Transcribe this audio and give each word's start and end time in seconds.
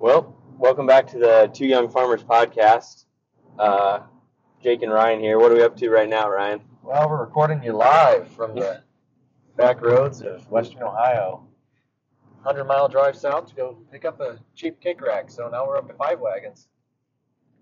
Well, 0.00 0.36
welcome 0.56 0.86
back 0.86 1.08
to 1.08 1.18
the 1.18 1.50
Two 1.52 1.66
Young 1.66 1.88
Farmers 1.88 2.22
podcast. 2.22 3.06
Uh, 3.58 4.02
Jake 4.62 4.82
and 4.82 4.92
Ryan 4.92 5.18
here. 5.18 5.40
What 5.40 5.50
are 5.50 5.56
we 5.56 5.62
up 5.64 5.76
to 5.78 5.90
right 5.90 6.08
now, 6.08 6.30
Ryan? 6.30 6.60
Well, 6.84 7.08
we're 7.08 7.18
recording 7.18 7.64
you 7.64 7.72
live 7.72 8.28
from 8.28 8.54
the 8.54 8.84
back 9.56 9.82
roads 9.82 10.22
of 10.22 10.48
Western 10.52 10.84
Ohio. 10.84 11.48
100 12.42 12.62
mile 12.62 12.88
drive 12.88 13.16
south 13.16 13.48
to 13.48 13.56
go 13.56 13.76
pick 13.90 14.04
up 14.04 14.20
a 14.20 14.38
cheap 14.54 14.80
kick 14.80 15.00
rack. 15.00 15.32
So 15.32 15.48
now 15.48 15.66
we're 15.66 15.76
up 15.76 15.88
to 15.88 15.94
five 15.94 16.20
wagons. 16.20 16.68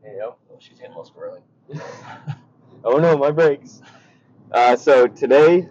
There 0.02 0.12
you 0.12 0.18
go. 0.18 0.36
Oh, 0.52 0.56
she's 0.58 0.78
hitting 0.78 0.92
a 0.94 0.98
little 0.98 1.10
squirrely. 1.10 1.40
oh 2.84 2.98
no, 2.98 3.16
my 3.16 3.30
brakes. 3.30 3.80
Uh, 4.52 4.76
so 4.76 5.06
today 5.06 5.70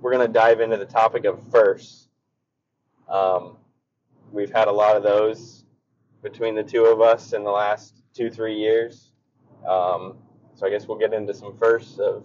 we're 0.00 0.12
going 0.12 0.24
to 0.24 0.32
dive 0.32 0.60
into 0.60 0.76
the 0.76 0.86
topic 0.86 1.24
of 1.24 1.42
first. 1.50 2.08
Um, 3.08 3.56
we've 4.32 4.50
had 4.52 4.68
a 4.68 4.72
lot 4.72 4.96
of 4.96 5.02
those 5.02 5.64
between 6.22 6.54
the 6.54 6.62
two 6.62 6.84
of 6.86 7.00
us 7.00 7.32
in 7.32 7.44
the 7.44 7.50
last 7.50 8.02
two, 8.14 8.30
three 8.30 8.56
years. 8.56 9.12
Um, 9.66 10.18
so 10.54 10.66
I 10.66 10.70
guess 10.70 10.86
we'll 10.86 10.98
get 10.98 11.12
into 11.14 11.32
some 11.34 11.56
firsts 11.58 11.98
of 11.98 12.24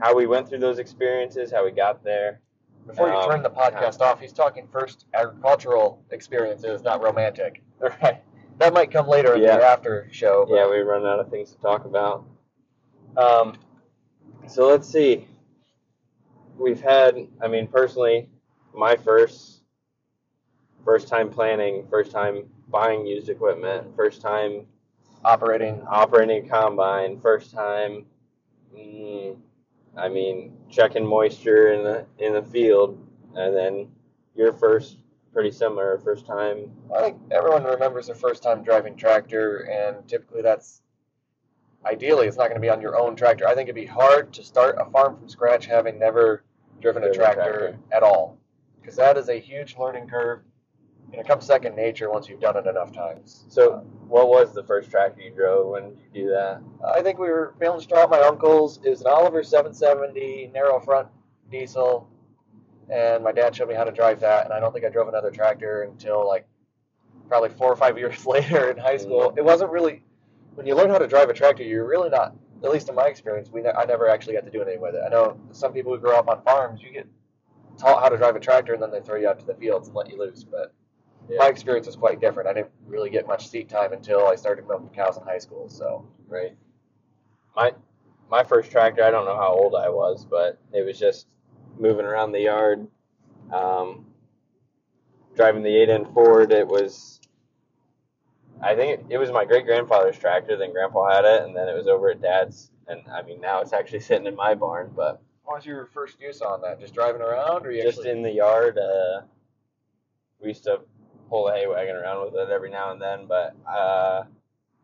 how 0.00 0.14
we 0.14 0.26
went 0.26 0.48
through 0.48 0.58
those 0.60 0.78
experiences, 0.78 1.50
how 1.50 1.64
we 1.64 1.70
got 1.72 2.04
there. 2.04 2.40
Before 2.86 3.08
you 3.08 3.14
Um, 3.16 3.28
turn 3.30 3.42
the 3.42 3.50
podcast 3.50 4.00
off, 4.00 4.20
he's 4.20 4.32
talking 4.32 4.66
first 4.68 5.06
agricultural 5.14 6.02
experiences, 6.10 6.82
not 6.82 7.02
romantic. 7.02 7.62
Right. 7.80 8.22
That 8.58 8.72
might 8.74 8.90
come 8.90 9.06
later 9.06 9.34
in 9.36 9.42
Yeah. 9.42 9.58
the 9.58 9.64
after 9.64 10.08
show. 10.10 10.44
but- 10.48 10.56
Yeah, 10.56 10.68
we 10.68 10.78
run 10.80 11.06
out 11.06 11.20
of 11.20 11.28
things 11.30 11.52
to 11.54 11.60
talk 11.60 11.84
about. 11.84 12.24
Um, 13.16 13.54
so 14.48 14.66
let's 14.66 14.88
see. 14.88 15.28
We've 16.56 16.80
had, 16.80 17.28
I 17.40 17.46
mean, 17.46 17.68
personally, 17.68 18.28
my 18.74 18.96
first, 18.96 19.57
first 20.88 21.06
time 21.06 21.28
planning, 21.28 21.86
first 21.90 22.10
time 22.10 22.44
buying 22.68 23.06
used 23.06 23.28
equipment, 23.28 23.94
first 23.94 24.22
time 24.22 24.64
Operating. 25.22 25.82
operating 25.86 26.46
a 26.46 26.48
combine, 26.48 27.20
first 27.20 27.52
time, 27.52 28.06
mm, 28.74 29.36
I 29.98 30.08
mean, 30.08 30.56
checking 30.70 31.04
moisture 31.04 31.72
in 31.74 31.84
the 31.84 32.06
in 32.24 32.32
the 32.32 32.42
field, 32.42 32.98
and 33.34 33.54
then 33.54 33.88
your 34.34 34.52
first, 34.54 34.96
pretty 35.34 35.50
similar, 35.50 35.98
first 35.98 36.24
time. 36.24 36.70
I 36.96 37.02
think 37.02 37.18
everyone 37.32 37.64
remembers 37.64 38.06
their 38.06 38.14
first 38.16 38.42
time 38.42 38.62
driving 38.62 38.96
tractor, 38.96 39.68
and 39.70 40.08
typically 40.08 40.40
that's 40.40 40.80
ideally 41.84 42.28
it's 42.28 42.38
not 42.38 42.44
going 42.44 42.56
to 42.56 42.66
be 42.66 42.70
on 42.70 42.80
your 42.80 42.98
own 42.98 43.14
tractor. 43.14 43.46
I 43.46 43.54
think 43.54 43.68
it'd 43.68 43.74
be 43.74 43.84
hard 43.86 44.32
to 44.34 44.42
start 44.42 44.76
a 44.80 44.86
farm 44.90 45.16
from 45.18 45.28
scratch 45.28 45.66
having 45.66 45.98
never 45.98 46.44
driven 46.80 47.02
a 47.02 47.12
Driven 47.12 47.20
a 47.20 47.34
tractor, 47.34 47.58
tractor. 47.58 47.78
at 47.92 48.02
all, 48.02 48.38
because 48.80 48.96
that 48.96 49.18
is 49.18 49.28
a 49.28 49.38
huge 49.38 49.76
learning 49.76 50.08
curve, 50.08 50.40
it 51.12 51.26
comes 51.26 51.46
second 51.46 51.74
nature 51.74 52.10
once 52.10 52.28
you've 52.28 52.40
done 52.40 52.56
it 52.56 52.66
enough 52.66 52.92
times. 52.92 53.44
So, 53.48 53.84
what 54.06 54.28
was 54.28 54.52
the 54.52 54.62
first 54.62 54.90
tractor 54.90 55.22
you 55.22 55.30
drove? 55.30 55.68
When 55.68 55.96
you 56.12 56.22
do 56.22 56.28
that? 56.30 56.62
I 56.86 57.02
think 57.02 57.18
we 57.18 57.28
were 57.28 57.54
bailing 57.58 57.80
straw 57.80 58.02
at 58.02 58.10
my 58.10 58.20
uncle's. 58.20 58.78
It 58.84 58.90
was 58.90 59.00
an 59.00 59.06
Oliver 59.08 59.42
770 59.42 60.50
narrow 60.52 60.80
front 60.80 61.08
diesel, 61.50 62.08
and 62.90 63.24
my 63.24 63.32
dad 63.32 63.56
showed 63.56 63.68
me 63.68 63.74
how 63.74 63.84
to 63.84 63.92
drive 63.92 64.20
that. 64.20 64.44
And 64.44 64.52
I 64.52 64.60
don't 64.60 64.72
think 64.72 64.84
I 64.84 64.90
drove 64.90 65.08
another 65.08 65.30
tractor 65.30 65.82
until 65.82 66.26
like 66.26 66.46
probably 67.28 67.50
four 67.50 67.72
or 67.72 67.76
five 67.76 67.98
years 67.98 68.26
later 68.26 68.70
in 68.70 68.76
high 68.76 68.98
school. 68.98 69.30
Mm-hmm. 69.30 69.38
It 69.38 69.44
wasn't 69.44 69.70
really 69.70 70.02
when 70.58 70.66
you 70.66 70.74
learn 70.74 70.90
how 70.90 70.98
to 70.98 71.06
drive 71.06 71.30
a 71.30 71.34
tractor, 71.34 71.62
you're 71.62 71.86
really 71.86 72.10
not. 72.10 72.34
At 72.64 72.70
least 72.70 72.88
in 72.88 72.96
my 72.96 73.06
experience, 73.06 73.48
we 73.48 73.62
ne- 73.62 73.70
I 73.70 73.84
never 73.84 74.08
actually 74.08 74.34
got 74.34 74.44
to 74.44 74.50
do 74.50 74.60
anything 74.60 74.80
with 74.80 74.96
it. 74.96 75.02
I 75.06 75.08
know 75.08 75.38
some 75.52 75.72
people 75.72 75.94
who 75.94 76.00
grow 76.00 76.16
up 76.18 76.28
on 76.28 76.42
farms, 76.42 76.82
you 76.82 76.92
get 76.92 77.06
taught 77.78 78.02
how 78.02 78.08
to 78.08 78.16
drive 78.16 78.34
a 78.34 78.40
tractor, 78.40 78.74
and 78.74 78.82
then 78.82 78.90
they 78.90 79.00
throw 79.00 79.14
you 79.14 79.28
out 79.28 79.38
to 79.38 79.46
the 79.46 79.54
fields 79.54 79.86
and 79.86 79.96
let 79.96 80.10
you 80.10 80.18
loose. 80.18 80.42
But 80.42 80.74
Yeah. 81.28 81.38
my 81.38 81.46
experience 81.48 81.86
was 81.86 81.96
quite 81.96 82.20
different. 82.20 82.48
I 82.48 82.52
didn't 82.54 82.70
really 82.86 83.10
get 83.10 83.26
much 83.26 83.48
seat 83.48 83.68
time 83.68 83.92
until 83.92 84.26
I 84.26 84.34
started 84.34 84.66
milking 84.66 84.88
cows 84.90 85.16
in 85.16 85.24
high 85.24 85.38
school. 85.38 85.68
So. 85.68 86.06
Right. 86.28 86.56
My 87.56 87.72
my 88.30 88.44
first 88.44 88.70
tractor, 88.70 89.02
I 89.02 89.10
don't 89.10 89.24
know 89.24 89.36
how 89.36 89.48
old 89.54 89.74
I 89.74 89.88
was, 89.88 90.24
but 90.24 90.58
it 90.72 90.84
was 90.84 90.98
just 90.98 91.26
moving 91.78 92.04
around 92.04 92.32
the 92.32 92.40
yard, 92.40 92.86
um, 93.52 94.06
driving 95.34 95.62
the 95.62 95.70
8N 95.70 96.12
Ford. 96.12 96.52
It 96.52 96.66
was, 96.66 97.20
I 98.62 98.74
think 98.74 99.00
it, 99.00 99.06
it 99.14 99.18
was 99.18 99.30
my 99.30 99.44
great 99.46 99.64
grandfather's 99.64 100.18
tractor. 100.18 100.56
Then 100.56 100.72
Grandpa 100.72 101.10
had 101.10 101.24
it, 101.24 101.42
and 101.44 101.56
then 101.56 101.68
it 101.68 101.74
was 101.74 101.86
over 101.86 102.10
at 102.10 102.20
Dad's. 102.20 102.70
And 102.86 103.00
I 103.10 103.22
mean, 103.22 103.40
now 103.40 103.60
it's 103.60 103.72
actually 103.72 104.00
sitting 104.08 104.26
in 104.26 104.34
my 104.36 104.54
barn, 104.54 104.92
but 104.94 105.22
What 105.44 105.56
was 105.56 105.66
your 105.66 105.86
first 105.86 106.20
use 106.20 106.42
on 106.42 106.60
that? 106.62 106.80
Just 106.80 106.94
driving 106.94 107.22
around, 107.22 107.66
or 107.66 107.72
you 107.72 107.82
just 107.82 107.98
actually? 108.00 108.10
in 108.12 108.22
the 108.22 108.32
yard. 108.32 108.78
Uh, 108.78 109.22
we 110.40 110.48
used 110.48 110.64
to 110.64 110.80
pull 111.28 111.46
the 111.46 111.52
hay 111.52 111.66
wagon 111.66 111.96
around 111.96 112.24
with 112.24 112.34
it 112.34 112.50
every 112.50 112.70
now 112.70 112.92
and 112.92 113.00
then, 113.00 113.26
but 113.26 113.54
uh, 113.68 114.24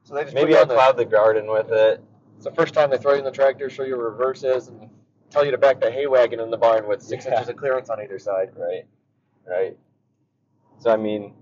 so 0.02 0.14
they 0.14 0.24
just 0.24 0.34
maybe 0.34 0.56
I 0.56 0.62
on 0.62 0.68
the, 0.68 0.92
the 0.96 1.04
garden 1.04 1.46
with 1.50 1.70
it. 1.70 2.02
It's 2.36 2.44
the 2.44 2.52
first 2.52 2.74
time 2.74 2.90
they 2.90 2.98
throw 2.98 3.12
you 3.12 3.18
in 3.18 3.24
the 3.24 3.30
tractor, 3.30 3.70
show 3.70 3.84
you 3.84 3.96
reverses, 3.96 4.68
and 4.68 4.90
tell 5.30 5.44
you 5.44 5.50
to 5.50 5.58
back 5.58 5.80
the 5.80 5.90
hay 5.90 6.06
wagon 6.06 6.40
in 6.40 6.50
the 6.50 6.56
barn 6.56 6.86
with 6.86 7.02
six 7.02 7.24
Yeah. 7.24 7.32
inches 7.34 7.48
of 7.48 7.56
clearance 7.56 7.88
on 7.88 8.00
either 8.00 8.18
side. 8.18 8.50
Right, 8.56 8.86
right. 9.48 9.76
So 10.78 10.90
I 10.90 10.96
mean, 10.96 11.34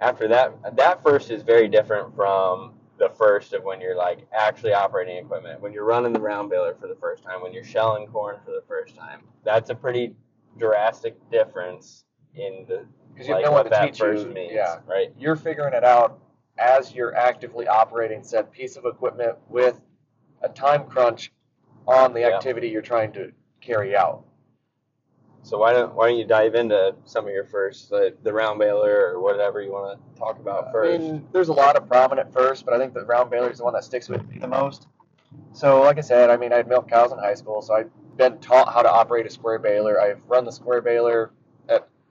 after 0.00 0.28
that, 0.28 0.76
that 0.76 1.02
first 1.02 1.30
is 1.30 1.42
very 1.42 1.68
different 1.68 2.14
from 2.14 2.74
the 2.98 3.10
first 3.10 3.52
of 3.52 3.62
when 3.62 3.80
you're 3.80 3.96
like 3.96 4.26
actually 4.32 4.72
operating 4.72 5.18
equipment. 5.18 5.60
When 5.60 5.72
you're 5.72 5.84
running 5.84 6.12
the 6.12 6.20
round 6.20 6.48
baler 6.48 6.74
for 6.80 6.86
the 6.86 6.96
first 6.96 7.22
time, 7.22 7.42
when 7.42 7.52
you're 7.52 7.64
shelling 7.64 8.06
corn 8.06 8.38
for 8.44 8.52
the 8.52 8.62
first 8.66 8.96
time, 8.96 9.20
that's 9.44 9.68
a 9.70 9.74
pretty 9.74 10.14
drastic 10.58 11.16
difference 11.30 12.04
in 12.36 12.64
the 12.68 12.84
Because 13.12 13.28
you 13.28 13.34
like 13.34 13.44
no 13.44 13.50
what 13.52 13.58
one 13.58 13.64
to 13.64 13.70
that 13.70 13.92
teach 13.94 14.00
you. 14.00 14.32
means, 14.32 14.52
Yeah, 14.52 14.78
right? 14.86 15.12
you're 15.18 15.36
figuring 15.36 15.74
it 15.74 15.84
out 15.84 16.18
as 16.58 16.94
you're 16.94 17.14
actively 17.14 17.66
operating 17.68 18.22
said 18.22 18.50
piece 18.50 18.76
of 18.76 18.84
equipment 18.86 19.36
with 19.48 19.80
a 20.42 20.48
time 20.48 20.84
crunch 20.86 21.32
on 21.86 22.12
the 22.12 22.20
Yeah. 22.20 22.36
activity 22.36 22.68
you're 22.68 22.82
trying 22.82 23.12
to 23.12 23.32
carry 23.60 23.96
out. 23.96 24.24
So 25.42 25.58
why 25.58 25.72
don't 25.72 25.94
why 25.94 26.08
don't 26.08 26.18
you 26.18 26.26
dive 26.26 26.56
into 26.56 26.94
some 27.04 27.26
of 27.26 27.32
your 27.32 27.44
first, 27.44 27.90
the, 27.90 28.14
the 28.24 28.32
round 28.32 28.58
baler 28.58 29.12
or 29.12 29.20
whatever 29.20 29.62
you 29.62 29.70
want 29.72 29.98
to 29.98 30.18
talk 30.18 30.40
about 30.40 30.72
first? 30.72 30.94
I 30.94 30.98
mean, 30.98 31.28
there's 31.32 31.48
a 31.48 31.52
lot 31.52 31.76
of 31.76 31.86
prominent 31.86 32.32
first, 32.32 32.64
but 32.64 32.74
I 32.74 32.78
think 32.78 32.94
the 32.94 33.04
round 33.04 33.30
baler 33.30 33.50
is 33.50 33.58
the 33.58 33.64
one 33.64 33.72
that 33.74 33.84
sticks 33.84 34.08
with 34.08 34.26
me 34.28 34.38
the 34.38 34.48
most. 34.48 34.88
So, 35.52 35.82
like 35.82 35.98
I 35.98 36.00
said, 36.00 36.30
I 36.30 36.36
mean, 36.36 36.52
I 36.52 36.56
had 36.56 36.68
milk 36.68 36.88
cows 36.88 37.12
in 37.12 37.18
high 37.18 37.34
school, 37.34 37.62
so 37.62 37.74
I've 37.74 37.90
been 38.16 38.38
taught 38.38 38.72
how 38.72 38.82
to 38.82 38.90
operate 38.90 39.26
a 39.26 39.30
square 39.30 39.58
baler. 39.58 40.00
I've 40.00 40.22
run 40.26 40.44
the 40.44 40.52
square 40.52 40.80
baler 40.82 41.30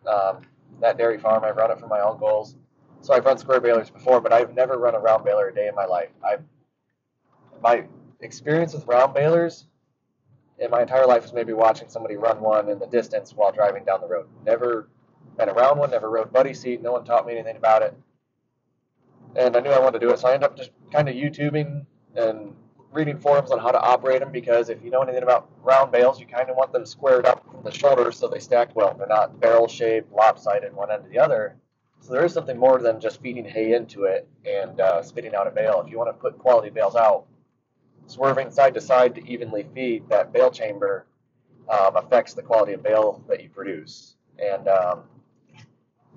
um, 0.08 0.42
that 0.82 0.98
dairy 0.98 1.18
farm. 1.18 1.44
I've 1.44 1.58
run 1.58 1.72
it 1.72 1.80
for 1.80 1.88
my 1.88 2.00
uncles. 2.00 2.56
So 3.02 3.14
I've 3.14 3.26
run 3.26 3.38
square 3.38 3.60
balers 3.60 3.90
before, 3.90 4.20
but 4.20 4.34
I've 4.34 4.54
never 4.56 4.78
run 4.78 4.96
a 4.96 5.00
round 5.00 5.24
baler 5.24 5.50
a 5.50 5.54
day 5.54 5.68
in 5.68 5.76
my 5.76 5.86
life. 5.86 6.10
I've 6.26 6.44
my 7.62 7.86
experience 8.22 8.74
with 8.74 8.86
round 8.88 9.14
balers 9.14 9.66
in 10.60 10.72
my 10.72 10.82
entire 10.82 11.06
life 11.06 11.26
is 11.26 11.34
maybe 11.34 11.54
watching 11.54 11.90
somebody 11.90 12.16
run 12.16 12.40
one 12.40 12.70
in 12.70 12.80
the 12.80 12.88
distance 12.88 13.34
while 13.34 13.52
driving 13.52 13.84
down 13.84 14.02
the 14.02 14.08
road. 14.08 14.28
Never 14.46 14.90
been 15.38 15.50
around 15.50 15.78
one, 15.78 15.92
never 15.92 16.10
rode 16.10 16.32
buddy 16.32 16.54
seat. 16.54 16.82
No 16.82 16.94
one 16.94 17.04
taught 17.04 17.26
me 17.26 17.34
anything 17.34 17.58
about 17.58 17.82
it. 17.82 17.98
And 19.36 19.56
I 19.56 19.60
knew 19.60 19.72
I 19.72 19.80
wanted 19.80 20.00
to 20.00 20.06
do 20.06 20.14
it, 20.14 20.20
so 20.20 20.30
I 20.30 20.34
ended 20.34 20.50
up 20.50 20.56
just 20.56 20.72
kind 20.92 21.10
of 21.10 21.16
YouTubing 21.16 21.86
and 22.16 22.56
reading 22.92 23.20
forums 23.20 23.52
on 23.52 23.60
how 23.60 23.72
to 23.72 23.80
operate 23.82 24.22
them 24.22 24.32
because 24.32 24.70
if 24.70 24.84
you 24.84 24.90
know 24.90 25.02
anything 25.02 25.24
about 25.24 25.50
round 25.64 25.92
bales, 25.92 26.20
you 26.20 26.26
kind 26.26 26.50
of 26.50 26.56
want 26.56 26.72
them 26.72 26.86
squared 26.86 27.26
up 27.26 27.46
from 27.52 27.64
the 27.64 27.72
shoulders 27.72 28.18
so 28.18 28.28
they 28.28 28.40
stack 28.40 28.76
well. 28.76 28.94
They're 28.98 29.08
not 29.08 29.40
barrel 29.40 29.68
shaped, 29.68 30.12
lopsided 30.12 30.74
one 30.74 30.92
end 30.92 31.04
to 31.04 31.10
the 31.10 31.20
other. 31.20 31.56
So 32.00 32.14
there 32.14 32.24
is 32.24 32.34
something 32.34 32.58
more 32.58 32.80
than 32.80 33.00
just 33.00 33.22
feeding 33.22 33.46
hay 33.46 33.74
into 33.74 34.04
it 34.04 34.28
and 34.46 34.80
uh, 34.80 35.02
spitting 35.02 35.36
out 35.36 35.48
a 35.48 35.52
bale. 35.52 35.82
If 35.84 35.92
you 35.92 35.98
want 35.98 36.10
to 36.10 36.14
put 36.14 36.38
quality 36.38 36.70
bales 36.70 36.96
out, 36.96 37.26
swerving 38.08 38.52
side 38.52 38.76
to 38.76 38.82
side 38.82 39.16
to 39.16 39.28
evenly 39.28 39.66
feed 39.74 40.08
that 40.10 40.32
bale 40.32 40.52
chamber 40.52 41.08
um, 41.70 41.96
affects 41.96 42.34
the 42.34 42.44
quality 42.44 42.74
of 42.74 42.84
bale 42.84 43.24
that 43.28 43.42
you 43.42 43.50
produce. 43.50 44.16
And 44.38 44.68
um, 44.68 45.04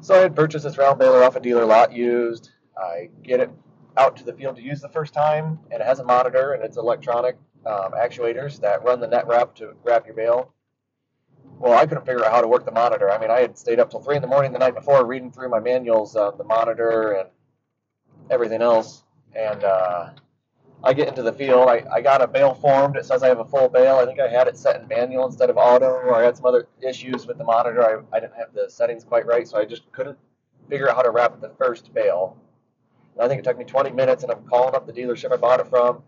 so 0.01 0.15
I 0.15 0.19
had 0.19 0.37
purchased 0.37 0.65
this 0.65 0.79
round 0.79 0.99
baler 0.99 1.25
off 1.25 1.37
a 1.37 1.41
dealer 1.41 1.65
lot 1.65 1.93
used. 1.93 2.51
I 2.77 3.09
get 3.23 3.41
it 3.41 3.51
out 3.97 4.17
to 4.17 4.25
the 4.25 4.33
field 4.33 4.57
to 4.57 4.63
use 4.63 4.81
the 4.81 4.89
first 4.89 5.15
time, 5.15 5.59
and 5.71 5.81
it 5.81 5.87
has 5.87 5.99
a 5.99 6.05
monitor 6.05 6.53
and 6.53 6.63
it's 6.63 6.77
electronic 6.77 7.37
um, 7.67 7.93
actuators 7.93 8.61
that 8.61 8.85
run 8.85 9.01
the 9.01 9.07
net 9.07 9.27
wrap 9.27 9.55
to 9.57 9.75
wrap 9.85 10.07
your 10.07 10.15
bale. 10.15 10.53
Well, 11.59 11.77
I 11.77 11.87
couldn't 11.87 12.07
figure 12.07 12.25
out 12.25 12.31
how 12.31 12.41
to 12.41 12.47
work 12.47 12.65
the 12.65 12.71
monitor. 12.71 13.11
I 13.11 13.19
mean, 13.19 13.31
I 13.31 13.41
had 13.41 13.59
stayed 13.59 13.81
up 13.81 13.91
till 13.91 14.01
three 14.01 14.17
in 14.17 14.23
the 14.23 14.29
morning 14.29 14.53
the 14.53 14.61
night 14.61 14.75
before 14.75 15.05
reading 15.05 15.33
through 15.33 15.49
my 15.49 15.59
manuals 15.59 16.15
on 16.15 16.39
the 16.39 16.45
monitor 16.45 17.13
and 17.13 17.29
everything 18.31 18.63
else, 18.63 19.03
and 19.35 19.65
uh, 19.65 20.11
I 20.85 20.93
get 20.93 21.09
into 21.09 21.23
the 21.23 21.33
field. 21.33 21.69
I, 21.69 21.85
I 21.93 22.01
got 22.01 22.23
a 22.23 22.29
bale 22.29 22.55
formed. 22.55 22.97
It 22.97 23.05
says 23.05 23.25
I 23.25 23.29
have 23.29 23.41
a 23.41 23.45
full 23.45 23.69
bale. 23.69 23.97
I 23.97 24.07
think 24.07 24.21
I 24.21 24.29
had 24.29 24.47
it 24.47 24.57
set 24.57 24.81
in 24.81 24.87
manual 24.87 25.27
instead 25.27 25.51
of 25.51 25.57
auto, 25.57 25.87
or 25.87 26.15
I 26.15 26.23
had 26.23 26.37
some 26.37 26.47
other 26.47 26.69
issues 26.81 27.27
with 27.27 27.39
the 27.39 27.45
monitor. 27.45 27.83
I, 27.83 28.17
I 28.17 28.21
didn't 28.21 28.37
have 28.37 28.55
the 28.55 28.71
settings 28.71 29.03
quite 29.03 29.27
right, 29.27 29.49
so 29.49 29.59
I 29.59 29.65
just 29.65 29.91
couldn't 29.91 30.19
figure 30.69 30.89
out 30.89 30.95
how 30.95 31.03
to 31.03 31.11
wrap 31.11 31.41
the 31.41 31.51
first 31.59 31.93
bale. 31.93 32.37
And 33.19 33.25
I 33.25 33.29
think 33.29 33.41
it 33.41 33.45
took 33.45 33.59
me 33.59 33.65
20 33.65 33.91
minutes, 33.91 34.23
and 34.23 34.31
I'm 34.31 34.45
calling 34.45 34.77
up 34.77 34.87
the 34.87 34.93
dealership 34.93 35.33
I 35.33 35.37
bought 35.37 35.59
it 35.59 35.67
from, 35.67 36.03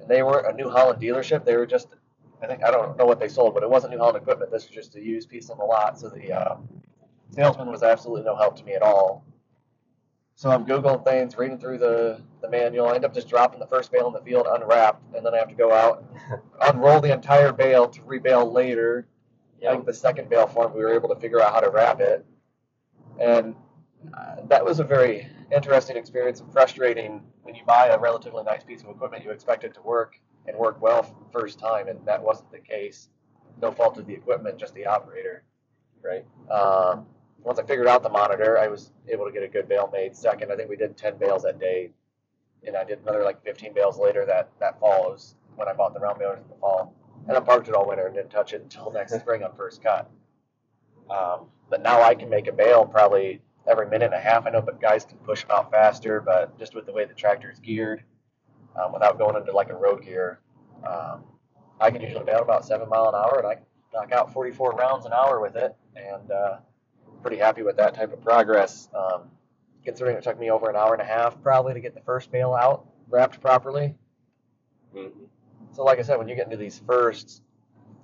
and 0.00 0.08
they 0.08 0.24
were 0.24 0.40
a 0.40 0.52
New 0.52 0.68
Holland 0.68 1.00
dealership. 1.00 1.44
They 1.44 1.56
were 1.56 1.66
just, 1.66 1.86
I 2.42 2.48
think, 2.48 2.64
I 2.64 2.72
don't 2.72 2.96
know 2.96 3.06
what 3.06 3.20
they 3.20 3.28
sold, 3.28 3.54
but 3.54 3.62
it 3.62 3.70
wasn't 3.70 3.92
New 3.92 3.98
Holland 3.98 4.16
equipment. 4.16 4.50
This 4.50 4.66
was 4.66 4.74
just 4.74 4.96
a 4.96 5.00
used 5.00 5.28
piece 5.28 5.50
on 5.50 5.58
the 5.58 5.64
lot. 5.64 6.00
So 6.00 6.08
the 6.08 6.32
uh, 6.32 6.56
salesman 7.30 7.70
was 7.70 7.84
absolutely 7.84 8.24
no 8.24 8.34
help 8.34 8.56
to 8.56 8.64
me 8.64 8.72
at 8.72 8.82
all. 8.82 9.24
So 10.34 10.50
I'm 10.50 10.66
googling 10.66 11.04
things, 11.04 11.38
reading 11.38 11.58
through 11.58 11.78
the, 11.78 12.20
the 12.42 12.50
manual. 12.50 12.88
I 12.88 12.96
end 12.96 13.04
up 13.04 13.14
just 13.14 13.28
dropping 13.28 13.60
the 13.60 13.66
first 13.66 13.92
bale 13.92 14.08
in 14.08 14.12
the 14.12 14.20
field 14.20 14.48
unwrapped, 14.50 15.14
and 15.14 15.24
then 15.24 15.34
I 15.34 15.38
have 15.38 15.48
to 15.48 15.54
go 15.54 15.72
out, 15.72 16.04
unroll 16.60 17.00
the 17.00 17.12
entire 17.12 17.52
bale 17.52 17.88
to 17.88 18.00
rebale 18.02 18.52
later. 18.52 19.06
I 19.64 19.72
think 19.72 19.86
the 19.86 19.94
second 19.94 20.28
bale 20.28 20.46
form 20.48 20.74
we 20.74 20.80
were 20.80 20.94
able 20.94 21.08
to 21.08 21.20
figure 21.20 21.40
out 21.40 21.52
how 21.52 21.60
to 21.60 21.70
wrap 21.70 22.00
it, 22.00 22.24
and 23.20 23.56
uh, 24.14 24.36
that 24.48 24.64
was 24.64 24.80
a 24.80 24.84
very 24.84 25.28
interesting 25.54 25.96
experience 25.96 26.40
and 26.40 26.52
frustrating 26.52 27.22
when 27.42 27.54
you 27.54 27.64
buy 27.64 27.88
a 27.88 27.98
relatively 27.98 28.42
nice 28.42 28.62
piece 28.62 28.82
of 28.82 28.88
equipment. 28.88 29.24
You 29.24 29.30
expect 29.30 29.64
it 29.64 29.74
to 29.74 29.82
work 29.82 30.20
and 30.46 30.56
work 30.56 30.80
well 30.80 31.14
first 31.32 31.58
time, 31.58 31.88
and 31.88 31.98
that 32.06 32.22
wasn't 32.22 32.50
the 32.52 32.58
case. 32.58 33.08
No 33.60 33.72
fault 33.72 33.98
of 33.98 34.06
the 34.06 34.14
equipment, 34.14 34.58
just 34.58 34.74
the 34.74 34.86
operator. 34.86 35.44
Right. 36.02 36.24
Um, 36.50 37.06
once 37.42 37.58
I 37.58 37.64
figured 37.64 37.86
out 37.86 38.02
the 38.02 38.08
monitor, 38.08 38.58
I 38.58 38.68
was 38.68 38.92
able 39.08 39.26
to 39.26 39.32
get 39.32 39.42
a 39.42 39.48
good 39.48 39.68
bale 39.68 39.90
made. 39.92 40.14
Second, 40.16 40.52
I 40.52 40.56
think 40.56 40.68
we 40.68 40.76
did 40.76 40.96
10 40.96 41.18
bales 41.18 41.42
that 41.42 41.58
day, 41.58 41.90
and 42.66 42.76
I 42.76 42.84
did 42.84 43.00
another 43.00 43.24
like 43.24 43.42
15 43.44 43.72
bales 43.74 43.98
later 43.98 44.24
that 44.26 44.50
that 44.60 44.78
fall. 44.80 45.08
It 45.08 45.12
was 45.12 45.34
when 45.56 45.68
I 45.68 45.72
bought 45.72 45.94
the 45.94 46.00
round 46.00 46.18
balers 46.18 46.40
in 46.42 46.48
the 46.48 46.56
fall, 46.56 46.94
and 47.26 47.36
I 47.36 47.40
parked 47.40 47.68
it 47.68 47.74
all 47.74 47.86
winter 47.86 48.06
and 48.06 48.14
didn't 48.14 48.30
touch 48.30 48.52
it 48.52 48.62
until 48.62 48.92
next 48.92 49.12
spring 49.20 49.42
on 49.42 49.54
first 49.56 49.82
cut. 49.82 50.10
Um, 51.10 51.46
but 51.70 51.82
now 51.82 52.02
I 52.02 52.14
can 52.14 52.28
make 52.28 52.46
a 52.46 52.52
bale 52.52 52.84
probably 52.84 53.40
every 53.68 53.86
minute 53.88 54.06
and 54.06 54.14
a 54.14 54.20
half. 54.20 54.46
I 54.46 54.50
know, 54.50 54.60
but 54.62 54.80
guys 54.80 55.04
can 55.04 55.18
push 55.18 55.42
them 55.42 55.50
out 55.52 55.70
faster. 55.70 56.20
But 56.20 56.58
just 56.58 56.74
with 56.74 56.86
the 56.86 56.92
way 56.92 57.04
the 57.04 57.14
tractor 57.14 57.50
is 57.50 57.58
geared, 57.58 58.02
um, 58.80 58.92
without 58.92 59.18
going 59.18 59.36
into 59.36 59.52
like 59.52 59.70
a 59.70 59.76
road 59.76 60.02
gear, 60.02 60.40
um, 60.84 61.24
I 61.80 61.90
can 61.90 62.00
usually 62.00 62.24
bale 62.24 62.42
about 62.42 62.64
seven 62.64 62.88
mile 62.88 63.08
an 63.08 63.14
hour, 63.14 63.38
and 63.38 63.46
I 63.46 63.58
knock 63.92 64.12
out 64.12 64.32
44 64.32 64.72
rounds 64.72 65.06
an 65.06 65.12
hour 65.12 65.40
with 65.40 65.56
it, 65.56 65.74
and 65.96 66.30
uh, 66.30 66.56
pretty 67.22 67.36
happy 67.36 67.62
with 67.62 67.76
that 67.76 67.94
type 67.94 68.12
of 68.12 68.22
progress. 68.22 68.88
Um, 68.94 69.30
considering 69.84 70.16
it 70.16 70.22
took 70.22 70.38
me 70.38 70.50
over 70.50 70.68
an 70.68 70.76
hour 70.76 70.92
and 70.92 71.00
a 71.00 71.04
half 71.04 71.40
probably 71.42 71.72
to 71.72 71.80
get 71.80 71.94
the 71.94 72.00
first 72.02 72.30
bale 72.30 72.52
out 72.52 72.86
wrapped 73.08 73.40
properly. 73.40 73.94
Mhm. 74.94 75.12
So, 75.72 75.82
like 75.84 75.98
I 75.98 76.02
said, 76.02 76.18
when 76.18 76.28
you 76.28 76.34
get 76.34 76.44
into 76.44 76.56
these 76.56 76.78
firsts, 76.80 77.40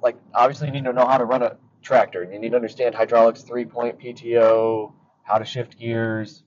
like 0.03 0.17
obviously 0.33 0.69
you 0.69 0.73
need 0.73 0.85
to 0.85 0.93
know 0.93 1.07
how 1.07 1.19
to 1.19 1.25
run 1.25 1.43
a 1.43 1.57
tractor, 1.83 2.23
and 2.23 2.33
you 2.33 2.39
need 2.39 2.51
to 2.51 2.57
understand 2.57 2.95
hydraulics, 2.95 3.43
three-point 3.43 3.99
PTO, 3.99 4.93
how 5.25 5.39
to 5.39 5.45
shift 5.45 5.79
gears, 5.79 6.45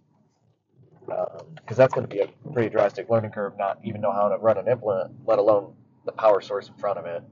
because 1.05 1.77
that's 1.77 1.93
going 1.93 2.07
to 2.07 2.15
be 2.15 2.21
a 2.21 2.27
pretty 2.53 2.69
drastic 2.69 3.09
learning 3.09 3.31
curve. 3.31 3.57
Not 3.57 3.79
even 3.83 4.01
know 4.01 4.11
how 4.11 4.29
to 4.29 4.37
run 4.37 4.57
an 4.57 4.67
implement, 4.67 5.11
let 5.25 5.39
alone 5.39 5.73
the 6.05 6.11
power 6.13 6.41
source 6.41 6.69
in 6.69 6.75
front 6.75 6.97
of 6.97 7.05
it. 7.05 7.23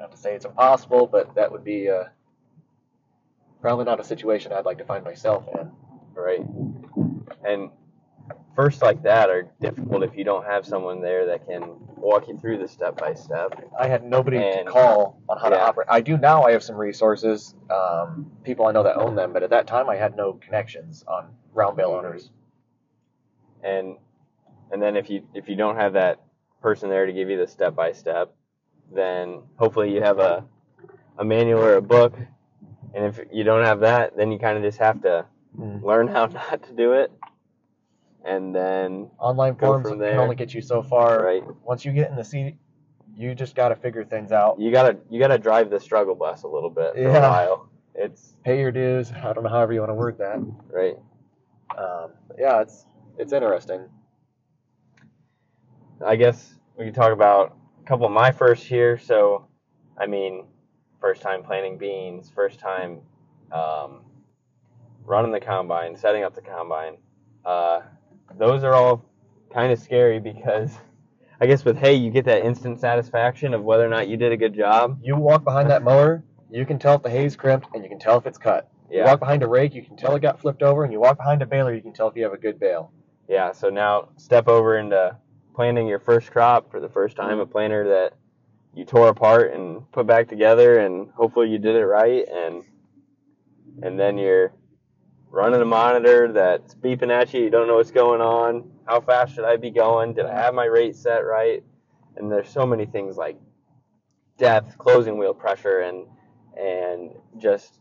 Not 0.00 0.10
to 0.10 0.16
say 0.16 0.34
it's 0.34 0.44
impossible, 0.44 1.06
but 1.06 1.34
that 1.36 1.52
would 1.52 1.62
be 1.62 1.88
uh, 1.88 2.04
probably 3.60 3.84
not 3.84 4.00
a 4.00 4.04
situation 4.04 4.52
I'd 4.52 4.64
like 4.64 4.78
to 4.78 4.84
find 4.84 5.04
myself 5.04 5.44
in. 5.54 5.70
Right. 6.14 6.44
And 7.44 7.70
first 8.54 8.82
like 8.82 9.02
that 9.02 9.30
are 9.30 9.50
difficult 9.60 10.02
if 10.02 10.16
you 10.16 10.24
don't 10.24 10.44
have 10.44 10.66
someone 10.66 11.00
there 11.00 11.26
that 11.26 11.46
can 11.46 11.62
walk 11.96 12.28
you 12.28 12.36
through 12.38 12.58
the 12.58 12.68
step 12.68 12.96
by 12.98 13.14
step. 13.14 13.54
I 13.78 13.86
had 13.88 14.04
nobody 14.04 14.36
And- 14.38 14.66
to 14.66 14.72
call 14.72 15.20
on 15.28 15.38
how 15.38 15.48
to 15.48 15.58
operate. 15.60 15.88
I 15.90 16.00
do 16.00 16.16
now. 16.18 16.42
I 16.42 16.52
have 16.52 16.62
some 16.62 16.76
resources, 16.76 17.54
um, 17.70 18.30
people 18.44 18.66
I 18.66 18.72
know 18.72 18.82
that 18.82 18.96
own 18.96 19.14
them, 19.14 19.32
but 19.32 19.42
at 19.42 19.50
that 19.50 19.66
time 19.66 19.88
I 19.88 19.96
had 19.96 20.16
no 20.16 20.34
connections 20.34 21.04
on 21.08 21.34
round 21.54 21.76
bale 21.76 21.90
owners. 21.92 22.30
And 23.62 23.96
and 24.70 24.82
then 24.82 24.96
if 24.96 25.08
you 25.10 25.22
if 25.34 25.48
you 25.48 25.56
don't 25.56 25.76
have 25.76 25.92
that 25.94 26.20
person 26.60 26.88
there 26.90 27.06
to 27.06 27.12
give 27.12 27.30
you 27.30 27.38
the 27.38 27.46
step 27.46 27.74
by 27.74 27.92
step, 27.92 28.34
then 28.92 29.42
hopefully 29.56 29.92
you 29.94 30.02
have 30.02 30.18
a 30.18 30.44
a 31.18 31.24
manual 31.24 31.62
or 31.62 31.74
a 31.76 31.82
book. 31.82 32.14
And 32.94 33.04
if 33.06 33.20
you 33.32 33.44
don't 33.44 33.64
have 33.64 33.80
that, 33.80 34.16
then 34.16 34.30
you 34.32 34.38
kind 34.38 34.56
of 34.58 34.62
just 34.64 34.78
have 34.78 35.00
to 35.02 35.26
Mm. 35.58 35.82
learn 35.82 36.08
how 36.08 36.24
not 36.50 36.62
to 36.62 36.72
do 36.72 36.94
it. 36.94 37.12
And 38.24 38.54
then 38.54 39.10
Online 39.18 39.54
Go 39.54 39.66
forums 39.66 39.88
from 39.88 39.98
can 39.98 40.18
only 40.18 40.36
get 40.36 40.54
you 40.54 40.60
so 40.62 40.82
far. 40.82 41.22
right, 41.24 41.42
Once 41.64 41.84
you 41.84 41.92
get 41.92 42.08
in 42.10 42.16
the 42.16 42.24
seat, 42.24 42.56
you 43.16 43.34
just 43.34 43.54
got 43.54 43.68
to 43.68 43.76
figure 43.76 44.04
things 44.04 44.32
out. 44.32 44.58
you 44.60 44.70
gotta 44.70 44.96
you 45.10 45.18
gotta 45.18 45.38
drive 45.38 45.70
the 45.70 45.78
struggle 45.80 46.14
bus 46.14 46.44
a 46.44 46.48
little 46.48 46.70
bit 46.70 46.94
for 46.94 47.00
Yeah. 47.00 47.26
a 47.26 47.30
while. 47.30 47.68
It's 47.94 48.36
Pay 48.44 48.60
your 48.60 48.72
dues. 48.72 49.12
I 49.12 49.32
don't 49.32 49.42
know 49.44 49.50
however 49.50 49.72
you 49.72 49.80
want 49.80 49.90
to 49.90 49.94
word 49.94 50.18
that. 50.18 50.38
right. 50.70 50.96
Um, 51.76 52.12
yeah, 52.38 52.60
it's 52.62 52.86
it's 53.18 53.32
interesting. 53.32 53.88
I 56.04 56.16
guess 56.16 56.54
we 56.76 56.86
could 56.86 56.94
talk 56.94 57.12
about 57.12 57.56
a 57.80 57.86
couple 57.86 58.06
of 58.06 58.12
my 58.12 58.30
first 58.32 58.64
here. 58.64 58.98
So, 58.98 59.46
I 59.98 60.06
mean, 60.06 60.46
first 61.00 61.22
time 61.22 61.42
planting 61.42 61.78
beans, 61.78 62.30
first 62.34 62.58
time 62.58 63.00
um, 63.52 64.00
running 65.04 65.32
the 65.32 65.40
combine, 65.40 65.96
setting 65.96 66.24
up 66.24 66.34
the 66.34 66.40
combine. 66.40 66.96
Uh, 67.44 67.80
those 68.38 68.64
are 68.64 68.74
all 68.74 69.04
kind 69.52 69.72
of 69.72 69.78
scary 69.78 70.18
because 70.20 70.70
I 71.40 71.46
guess 71.46 71.64
with 71.64 71.76
hay 71.76 71.94
you 71.94 72.10
get 72.10 72.24
that 72.26 72.44
instant 72.44 72.80
satisfaction 72.80 73.54
of 73.54 73.62
whether 73.62 73.84
or 73.84 73.88
not 73.88 74.08
you 74.08 74.16
did 74.16 74.32
a 74.32 74.36
good 74.36 74.54
job. 74.54 74.98
You 75.02 75.16
walk 75.16 75.44
behind 75.44 75.70
that 75.70 75.82
mower, 75.82 76.22
you 76.50 76.64
can 76.66 76.78
tell 76.78 76.96
if 76.96 77.02
the 77.02 77.10
hay's 77.10 77.36
crimped, 77.36 77.68
and 77.74 77.82
you 77.82 77.88
can 77.88 77.98
tell 77.98 78.18
if 78.18 78.26
it's 78.26 78.38
cut. 78.38 78.70
You 78.90 79.04
walk 79.04 79.20
behind 79.20 79.42
a 79.42 79.48
rake, 79.48 79.74
you 79.74 79.82
can 79.82 79.96
tell 79.96 80.14
it 80.14 80.20
got 80.20 80.40
flipped 80.40 80.62
over, 80.62 80.84
and 80.84 80.92
you 80.92 81.00
walk 81.00 81.16
behind 81.16 81.40
a 81.40 81.46
baler, 81.46 81.74
you 81.74 81.80
can 81.80 81.94
tell 81.94 82.08
if 82.08 82.16
you 82.16 82.24
have 82.24 82.34
a 82.34 82.38
good 82.38 82.60
bale. 82.60 82.92
yeah. 83.28 83.52
So 83.52 83.70
now 83.70 84.10
step 84.16 84.48
over 84.48 84.76
into 84.78 85.16
planting 85.54 85.86
your 85.86 85.98
first 85.98 86.30
crop 86.30 86.70
for 86.70 86.78
the 86.80 86.88
first 86.88 87.16
time, 87.16 87.40
a 87.40 87.46
planter 87.46 87.88
that 87.88 88.14
you 88.74 88.84
tore 88.84 89.08
apart 89.08 89.52
and 89.52 89.90
put 89.92 90.06
back 90.06 90.28
together, 90.28 90.78
and 90.78 91.10
hopefully 91.10 91.48
you 91.48 91.58
did 91.58 91.74
it 91.74 91.86
right, 91.86 92.26
and 92.28 92.64
and 93.82 93.98
then 93.98 94.18
you're 94.18 94.52
running 95.32 95.62
a 95.62 95.64
monitor 95.64 96.30
that's 96.30 96.74
beeping 96.74 97.10
at 97.10 97.32
you. 97.32 97.44
You 97.44 97.50
don't 97.50 97.66
know 97.66 97.76
what's 97.76 97.90
going 97.90 98.20
on. 98.20 98.70
How 98.86 99.00
fast 99.00 99.34
should 99.34 99.46
I 99.46 99.56
be 99.56 99.70
going? 99.70 100.12
Did 100.12 100.26
I 100.26 100.34
have 100.34 100.54
my 100.54 100.66
rate 100.66 100.94
set 100.94 101.20
right? 101.20 101.64
And 102.16 102.30
there's 102.30 102.50
so 102.50 102.66
many 102.66 102.84
things 102.84 103.16
like 103.16 103.40
depth, 104.36 104.76
closing 104.76 105.18
wheel 105.18 105.32
pressure, 105.34 105.80
and 105.80 106.06
and 106.56 107.12
just 107.38 107.78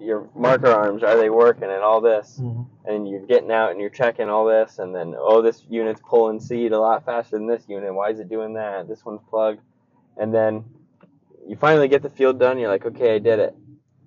your 0.00 0.28
marker 0.34 0.68
arms 0.68 1.02
are 1.02 1.16
they 1.16 1.28
working 1.30 1.70
and 1.70 1.82
all 1.82 2.00
this 2.00 2.40
mm-hmm. 2.40 2.62
and 2.90 3.08
you're 3.08 3.24
getting 3.26 3.52
out 3.52 3.70
and 3.70 3.80
you're 3.80 3.90
checking 3.90 4.30
all 4.30 4.46
this, 4.46 4.78
and 4.78 4.94
then 4.94 5.14
oh, 5.16 5.42
this 5.42 5.62
unit's 5.68 6.00
pulling 6.08 6.40
seed 6.40 6.72
a 6.72 6.80
lot 6.80 7.04
faster 7.04 7.36
than 7.36 7.46
this 7.46 7.64
unit. 7.68 7.94
Why 7.94 8.10
is 8.10 8.18
it 8.18 8.30
doing 8.30 8.54
that? 8.54 8.88
This 8.88 9.04
one's 9.04 9.20
plugged, 9.28 9.60
and 10.16 10.34
then 10.34 10.64
you 11.46 11.56
finally 11.56 11.88
get 11.88 12.00
the 12.00 12.08
field 12.08 12.40
done. 12.40 12.58
You're 12.58 12.70
like, 12.70 12.86
okay, 12.86 13.16
I 13.16 13.18
did 13.18 13.40
it, 13.40 13.54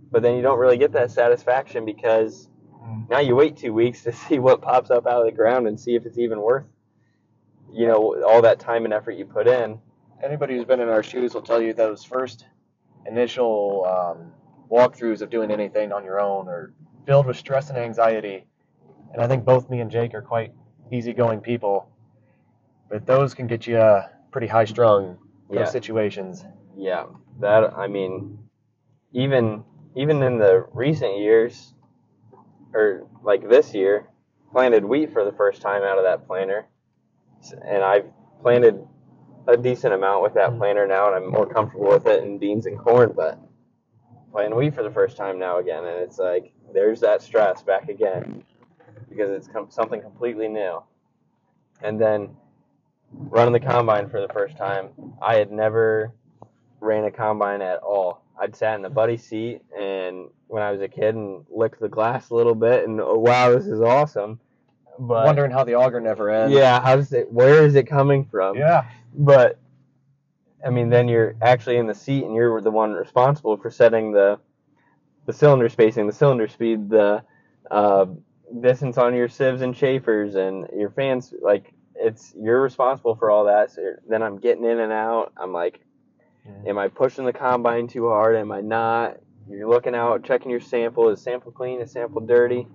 but 0.09 0.23
then 0.23 0.35
you 0.35 0.41
don't 0.41 0.57
really 0.57 0.79
get 0.79 0.93
that 0.93 1.11
satisfaction 1.11 1.85
because 1.85 2.49
Mm. 2.87 3.09
now 3.09 3.19
you 3.19 3.35
wait 3.35 3.57
two 3.57 3.73
weeks 3.73 4.03
to 4.03 4.11
see 4.27 4.39
what 4.39 4.61
pops 4.61 4.89
up 4.89 5.05
out 5.07 5.21
of 5.21 5.25
the 5.25 5.31
ground 5.35 5.67
and 5.67 5.79
see 5.79 5.95
if 5.95 6.05
it's 6.05 6.17
even 6.17 6.41
worth, 6.41 6.65
you 7.71 7.87
know, 7.87 8.23
all 8.23 8.41
that 8.41 8.59
time 8.59 8.85
and 8.85 8.93
effort 8.93 9.11
you 9.11 9.25
put 9.25 9.47
in. 9.47 9.79
Anybody 10.23 10.55
who's 10.55 10.65
been 10.65 10.79
in 10.79 10.89
our 10.89 11.03
shoes 11.03 11.33
will 11.33 11.41
tell 11.41 11.61
you 11.61 11.73
those 11.73 12.03
first 12.03 12.45
initial 13.05 13.85
um, 13.85 14.31
walkthroughs 14.71 15.21
of 15.21 15.29
doing 15.29 15.51
anything 15.51 15.91
on 15.91 16.03
your 16.03 16.19
own 16.19 16.47
are 16.47 16.73
filled 17.05 17.25
with 17.25 17.37
stress 17.37 17.69
and 17.69 17.77
anxiety. 17.77 18.45
And 19.13 19.21
I 19.21 19.27
think 19.27 19.45
both 19.45 19.69
me 19.69 19.79
and 19.79 19.91
Jake 19.91 20.13
are 20.13 20.21
quite 20.21 20.53
easygoing 20.91 21.41
people, 21.41 21.89
but 22.89 23.05
those 23.05 23.33
can 23.33 23.47
get 23.47 23.67
you 23.67 23.77
uh, 23.77 24.07
pretty 24.31 24.47
high 24.47 24.65
strung 24.65 25.17
those 25.49 25.57
Yeah. 25.59 25.65
situations. 25.65 26.43
Yeah, 26.75 27.05
that 27.39 27.77
I 27.77 27.87
mean, 27.87 28.37
even 29.13 29.63
even 29.95 30.21
in 30.21 30.37
the 30.37 30.67
recent 30.73 31.17
years, 31.17 31.73
or 32.73 33.07
like 33.23 33.47
this 33.49 33.73
year, 33.73 34.07
planted 34.51 34.85
wheat 34.85 35.11
for 35.13 35.23
the 35.25 35.31
first 35.31 35.61
time 35.61 35.83
out 35.83 35.97
of 35.97 36.03
that 36.03 36.27
planter, 36.27 36.67
and 37.65 37.83
I've 37.83 38.05
planted 38.41 38.85
a 39.47 39.57
decent 39.57 39.93
amount 39.93 40.23
with 40.23 40.33
that 40.33 40.51
Mhm. 40.51 40.57
planter 40.57 40.87
now, 40.87 41.07
and 41.07 41.15
I'm 41.15 41.31
more 41.31 41.45
comfortable 41.45 41.87
with 41.87 42.05
it 42.07 42.23
in 42.23 42.37
beans 42.37 42.65
and 42.65 42.77
corn. 42.77 43.13
But 43.13 43.39
planting 44.31 44.57
wheat 44.57 44.73
for 44.73 44.83
the 44.83 44.91
first 44.91 45.17
time 45.17 45.39
now 45.39 45.57
again, 45.57 45.85
and 45.85 45.97
it's 45.99 46.19
like 46.19 46.53
there's 46.73 46.99
that 47.01 47.21
stress 47.21 47.61
back 47.63 47.89
again 47.89 48.43
because 49.09 49.31
it's 49.31 49.47
com- 49.47 49.71
something 49.71 50.01
completely 50.01 50.47
new. 50.47 50.83
And 51.81 51.99
then 51.99 52.35
running 53.11 53.53
the 53.53 53.59
combine 53.59 54.09
for 54.09 54.19
the 54.19 54.27
first 54.33 54.57
time, 54.57 54.89
I 55.21 55.35
had 55.35 55.51
never 55.51 56.13
ran 56.79 57.05
a 57.05 57.11
combine 57.11 57.61
at 57.61 57.79
all. 57.79 58.23
I'd 58.39 58.55
sat 58.55 58.75
in 58.75 58.81
the 58.81 58.89
buddy 58.89 59.17
seat 59.17 59.61
and 59.77 60.29
when 60.47 60.63
I 60.63 60.71
was 60.71 60.81
a 60.81 60.87
kid 60.87 61.15
and 61.15 61.45
licked 61.49 61.79
the 61.79 61.89
glass 61.89 62.29
a 62.29 62.35
little 62.35 62.55
bit 62.55 62.87
and 62.87 63.01
oh, 63.01 63.17
wow, 63.17 63.51
this 63.51 63.67
is 63.67 63.81
awesome. 63.81 64.39
But 64.99 65.25
Wondering 65.25 65.51
how 65.51 65.63
the 65.63 65.75
auger 65.75 65.99
never 65.99 66.29
ends. 66.29 66.55
yeah, 66.55 66.81
how 66.81 66.95
does 66.95 67.13
it? 67.13 67.31
Where 67.31 67.63
is 67.63 67.75
it 67.75 67.83
coming 67.83 68.25
from? 68.25 68.57
Yeah. 68.57 68.85
But 69.13 69.59
I 70.65 70.69
mean, 70.71 70.89
then 70.89 71.07
you're 71.07 71.35
actually 71.41 71.77
in 71.77 71.85
the 71.85 71.93
seat 71.93 72.23
and 72.23 72.33
you're 72.33 72.59
the 72.61 72.71
one 72.71 72.93
responsible 72.93 73.57
for 73.57 73.69
setting 73.69 74.11
the 74.11 74.39
the 75.27 75.33
cylinder 75.33 75.69
spacing, 75.69 76.07
the 76.07 76.13
cylinder 76.13 76.47
speed, 76.47 76.89
the 76.89 77.21
uh, 77.69 78.05
distance 78.61 78.97
on 78.97 79.13
your 79.13 79.29
sieves 79.29 79.61
and 79.61 79.75
chafers, 79.75 80.35
and 80.35 80.67
your 80.75 80.89
fans. 80.89 81.33
Like 81.41 81.73
it's 81.95 82.33
you're 82.35 82.61
responsible 82.61 83.15
for 83.15 83.29
all 83.29 83.45
that. 83.45 83.71
So 83.71 83.93
then 84.09 84.23
I'm 84.23 84.39
getting 84.39 84.63
in 84.63 84.79
and 84.79 84.91
out. 84.91 85.31
I'm 85.37 85.53
like, 85.53 85.79
Am 86.65 86.77
I 86.77 86.87
pushing 86.87 87.25
the 87.25 87.33
combine 87.33 87.87
too 87.87 88.07
hard? 88.09 88.35
Am 88.35 88.51
I 88.51 88.61
not? 88.61 89.17
You're 89.49 89.69
looking 89.69 89.95
out, 89.95 90.23
checking 90.23 90.51
your 90.51 90.59
sample. 90.59 91.09
Is 91.09 91.21
sample 91.21 91.51
clean? 91.51 91.81
Is 91.81 91.91
sample 91.91 92.21
dirty? 92.21 92.67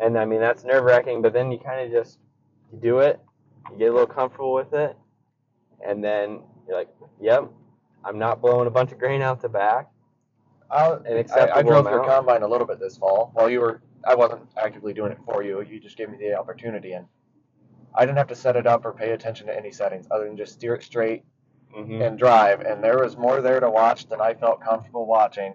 and 0.00 0.18
I 0.18 0.24
mean 0.24 0.40
that's 0.40 0.64
nerve 0.64 0.84
wracking. 0.84 1.22
But 1.22 1.32
then 1.32 1.50
you 1.50 1.58
kind 1.58 1.80
of 1.80 1.90
just 1.90 2.18
do 2.82 2.98
it, 2.98 3.20
you 3.72 3.78
get 3.78 3.90
a 3.90 3.92
little 3.92 4.06
comfortable 4.06 4.54
with 4.54 4.72
it, 4.72 4.96
and 5.86 6.02
then 6.02 6.40
you're 6.66 6.76
like, 6.76 6.88
"Yep, 7.20 7.50
I'm 8.04 8.18
not 8.18 8.40
blowing 8.40 8.66
a 8.66 8.70
bunch 8.70 8.92
of 8.92 8.98
grain 8.98 9.22
out 9.22 9.40
the 9.40 9.48
back." 9.48 9.90
I, 11.32 11.58
I 11.58 11.62
drove 11.62 11.86
your 11.86 12.04
combine 12.04 12.42
a 12.42 12.48
little 12.48 12.66
bit 12.66 12.78
this 12.78 12.98
fall. 12.98 13.30
While 13.32 13.48
you 13.48 13.60
were, 13.60 13.82
I 14.06 14.14
wasn't 14.14 14.42
actively 14.56 14.92
doing 14.92 15.12
it 15.12 15.18
for 15.24 15.42
you. 15.42 15.62
You 15.62 15.80
just 15.80 15.96
gave 15.96 16.10
me 16.10 16.18
the 16.18 16.38
opportunity, 16.38 16.92
and 16.92 17.06
I 17.94 18.04
didn't 18.04 18.18
have 18.18 18.28
to 18.28 18.36
set 18.36 18.54
it 18.56 18.66
up 18.66 18.84
or 18.84 18.92
pay 18.92 19.12
attention 19.12 19.46
to 19.46 19.56
any 19.56 19.72
settings 19.72 20.06
other 20.10 20.26
than 20.26 20.36
just 20.36 20.52
steer 20.52 20.74
it 20.74 20.82
straight 20.82 21.24
hmm 21.74 22.00
and 22.02 22.18
drive. 22.18 22.60
And 22.60 22.82
there 22.82 22.98
was 22.98 23.16
more 23.16 23.40
there 23.40 23.60
to 23.60 23.70
watch 23.70 24.08
than 24.08 24.20
I 24.20 24.34
felt 24.34 24.60
comfortable 24.62 25.06
watching. 25.06 25.54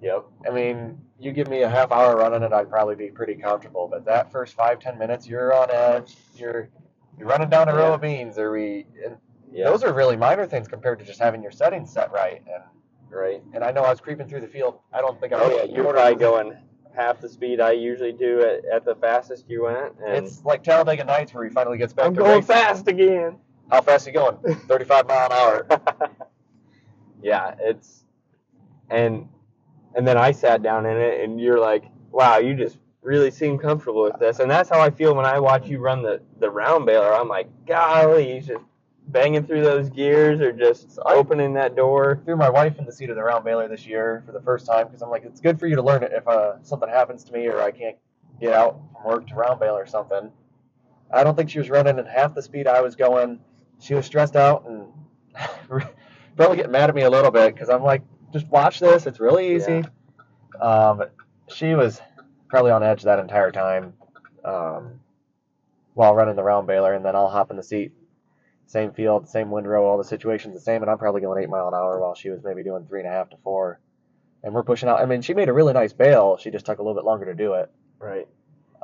Yep. 0.00 0.24
I 0.46 0.50
mean, 0.50 0.98
you 1.18 1.32
give 1.32 1.48
me 1.48 1.62
a 1.62 1.68
half 1.68 1.90
hour 1.90 2.16
running 2.16 2.42
it, 2.42 2.52
I'd 2.52 2.70
probably 2.70 2.94
be 2.94 3.08
pretty 3.08 3.34
comfortable. 3.34 3.88
But 3.90 4.04
that 4.04 4.30
first 4.30 4.54
five 4.54 4.78
ten 4.78 4.96
minutes, 4.98 5.26
you're 5.26 5.52
on 5.52 5.70
edge. 5.70 6.14
You're 6.36 6.68
you're 7.18 7.26
running 7.28 7.50
down 7.50 7.68
a 7.68 7.74
row 7.74 7.88
Yeah. 7.88 7.94
of 7.94 8.00
beans. 8.00 8.38
Or 8.38 8.52
we? 8.52 8.86
And 9.04 9.16
Yeah. 9.52 9.64
Those 9.64 9.82
are 9.82 9.92
really 9.92 10.16
minor 10.16 10.46
things 10.46 10.68
compared 10.68 10.98
to 11.00 11.04
just 11.04 11.18
having 11.18 11.42
your 11.42 11.50
settings 11.52 11.92
set 11.92 12.12
right. 12.12 12.42
And 12.46 12.62
right. 13.10 13.42
and 13.54 13.64
I 13.64 13.72
know 13.72 13.82
I 13.82 13.90
was 13.90 14.00
creeping 14.00 14.28
through 14.28 14.42
the 14.42 14.46
field. 14.48 14.78
I 14.92 15.00
don't 15.00 15.18
think 15.20 15.32
I. 15.32 15.40
Oh 15.40 15.56
yeah, 15.56 15.64
you 15.64 15.82
were 15.82 15.92
probably 15.94 16.14
going 16.16 16.56
half 16.94 17.20
the 17.20 17.28
speed 17.28 17.60
I 17.60 17.72
usually 17.72 18.12
do 18.12 18.40
at, 18.40 18.64
at 18.72 18.84
the 18.84 18.94
fastest 18.96 19.44
you 19.48 19.64
went, 19.64 19.94
and 20.04 20.24
It's 20.26 20.44
like 20.44 20.62
Talladega 20.64 21.04
Nights 21.04 21.32
where 21.34 21.44
he 21.44 21.50
finally 21.50 21.78
gets 21.78 21.92
back 21.92 22.06
I'm 22.06 22.14
to 22.14 22.20
going 22.20 22.30
racing. 22.36 22.46
fast 22.46 22.88
again. 22.88 23.38
How 23.70 23.80
fast 23.82 24.06
are 24.06 24.10
you 24.10 24.14
going? 24.14 24.38
35 24.66 25.06
mile 25.06 25.26
an 25.26 25.32
hour. 25.32 25.66
yeah, 27.22 27.54
it's 27.60 28.04
and 28.90 29.28
and 29.94 30.06
then 30.06 30.16
I 30.16 30.32
sat 30.32 30.62
down 30.62 30.86
in 30.86 30.96
it, 30.96 31.20
and 31.20 31.40
you're 31.40 31.58
like, 31.60 31.84
wow, 32.10 32.38
you 32.38 32.54
just 32.54 32.78
really 33.02 33.30
seem 33.30 33.58
comfortable 33.58 34.02
with 34.02 34.18
this, 34.18 34.38
and 34.38 34.50
that's 34.50 34.70
how 34.70 34.80
I 34.80 34.90
feel 34.90 35.14
when 35.14 35.26
I 35.26 35.38
watch 35.38 35.68
you 35.68 35.78
run 35.78 36.02
the 36.02 36.20
the 36.40 36.50
round 36.50 36.86
baler. 36.86 37.12
I'm 37.12 37.28
like, 37.28 37.48
golly, 37.66 38.34
he's 38.34 38.46
just 38.46 38.64
banging 39.08 39.46
through 39.46 39.62
those 39.62 39.88
gears 39.88 40.40
or 40.40 40.52
just 40.52 40.98
opening 41.04 41.54
that 41.54 41.74
door. 41.74 42.20
Threw 42.24 42.36
my 42.36 42.50
wife 42.50 42.78
in 42.78 42.84
the 42.84 42.92
seat 42.92 43.10
of 43.10 43.16
the 43.16 43.22
round 43.22 43.44
baler 43.44 43.68
this 43.68 43.86
year 43.86 44.22
for 44.26 44.32
the 44.32 44.40
first 44.40 44.66
time 44.66 44.86
because 44.86 45.02
I'm 45.02 45.10
like, 45.10 45.24
it's 45.24 45.40
good 45.40 45.58
for 45.58 45.66
you 45.66 45.76
to 45.76 45.82
learn 45.82 46.02
it 46.02 46.12
if 46.12 46.26
uh, 46.28 46.62
something 46.62 46.88
happens 46.88 47.24
to 47.24 47.32
me 47.32 47.46
or 47.46 47.60
I 47.60 47.70
can't 47.70 47.96
get 48.40 48.52
out 48.52 48.80
from 48.92 49.04
work 49.04 49.26
to 49.28 49.34
round 49.34 49.60
baler 49.60 49.82
or 49.82 49.86
something. 49.86 50.30
I 51.10 51.24
don't 51.24 51.34
think 51.34 51.48
she 51.48 51.58
was 51.58 51.70
running 51.70 51.98
at 51.98 52.06
half 52.06 52.34
the 52.34 52.42
speed 52.42 52.66
I 52.66 52.82
was 52.82 52.96
going. 52.96 53.40
She 53.80 53.94
was 53.94 54.06
stressed 54.06 54.36
out 54.36 54.66
and 54.68 54.86
probably 56.36 56.56
getting 56.56 56.72
mad 56.72 56.88
at 56.88 56.94
me 56.94 57.02
a 57.02 57.10
little 57.10 57.30
bit 57.30 57.54
because 57.54 57.68
I'm 57.68 57.82
like, 57.82 58.02
just 58.32 58.46
watch 58.48 58.80
this. 58.80 59.06
It's 59.06 59.20
really 59.20 59.54
easy. 59.54 59.84
Um, 60.60 61.04
she 61.48 61.74
was 61.74 62.00
probably 62.48 62.70
on 62.70 62.82
edge 62.82 63.02
that 63.02 63.18
entire 63.18 63.52
time 63.52 63.94
um, 64.44 65.00
while 65.94 66.14
running 66.14 66.36
the 66.36 66.42
round 66.42 66.66
baler, 66.66 66.94
and 66.94 67.04
then 67.04 67.14
I'll 67.14 67.28
hop 67.28 67.50
in 67.50 67.56
the 67.56 67.62
seat. 67.62 67.92
Same 68.66 68.92
field, 68.92 69.28
same 69.28 69.50
windrow, 69.50 69.86
all 69.86 69.96
the 69.96 70.04
situations 70.04 70.54
the 70.54 70.60
same, 70.60 70.82
and 70.82 70.90
I'm 70.90 70.98
probably 70.98 71.22
going 71.22 71.42
eight 71.42 71.48
mile 71.48 71.68
an 71.68 71.74
hour 71.74 71.98
while 72.00 72.14
she 72.14 72.28
was 72.28 72.42
maybe 72.44 72.62
doing 72.62 72.84
three 72.86 73.00
and 73.00 73.08
a 73.08 73.12
half 73.12 73.30
to 73.30 73.36
four. 73.42 73.80
And 74.42 74.52
we're 74.52 74.62
pushing 74.62 74.88
out. 74.88 75.00
I 75.00 75.06
mean, 75.06 75.22
she 75.22 75.34
made 75.34 75.48
a 75.48 75.52
really 75.52 75.72
nice 75.72 75.92
bail. 75.92 76.36
She 76.36 76.50
just 76.50 76.66
took 76.66 76.78
a 76.78 76.82
little 76.82 76.94
bit 76.94 77.04
longer 77.04 77.24
to 77.24 77.34
do 77.34 77.54
it. 77.54 77.70
Right. 77.98 78.28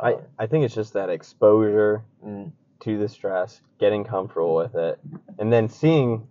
I 0.03 0.17
I 0.39 0.47
think 0.47 0.65
it's 0.65 0.75
just 0.75 0.95
that 0.95 1.11
exposure 1.11 2.03
Mm. 2.25 2.53
To 2.85 2.99
the 2.99 3.09
stress, 3.09 3.61
getting 3.81 4.05
comfortable 4.05 4.55
with 4.55 4.75
it, 4.75 4.99
and 5.39 5.53
then 5.53 5.69
seeing 5.69 6.27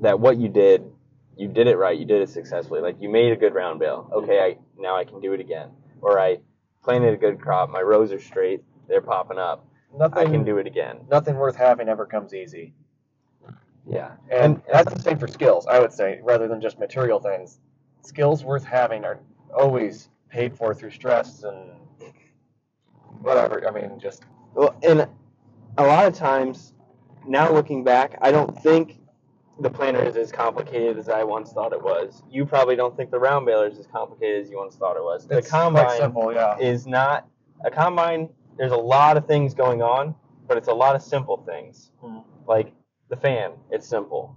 that 0.00 0.18
what 0.18 0.36
you 0.36 0.48
did, 0.48 0.84
you 1.36 1.48
did 1.48 1.66
it 1.66 1.76
right, 1.76 1.98
you 1.98 2.04
did 2.04 2.22
it 2.22 2.28
successfully. 2.28 2.80
Like 2.80 2.96
you 3.00 3.08
made 3.08 3.32
a 3.32 3.36
good 3.36 3.54
round 3.54 3.80
bale. 3.80 4.08
Okay, 4.12 4.40
I 4.40 4.56
now 4.78 4.96
I 4.96 5.04
can 5.04 5.20
do 5.20 5.32
it 5.32 5.40
again. 5.40 5.70
Or 6.00 6.20
I 6.20 6.38
planted 6.82 7.14
a 7.14 7.16
good 7.16 7.40
crop. 7.40 7.70
My 7.70 7.80
rows 7.80 8.12
are 8.12 8.20
straight. 8.20 8.62
They're 8.88 9.00
popping 9.00 9.38
up. 9.38 9.66
Nothing, 9.96 10.18
I 10.18 10.24
can 10.30 10.44
do 10.44 10.58
it 10.58 10.66
again. 10.66 10.98
nothing 11.10 11.36
worth 11.36 11.56
having 11.56 11.88
ever 11.88 12.06
comes 12.06 12.34
easy. 12.34 12.74
Yeah. 13.88 14.12
And 14.30 14.60
that's 14.70 14.92
the 14.92 15.00
same 15.00 15.18
for 15.18 15.28
skills, 15.28 15.66
I 15.66 15.78
would 15.78 15.92
say, 15.92 16.20
rather 16.22 16.48
than 16.48 16.60
just 16.60 16.78
material 16.78 17.20
things. 17.20 17.60
Skills 18.02 18.44
worth 18.44 18.64
having 18.64 19.04
are 19.04 19.20
always 19.56 20.08
paid 20.28 20.56
for 20.56 20.74
through 20.74 20.90
stress 20.90 21.44
and 21.44 21.70
whatever. 23.20 23.66
I 23.66 23.70
mean, 23.70 23.98
just 23.98 24.24
Well, 24.54 24.76
and 24.82 25.08
a 25.78 25.84
lot 25.84 26.06
of 26.06 26.14
times, 26.14 26.72
now 27.26 27.52
looking 27.52 27.84
back, 27.84 28.18
I 28.20 28.30
don't 28.30 28.56
think 28.62 28.98
the 29.60 29.70
planter 29.70 30.02
is 30.02 30.16
as 30.16 30.30
complicated 30.30 30.98
as 30.98 31.08
I 31.08 31.24
once 31.24 31.52
thought 31.52 31.72
it 31.72 31.82
was. 31.82 32.22
You 32.30 32.44
probably 32.44 32.76
don't 32.76 32.96
think 32.96 33.10
the 33.10 33.18
round 33.18 33.46
baler 33.46 33.66
is 33.66 33.78
as 33.78 33.86
complicated 33.86 34.42
as 34.42 34.50
you 34.50 34.58
once 34.58 34.76
thought 34.76 34.96
it 34.96 35.02
was. 35.02 35.26
The 35.26 35.38
it's 35.38 35.50
combine 35.50 35.96
simple, 35.96 36.32
yeah. 36.32 36.58
is 36.58 36.86
not 36.86 37.26
a 37.64 37.70
combine. 37.70 38.28
There's 38.58 38.72
a 38.72 38.76
lot 38.76 39.16
of 39.16 39.26
things 39.26 39.54
going 39.54 39.82
on, 39.82 40.14
but 40.46 40.56
it's 40.56 40.68
a 40.68 40.74
lot 40.74 40.94
of 40.94 41.02
simple 41.02 41.42
things. 41.46 41.90
Hmm. 42.00 42.18
Like 42.46 42.72
the 43.08 43.16
fan, 43.16 43.52
it's 43.70 43.88
simple. 43.88 44.36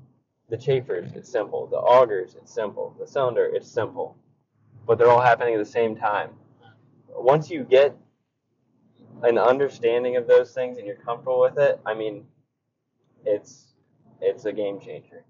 The 0.50 0.58
chafers, 0.58 1.12
it's 1.14 1.30
simple. 1.30 1.68
The 1.68 1.78
augers, 1.78 2.36
it's 2.36 2.54
simple. 2.54 2.96
The 3.00 3.06
cylinder, 3.06 3.46
it's 3.46 3.70
simple. 3.70 4.18
But 4.88 4.98
they're 4.98 5.10
all 5.10 5.22
happening 5.22 5.54
at 5.54 5.60
the 5.60 5.70
same 5.70 5.96
time. 5.96 6.32
Once 7.10 7.50
you 7.50 7.64
get 7.64 7.96
an 9.24 9.38
understanding 9.38 10.16
of 10.18 10.28
those 10.28 10.54
things 10.54 10.78
and 10.78 10.86
you're 10.88 10.96
comfortable 10.96 11.40
with 11.42 11.58
it, 11.58 11.80
I 11.86 11.94
mean, 11.94 12.26
it's 13.26 13.68
it's 14.22 14.46
a 14.46 14.54
game 14.54 14.80
changer. 14.80 15.24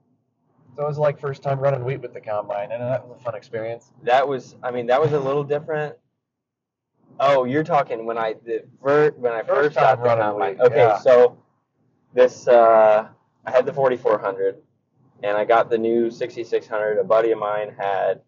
So 0.75 0.83
it 0.83 0.87
was 0.87 0.97
like 0.97 1.19
first 1.19 1.41
time 1.43 1.59
running 1.59 1.83
wheat 1.83 2.01
with 2.01 2.13
the 2.13 2.21
combine, 2.21 2.71
and 2.71 2.81
that 2.81 3.07
was 3.07 3.19
a 3.19 3.23
fun 3.23 3.35
experience. 3.35 3.91
That 4.03 4.27
was, 4.27 4.55
I 4.63 4.71
mean, 4.71 4.87
that 4.87 5.01
was 5.01 5.13
a 5.13 5.19
little 5.19 5.43
different. 5.43 5.95
Oh, 7.19 7.43
you're 7.43 7.63
talking 7.63 8.05
when 8.05 8.17
I 8.17 8.35
the 8.45 8.63
ver, 8.81 9.11
when 9.17 9.33
I 9.33 9.41
First 9.43 9.75
first 9.75 9.75
got 9.75 10.01
the 10.01 10.15
combine. 10.15 10.51
wheat, 10.53 10.61
Okay, 10.61 10.77
yeah. 10.77 10.97
so 10.99 11.37
this 12.13 12.47
uh, 12.47 13.07
I 13.45 13.51
had 13.51 13.65
the 13.65 13.73
4400, 13.73 14.57
and 15.23 15.35
I 15.37 15.43
got 15.43 15.69
the 15.69 15.77
new 15.77 16.09
6600. 16.11 16.97
A 16.99 17.03
buddy 17.03 17.31
of 17.31 17.39
mine 17.39 17.75
had 17.77 18.21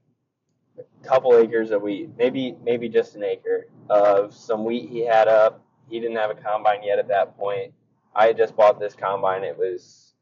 couple 1.03 1.36
acres 1.36 1.72
of 1.72 1.81
wheat, 1.81 2.10
maybe 2.17 2.55
maybe 2.63 2.89
just 2.89 3.15
an 3.15 3.24
acre 3.24 3.67
of 3.89 4.34
some 4.34 4.63
wheat 4.65 4.89
he 4.89 5.05
had 5.05 5.27
up. 5.27 5.63
He 5.89 6.00
didn't 6.00 6.17
have 6.17 6.31
a 6.31 6.36
combine 6.36 6.84
yet 6.84 7.00
at 7.00 7.08
that 7.10 7.38
point. 7.38 7.74
I 8.15 8.27
had 8.27 8.38
just 8.38 8.55
bought 8.55 8.79
this 8.79 8.93
combine. 8.93 9.43
It 9.43 9.58
was 9.58 10.13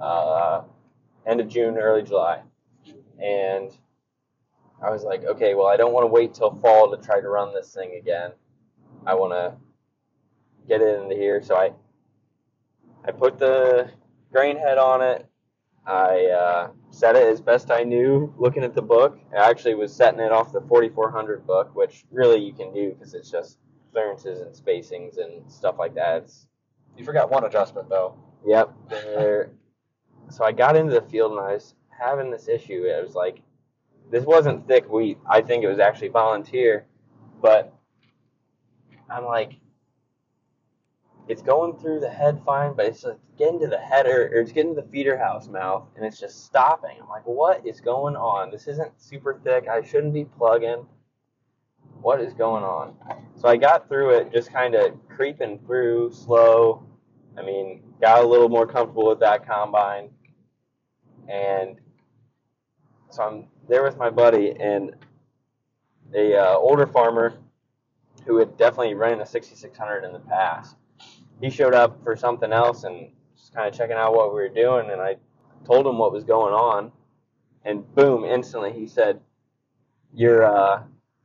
uh, 0.00 0.62
end 1.26 1.40
of 1.40 1.48
June, 1.48 1.76
early 1.76 2.02
July, 2.02 2.42
and 3.22 3.70
I 4.82 4.90
was 4.90 5.04
like, 5.04 5.24
okay, 5.24 5.54
well, 5.54 5.68
I 5.68 5.76
don't 5.76 5.92
want 5.92 6.04
to 6.04 6.08
wait 6.08 6.34
till 6.34 6.54
fall 6.56 6.90
to 6.94 7.02
try 7.02 7.20
to 7.20 7.28
run 7.28 7.54
this 7.54 7.72
thing 7.72 7.96
again. 8.00 8.32
I 9.06 9.14
want 9.14 9.32
to 9.32 9.54
get 10.68 10.80
it 10.80 11.00
into 11.00 11.14
here, 11.14 11.42
so 11.42 11.56
I 11.56 11.72
I 13.04 13.12
put 13.12 13.38
the 13.38 13.90
grain 14.32 14.56
head 14.56 14.78
on 14.78 15.02
it. 15.02 15.26
I 15.86 16.26
uh, 16.26 16.70
set 16.92 17.16
it 17.16 17.26
as 17.26 17.40
best 17.40 17.70
I 17.70 17.82
knew, 17.82 18.32
looking 18.36 18.62
at 18.62 18.74
the 18.74 18.82
book. 18.82 19.18
I 19.32 19.48
actually 19.50 19.74
was 19.74 19.92
setting 19.92 20.20
it 20.20 20.30
off 20.30 20.52
the 20.52 20.60
4400 20.60 21.46
book, 21.46 21.74
which 21.74 22.04
really 22.12 22.38
you 22.38 22.52
can 22.52 22.72
do 22.72 22.90
because 22.90 23.14
it's 23.14 23.30
just 23.30 23.58
clearances 23.92 24.40
and 24.40 24.54
spacings 24.54 25.16
and 25.18 25.50
stuff 25.50 25.76
like 25.78 25.94
that. 25.94 26.22
It's 26.22 26.46
You 26.96 27.04
forgot 27.04 27.30
one 27.30 27.44
adjustment 27.44 27.88
though. 27.88 28.14
Yep. 28.46 28.72
So 30.30 30.44
I 30.44 30.52
got 30.52 30.76
into 30.76 30.92
the 30.92 31.02
field 31.02 31.32
and 31.32 31.40
I 31.40 31.54
was 31.54 31.74
having 31.88 32.30
this 32.30 32.48
issue. 32.48 32.84
It 32.84 33.02
was 33.04 33.14
like, 33.14 33.42
this 34.10 34.24
wasn't 34.24 34.66
thick 34.68 34.90
wheat. 34.90 35.18
I 35.28 35.40
think 35.40 35.64
it 35.64 35.68
was 35.68 35.78
actually 35.78 36.08
volunteer, 36.08 36.86
but 37.40 37.72
I'm 39.10 39.24
like, 39.24 39.54
it's 41.28 41.42
going 41.42 41.76
through 41.78 42.00
the 42.00 42.10
head 42.10 42.40
fine, 42.44 42.74
but 42.74 42.86
it's 42.86 43.04
getting 43.38 43.60
to 43.60 43.66
the 43.66 43.78
header 43.78 44.30
or 44.32 44.40
it's 44.40 44.52
getting 44.52 44.74
to 44.74 44.80
the 44.80 44.88
feeder 44.88 45.16
house 45.16 45.48
mouth 45.48 45.86
and 45.96 46.04
it's 46.04 46.18
just 46.18 46.44
stopping. 46.44 46.96
I'm 47.00 47.08
like, 47.08 47.26
what 47.26 47.66
is 47.66 47.80
going 47.80 48.16
on? 48.16 48.50
This 48.50 48.66
isn't 48.66 49.00
super 49.00 49.40
thick. 49.44 49.68
I 49.68 49.82
shouldn't 49.82 50.14
be 50.14 50.24
plugging. 50.24 50.86
What 52.00 52.20
is 52.20 52.34
going 52.34 52.64
on? 52.64 52.94
So 53.36 53.48
I 53.48 53.56
got 53.56 53.88
through 53.88 54.10
it, 54.16 54.32
just 54.32 54.52
kind 54.52 54.74
of 54.74 54.92
creeping 55.08 55.60
through 55.66 56.12
slow. 56.12 56.84
I 57.38 57.42
mean, 57.42 57.82
got 58.00 58.24
a 58.24 58.26
little 58.26 58.48
more 58.48 58.66
comfortable 58.66 59.08
with 59.08 59.20
that 59.20 59.46
combine, 59.46 60.10
and 61.28 61.76
so 63.10 63.22
I'm 63.22 63.46
there 63.68 63.84
with 63.84 63.96
my 63.96 64.10
buddy 64.10 64.50
and 64.58 64.96
a 66.14 66.36
uh, 66.36 66.56
older 66.56 66.86
farmer 66.86 67.38
who 68.26 68.38
had 68.38 68.56
definitely 68.56 68.94
ran 68.94 69.20
a 69.20 69.26
6600 69.26 70.04
in 70.04 70.12
the 70.12 70.18
past. 70.18 70.76
He 71.42 71.50
showed 71.50 71.74
up 71.74 72.02
for 72.04 72.16
something 72.16 72.52
else 72.52 72.84
and 72.84 73.10
just 73.36 73.52
kind 73.52 73.68
of 73.68 73.74
checking 73.74 73.96
out 73.96 74.14
what 74.14 74.28
we 74.32 74.40
were 74.40 74.48
doing, 74.48 74.90
and 74.90 75.00
I 75.02 75.16
told 75.66 75.86
him 75.86 75.98
what 75.98 76.12
was 76.12 76.24
going 76.24 76.54
on, 76.54 76.92
and 77.64 77.92
boom, 77.94 78.24
instantly 78.24 78.72
he 78.72 78.86
said, 78.86 79.20
"Your 80.14 80.44
uh, 80.44 80.84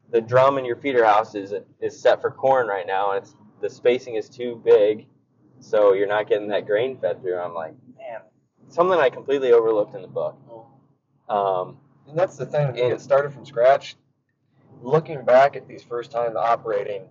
the 0.09 0.19
drum 0.21 0.57
in 0.57 0.65
your 0.65 0.75
feeder 0.77 1.05
house 1.05 1.35
is 1.35 1.53
is 1.79 1.99
set 1.99 2.19
for 2.21 2.31
corn 2.31 2.67
right 2.67 2.87
now, 2.87 3.11
and 3.11 3.23
it's 3.23 3.35
the 3.61 3.69
spacing 3.69 4.15
is 4.15 4.27
too 4.29 4.61
big." 4.65 5.07
so 5.59 5.93
you're 5.93 6.07
not 6.07 6.27
getting 6.29 6.47
that 6.49 6.67
grain 6.67 6.95
fed 6.99 7.19
through. 7.19 7.35
I'm 7.39 7.55
like, 7.55 7.73
man, 7.97 8.21
something 8.69 8.99
I 8.99 9.09
completely 9.09 9.53
overlooked 9.53 9.95
in 9.95 10.03
the 10.03 10.07
book. 10.07 10.37
Um, 11.27 11.79
And 12.07 12.17
that's 12.17 12.37
the 12.37 12.45
thing, 12.45 12.67
when 12.67 12.77
And- 12.77 12.91
get 12.91 13.01
started 13.01 13.33
from 13.33 13.43
scratch, 13.43 13.97
looking 14.83 15.25
back 15.25 15.55
at 15.55 15.67
these 15.67 15.83
first 15.83 16.11
time 16.11 16.37
operating, 16.37 17.09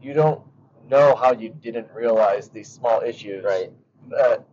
you 0.00 0.14
don't 0.14 0.42
know 0.88 1.14
how 1.14 1.32
you 1.32 1.50
didn't 1.50 1.88
realize 1.94 2.48
these 2.48 2.68
small 2.68 3.02
issues. 3.02 3.44
Right. 3.44 3.70
But 4.08 4.46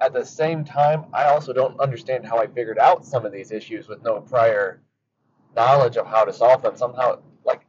at 0.00 0.12
the 0.12 0.24
same 0.24 0.64
time, 0.64 1.06
I 1.12 1.24
also 1.24 1.52
don't 1.52 1.78
understand 1.80 2.26
how 2.26 2.38
I 2.38 2.46
figured 2.46 2.78
out 2.78 3.04
some 3.04 3.24
of 3.24 3.32
these 3.32 3.50
issues 3.52 3.88
with 3.88 4.02
no 4.02 4.20
prior 4.20 4.80
knowledge 5.54 5.96
of 5.96 6.06
how 6.06 6.24
to 6.24 6.32
solve 6.32 6.62
them. 6.62 6.76
Somehow, 6.76 7.20
like, 7.44 7.66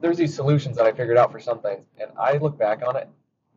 there's 0.00 0.16
these 0.16 0.34
solutions 0.34 0.76
that 0.76 0.86
I 0.86 0.92
figured 0.92 1.16
out 1.16 1.30
for 1.30 1.40
some 1.40 1.60
things, 1.60 1.84
and 2.00 2.10
I 2.18 2.38
look 2.38 2.58
back 2.58 2.82
on 2.86 2.96
it 2.96 3.08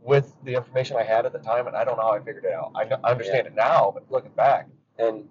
with 0.04 0.34
the 0.44 0.56
information 0.56 0.98
I 0.98 1.04
had 1.04 1.26
at 1.26 1.34
the 1.34 1.40
time, 1.40 1.68
and 1.68 1.76
I 1.76 1.84
don't 1.84 1.98
know 1.98 2.04
how 2.04 2.14
I 2.14 2.20
figured 2.20 2.46
it 2.46 2.54
out. 2.54 2.72
I, 2.76 3.10
understand 3.10 3.48
it 3.48 3.56
now, 3.56 3.92
but 3.94 4.12
looking 4.12 4.32
back, 4.32 4.68
and 4.98 5.28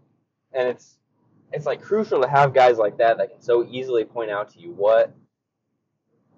and 0.52 0.68
it's 0.68 0.98
it's 1.52 1.66
like 1.66 1.82
crucial 1.82 2.20
to 2.22 2.28
have 2.28 2.54
guys 2.54 2.78
like 2.78 2.98
that 2.98 3.18
that 3.18 3.30
can 3.30 3.40
so 3.40 3.66
easily 3.68 4.04
point 4.04 4.30
out 4.30 4.50
to 4.50 4.60
you 4.60 4.72
what 4.72 5.14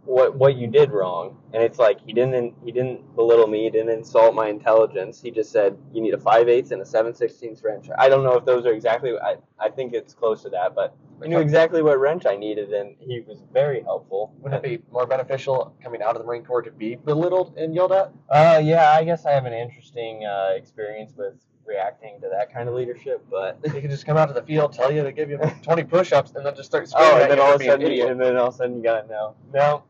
what 0.04 0.34
what 0.34 0.56
you 0.56 0.66
did 0.66 0.90
wrong. 0.90 1.36
And 1.52 1.62
it's 1.62 1.78
like 1.78 2.00
he 2.04 2.12
didn't 2.12 2.54
he 2.64 2.72
didn't 2.72 3.14
belittle 3.14 3.46
me 3.46 3.64
he 3.64 3.70
didn't 3.70 3.90
insult 3.90 4.34
my 4.34 4.48
intelligence. 4.48 5.20
He 5.20 5.30
just 5.30 5.52
said 5.52 5.76
you 5.92 6.00
need 6.02 6.14
a 6.14 6.18
5 6.18 6.48
eighths 6.48 6.70
and 6.72 6.82
a 6.82 6.86
7 6.86 7.12
16ths 7.12 7.62
wrench. 7.64 7.86
I 7.96 8.08
don't 8.08 8.24
know 8.24 8.36
if 8.36 8.44
those 8.44 8.66
are 8.66 8.72
exactly 8.72 9.12
i 9.18 9.36
i 9.60 9.68
think 9.68 9.92
it's 9.92 10.14
close 10.14 10.42
to 10.42 10.48
that 10.50 10.74
but 10.74 10.96
he 11.22 11.28
knew 11.28 11.38
exactly 11.38 11.82
what 11.82 12.00
wrench 12.00 12.26
i 12.26 12.34
needed 12.34 12.72
and 12.72 12.96
he 12.98 13.20
was 13.20 13.42
very 13.52 13.80
helpful. 13.82 14.34
Wouldn't 14.40 14.64
it 14.64 14.68
be 14.78 14.84
more 14.92 15.06
beneficial 15.06 15.74
coming 15.82 16.02
out 16.02 16.16
of 16.16 16.22
the 16.22 16.26
Marine 16.26 16.44
Corps 16.44 16.62
to 16.62 16.72
be 16.72 16.96
belittled 16.96 17.56
and 17.56 17.74
yelled 17.74 17.92
at? 17.92 18.12
uh 18.28 18.60
yeah 18.62 18.90
i 18.90 19.04
guess 19.04 19.24
i 19.24 19.30
have 19.30 19.44
an 19.46 19.52
interesting 19.52 20.24
uh, 20.24 20.50
experience 20.56 21.12
with 21.16 21.34
reacting 21.64 22.20
to 22.20 22.28
that 22.28 22.52
kind 22.52 22.68
of 22.68 22.74
leadership 22.74 23.24
but 23.30 23.62
They 23.62 23.80
could 23.80 23.90
just 23.90 24.04
come 24.04 24.16
out 24.16 24.26
to 24.26 24.34
the 24.34 24.42
field, 24.42 24.72
tell 24.72 24.90
you 24.90 25.04
to 25.04 25.12
give 25.12 25.30
you 25.30 25.38
20 25.62 25.84
push-ups, 25.84 26.32
and 26.34 26.44
then 26.44 26.56
just 26.56 26.68
start 26.68 26.88
screaming 26.88 27.12
Oh, 27.14 27.22
and 27.22 27.30
then 27.30 27.38
all 27.38 27.54
of 27.54 27.60
a 27.60 27.64
sudden, 27.64 27.86
and 28.10 28.20
then 28.20 28.36
all 28.36 28.48
of 28.48 28.54
a 28.54 28.56
sudden 28.56 28.76
you 28.78 28.82
gotta 28.82 29.06
know. 29.06 29.36
No, 29.54 29.84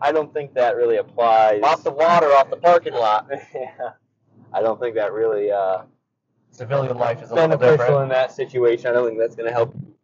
I 0.00 0.12
don't 0.12 0.32
think 0.32 0.54
that 0.54 0.76
really 0.76 0.96
applies. 0.96 1.60
Mop 1.60 1.82
the 1.82 1.90
water 1.90 2.28
off 2.28 2.50
the 2.50 2.56
parking 2.56 2.94
lot. 2.94 3.28
yeah, 3.54 3.90
I 4.52 4.62
don't 4.62 4.80
think 4.80 4.94
that 4.94 5.12
really 5.12 5.50
uh, 5.50 5.82
Civilian 6.50 6.96
life 6.96 7.22
is 7.22 7.30
a 7.30 7.34
little 7.34 7.56
beneficial 7.56 7.76
different. 7.78 8.02
in 8.04 8.08
that 8.10 8.32
situation. 8.32 8.88
I 8.88 8.92
don't 8.92 9.06
think 9.06 9.18
that's 9.18 9.34
gonna 9.36 9.52
help 9.52 9.74
you 9.74 9.94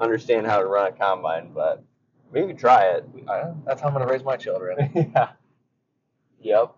understand 0.00 0.46
how 0.46 0.58
to 0.58 0.66
run 0.66 0.92
a 0.92 0.92
combine, 0.92 1.52
but 1.52 1.84
we 2.32 2.46
could 2.46 2.58
try 2.58 2.90
it. 2.90 3.04
That's 3.66 3.80
how 3.80 3.88
I'm 3.88 3.94
going 3.94 4.06
to 4.06 4.12
raise 4.12 4.24
my 4.24 4.36
children. 4.36 4.90
yeah. 5.14 5.30
Yep. 6.40 6.74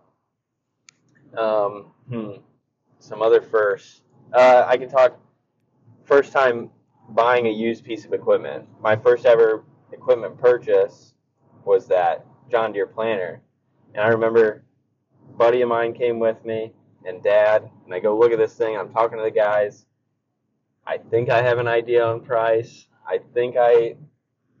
Um, 1.37 1.91
hmm. 2.09 2.31
Some 2.99 3.21
other 3.21 3.41
firsts. 3.41 4.01
Uh, 4.33 4.65
I 4.67 4.77
can 4.77 4.89
talk. 4.89 5.19
First 6.05 6.31
time 6.31 6.69
buying 7.09 7.47
a 7.47 7.51
used 7.51 7.83
piece 7.83 8.05
of 8.05 8.13
equipment. 8.13 8.67
My 8.81 8.95
first 8.95 9.25
ever 9.25 9.63
equipment 9.91 10.37
purchase 10.39 11.13
was 11.63 11.87
that 11.87 12.25
John 12.51 12.73
Deere 12.73 12.87
planter, 12.87 13.41
and 13.93 14.03
I 14.03 14.09
remember 14.09 14.63
a 15.29 15.37
buddy 15.37 15.61
of 15.61 15.69
mine 15.69 15.93
came 15.93 16.19
with 16.19 16.43
me 16.43 16.73
and 17.05 17.23
Dad, 17.23 17.69
and 17.85 17.93
I 17.93 17.99
go 17.99 18.17
look 18.17 18.31
at 18.31 18.37
this 18.37 18.53
thing. 18.53 18.77
I'm 18.77 18.91
talking 18.91 19.17
to 19.17 19.23
the 19.23 19.31
guys. 19.31 19.85
I 20.85 20.97
think 20.97 21.29
I 21.29 21.41
have 21.41 21.57
an 21.57 21.67
idea 21.67 22.03
on 22.05 22.21
price. 22.21 22.87
I 23.07 23.19
think 23.33 23.55
I 23.57 23.95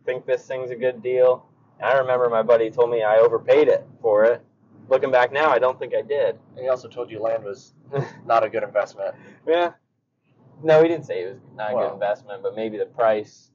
think 0.05 0.25
this 0.25 0.45
thing's 0.45 0.71
a 0.71 0.75
good 0.75 1.03
deal. 1.03 1.45
And 1.79 1.89
I 1.89 1.97
remember 1.97 2.29
my 2.29 2.43
buddy 2.43 2.69
told 2.69 2.89
me 2.89 3.03
I 3.03 3.17
overpaid 3.17 3.67
it 3.67 3.85
for 4.01 4.25
it. 4.25 4.41
Looking 4.89 5.11
back 5.11 5.31
now, 5.31 5.49
I 5.49 5.59
don't 5.59 5.79
think 5.79 5.93
I 5.93 6.01
did. 6.01 6.37
And 6.55 6.59
he 6.63 6.67
also 6.69 6.87
told 6.87 7.09
you 7.11 7.19
land 7.19 7.43
was 7.43 7.73
not 8.25 8.43
a 8.43 8.49
good 8.49 8.63
investment. 8.63 9.15
Yeah. 9.47 9.73
No, 10.63 10.81
he 10.81 10.87
didn't 10.87 11.05
say 11.05 11.23
it 11.23 11.33
was 11.33 11.41
not 11.55 11.71
a 11.71 11.75
good 11.75 11.93
investment, 11.93 12.43
but 12.43 12.55
maybe 12.55 12.77
the 12.77 12.85
price. 12.85 13.49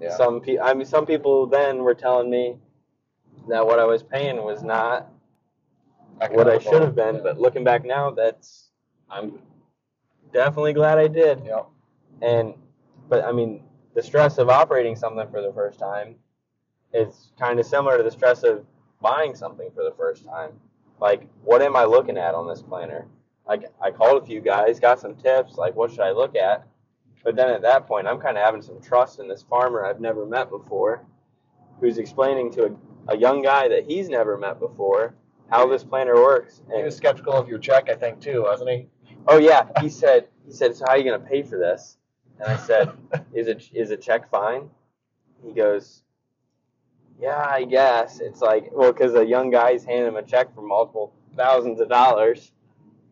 Yeah. 0.00 0.16
Some 0.16 0.40
pe- 0.40 0.58
I 0.58 0.74
mean, 0.74 0.86
some 0.86 1.06
people 1.06 1.46
then 1.46 1.82
were 1.82 1.94
telling 1.94 2.30
me 2.30 2.58
that 3.48 3.66
what 3.66 3.78
I 3.78 3.84
was 3.84 4.02
paying 4.02 4.42
was 4.42 4.62
not 4.62 5.08
what 6.30 6.48
I 6.48 6.58
should 6.58 6.82
have 6.82 6.94
been. 6.94 7.22
But 7.22 7.40
looking 7.40 7.64
back 7.64 7.84
now, 7.84 8.10
that's 8.10 8.70
I'm 9.10 9.38
definitely 10.32 10.72
glad 10.72 10.98
I 10.98 11.08
did. 11.08 11.42
Yeah. 11.44 11.62
And 12.22 12.54
but 13.08 13.24
I 13.24 13.32
mean, 13.32 13.62
the 13.94 14.02
stress 14.02 14.38
of 14.38 14.48
operating 14.48 14.96
something 14.96 15.28
for 15.30 15.42
the 15.42 15.52
first 15.52 15.78
time 15.78 16.16
is 16.92 17.32
kind 17.38 17.58
of 17.58 17.66
similar 17.66 17.96
to 17.96 18.02
the 18.02 18.10
stress 18.10 18.42
of 18.42 18.64
buying 19.00 19.34
something 19.34 19.70
for 19.74 19.84
the 19.84 19.94
first 19.96 20.24
time. 20.24 20.52
Like, 21.00 21.28
what 21.42 21.60
am 21.60 21.76
I 21.76 21.84
looking 21.84 22.16
at 22.16 22.34
on 22.34 22.48
this 22.48 22.62
planter? 22.62 23.06
Like, 23.46 23.64
I 23.82 23.90
called 23.90 24.22
a 24.22 24.26
few 24.26 24.40
guys, 24.40 24.80
got 24.80 25.00
some 25.00 25.16
tips. 25.16 25.56
Like, 25.56 25.74
what 25.74 25.90
should 25.90 26.00
I 26.00 26.12
look 26.12 26.36
at? 26.36 26.66
But 27.24 27.36
then 27.36 27.50
at 27.50 27.62
that 27.62 27.86
point, 27.86 28.06
I'm 28.06 28.20
kind 28.20 28.36
of 28.36 28.44
having 28.44 28.62
some 28.62 28.80
trust 28.80 29.18
in 29.18 29.28
this 29.28 29.42
farmer 29.42 29.84
I've 29.84 30.00
never 30.00 30.24
met 30.24 30.50
before, 30.50 31.04
who's 31.80 31.98
explaining 31.98 32.52
to 32.52 32.66
a, 32.66 32.70
a 33.08 33.16
young 33.16 33.42
guy 33.42 33.68
that 33.68 33.84
he's 33.84 34.08
never 34.08 34.36
met 34.38 34.58
before 34.58 35.14
how 35.50 35.66
this 35.66 35.84
planter 35.84 36.16
works. 36.16 36.62
And, 36.68 36.78
He 36.78 36.84
was 36.84 36.96
skeptical 36.96 37.34
of 37.34 37.48
your 37.48 37.58
check, 37.58 37.88
I 37.88 37.94
think, 37.94 38.20
too, 38.20 38.42
wasn't 38.42 38.70
he? 38.70 38.88
Oh 39.26 39.38
yeah, 39.38 39.68
he 39.80 39.88
said. 39.88 40.28
He 40.46 40.52
said, 40.52 40.76
"So 40.76 40.84
how 40.86 40.92
are 40.92 40.98
you 40.98 41.04
going 41.04 41.20
to 41.20 41.26
pay 41.26 41.42
for 41.42 41.58
this?" 41.58 41.96
And 42.38 42.48
I 42.52 42.56
said, 42.56 42.92
"Is 43.32 43.48
it 43.48 43.70
is 43.72 43.90
a 43.90 43.96
check 43.96 44.30
fine?" 44.30 44.68
He 45.46 45.52
goes, 45.52 46.02
"Yeah, 47.18 47.46
I 47.48 47.64
guess." 47.64 48.20
It's 48.20 48.42
like, 48.42 48.70
well, 48.72 48.92
because 48.92 49.14
a 49.14 49.24
young 49.24 49.50
guy's 49.50 49.84
handing 49.84 50.08
him 50.08 50.16
a 50.16 50.22
check 50.22 50.54
for 50.54 50.60
multiple 50.62 51.14
thousands 51.36 51.80
of 51.80 51.88
dollars, 51.88 52.52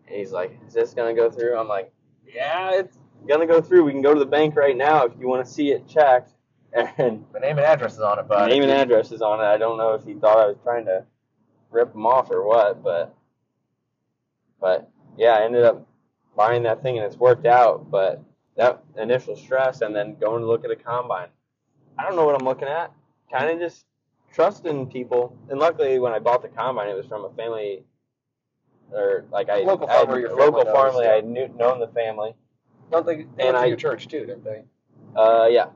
and 0.06 0.16
he's 0.16 0.32
like, 0.32 0.58
"Is 0.66 0.74
this 0.74 0.92
going 0.92 1.14
to 1.14 1.20
go 1.20 1.30
through?" 1.30 1.56
I'm 1.56 1.68
like, 1.68 1.92
"Yeah, 2.26 2.72
it's 2.74 2.98
going 3.26 3.40
to 3.40 3.46
go 3.46 3.62
through. 3.62 3.84
We 3.84 3.92
can 3.92 4.02
go 4.02 4.12
to 4.12 4.20
the 4.20 4.26
bank 4.26 4.54
right 4.56 4.76
now 4.76 5.06
if 5.06 5.12
you 5.18 5.28
want 5.28 5.46
to 5.46 5.50
see 5.50 5.70
it 5.70 5.88
checked." 5.88 6.34
And 6.74 7.24
The 7.32 7.40
name 7.40 7.58
and 7.58 7.66
address 7.66 7.94
is 7.94 8.00
on 8.00 8.18
it, 8.18 8.26
but 8.28 8.48
name 8.48 8.62
and 8.62 8.70
address 8.72 9.12
is 9.12 9.20
on 9.22 9.40
it. 9.40 9.44
I 9.44 9.58
don't 9.58 9.76
know 9.76 9.92
if 9.94 10.04
he 10.04 10.14
thought 10.14 10.38
I 10.38 10.46
was 10.46 10.56
trying 10.62 10.86
to 10.86 11.04
rip 11.70 11.94
him 11.94 12.06
off 12.06 12.30
or 12.30 12.46
what, 12.46 12.82
but 12.82 13.14
but 14.60 14.90
yeah, 15.16 15.34
I 15.34 15.44
ended 15.44 15.64
up 15.64 15.86
buying 16.36 16.62
that 16.62 16.82
thing 16.82 16.96
and 16.96 17.06
it's 17.06 17.16
worked 17.16 17.46
out. 17.46 17.90
But 17.90 18.22
that 18.56 18.82
initial 18.96 19.36
stress 19.36 19.80
and 19.82 19.94
then 19.94 20.16
going 20.18 20.40
to 20.40 20.46
look 20.46 20.64
at 20.64 20.70
a 20.70 20.76
combine, 20.76 21.28
I 21.98 22.04
don't 22.04 22.16
know 22.16 22.24
what 22.24 22.40
I'm 22.40 22.46
looking 22.46 22.68
at. 22.68 22.92
Kind 23.30 23.50
of 23.50 23.58
just 23.58 23.84
trusting 24.32 24.86
people. 24.86 25.36
And 25.50 25.58
luckily, 25.58 25.98
when 25.98 26.12
I 26.12 26.18
bought 26.20 26.42
the 26.42 26.48
combine, 26.48 26.88
it 26.88 26.96
was 26.96 27.06
from 27.06 27.24
a 27.24 27.30
family 27.34 27.84
or 28.92 29.24
like 29.30 29.48
I 29.50 29.60
Local 29.60 29.88
I 29.88 29.92
had- 29.92 30.04
farmer 30.06 30.20
your 30.20 30.30
family 30.30 30.44
local 30.44 30.64
knows, 30.64 30.74
family. 30.92 31.04
yeah. 31.04 31.12
I 31.12 31.20
knew 31.20 31.48
known 31.48 31.80
the 31.80 31.88
family. 31.88 32.34
Don't 32.90 33.06
they, 33.06 33.16
they 33.16 33.20
And 33.22 33.36
went 33.38 33.56
to 33.56 33.58
I- 33.60 33.64
your 33.66 33.76
church, 33.76 34.08
too, 34.08 34.20
didn't 34.20 34.44
they? 34.44 34.62
Uh, 35.16 35.46
yeah. 35.50 35.66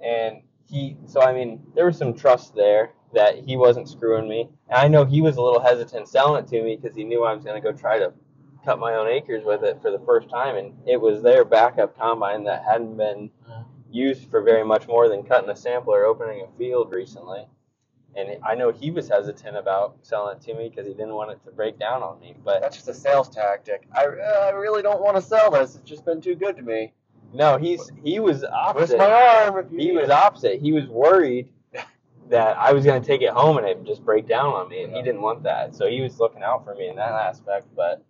And 0.00 0.42
he, 0.68 0.96
so 1.06 1.20
I 1.22 1.32
mean, 1.32 1.62
there 1.74 1.86
was 1.86 1.96
some 1.96 2.14
trust 2.14 2.54
there 2.54 2.92
that 3.14 3.36
he 3.38 3.56
wasn't 3.56 3.88
screwing 3.88 4.28
me. 4.28 4.48
And 4.68 4.78
I 4.78 4.88
know 4.88 5.04
he 5.04 5.22
was 5.22 5.36
a 5.36 5.42
little 5.42 5.60
hesitant 5.60 6.08
selling 6.08 6.44
it 6.44 6.48
to 6.48 6.62
me 6.62 6.76
because 6.76 6.96
he 6.96 7.04
knew 7.04 7.24
I 7.24 7.32
was 7.34 7.44
going 7.44 7.60
to 7.60 7.72
go 7.72 7.76
try 7.76 7.98
to 7.98 8.12
cut 8.64 8.78
my 8.78 8.94
own 8.94 9.08
acres 9.08 9.44
with 9.44 9.62
it 9.64 9.80
for 9.80 9.90
the 9.90 10.00
first 10.00 10.28
time. 10.28 10.56
And 10.56 10.74
it 10.86 11.00
was 11.00 11.22
their 11.22 11.44
backup 11.44 11.96
combine 11.98 12.44
that 12.44 12.64
hadn't 12.64 12.96
been 12.96 13.30
Mhm. 13.48 13.64
used 13.90 14.30
for 14.30 14.42
very 14.42 14.64
much 14.64 14.86
more 14.86 15.08
than 15.08 15.22
cutting 15.22 15.48
a 15.48 15.56
sample 15.56 15.94
or 15.94 16.04
opening 16.04 16.42
a 16.42 16.58
field 16.58 16.92
recently. 16.92 17.48
And 18.14 18.38
I 18.44 18.54
know 18.54 18.72
he 18.72 18.90
was 18.90 19.08
hesitant 19.08 19.56
about 19.56 19.96
selling 20.02 20.36
it 20.36 20.42
to 20.42 20.54
me 20.54 20.68
because 20.68 20.86
he 20.86 20.92
didn't 20.92 21.14
want 21.14 21.30
it 21.30 21.42
to 21.44 21.50
break 21.52 21.78
down 21.78 22.02
on 22.02 22.18
me. 22.20 22.34
But 22.44 22.60
That's 22.60 22.76
just 22.76 22.88
a 22.88 22.94
sales 22.94 23.28
tactic. 23.28 23.86
I, 23.92 24.06
uh, 24.06 24.46
I 24.46 24.50
really 24.50 24.82
don't 24.82 25.00
want 25.00 25.16
to 25.16 25.22
sell 25.22 25.50
this. 25.50 25.76
It's 25.76 25.88
just 25.88 26.04
been 26.04 26.20
too 26.20 26.34
good 26.34 26.56
to 26.56 26.62
me. 26.62 26.92
No, 27.32 27.58
he's 27.58 27.90
he 28.02 28.20
was 28.20 28.40
Twist 28.40 28.52
opposite. 28.52 28.98
my 28.98 29.10
arm 29.10 29.68
he 29.76 29.92
was 29.92 30.10
opposite. 30.10 30.60
He 30.60 30.72
was 30.72 30.86
worried 30.86 31.48
that 32.30 32.56
I 32.58 32.72
was 32.72 32.84
going 32.84 33.00
to 33.00 33.06
take 33.06 33.22
it 33.22 33.30
home 33.30 33.56
and 33.58 33.66
it 33.66 33.78
would 33.78 33.86
just 33.86 34.04
break 34.04 34.28
down 34.28 34.54
on 34.54 34.68
me, 34.68 34.82
and 34.82 34.94
he 34.94 35.02
didn't 35.02 35.22
want 35.22 35.42
that. 35.44 35.74
So 35.74 35.88
he 35.88 36.00
was 36.00 36.18
looking 36.18 36.42
out 36.42 36.64
for 36.64 36.74
me 36.74 36.88
in 36.88 36.96
that 36.96 37.12
aspect. 37.12 37.66
But 37.74 38.04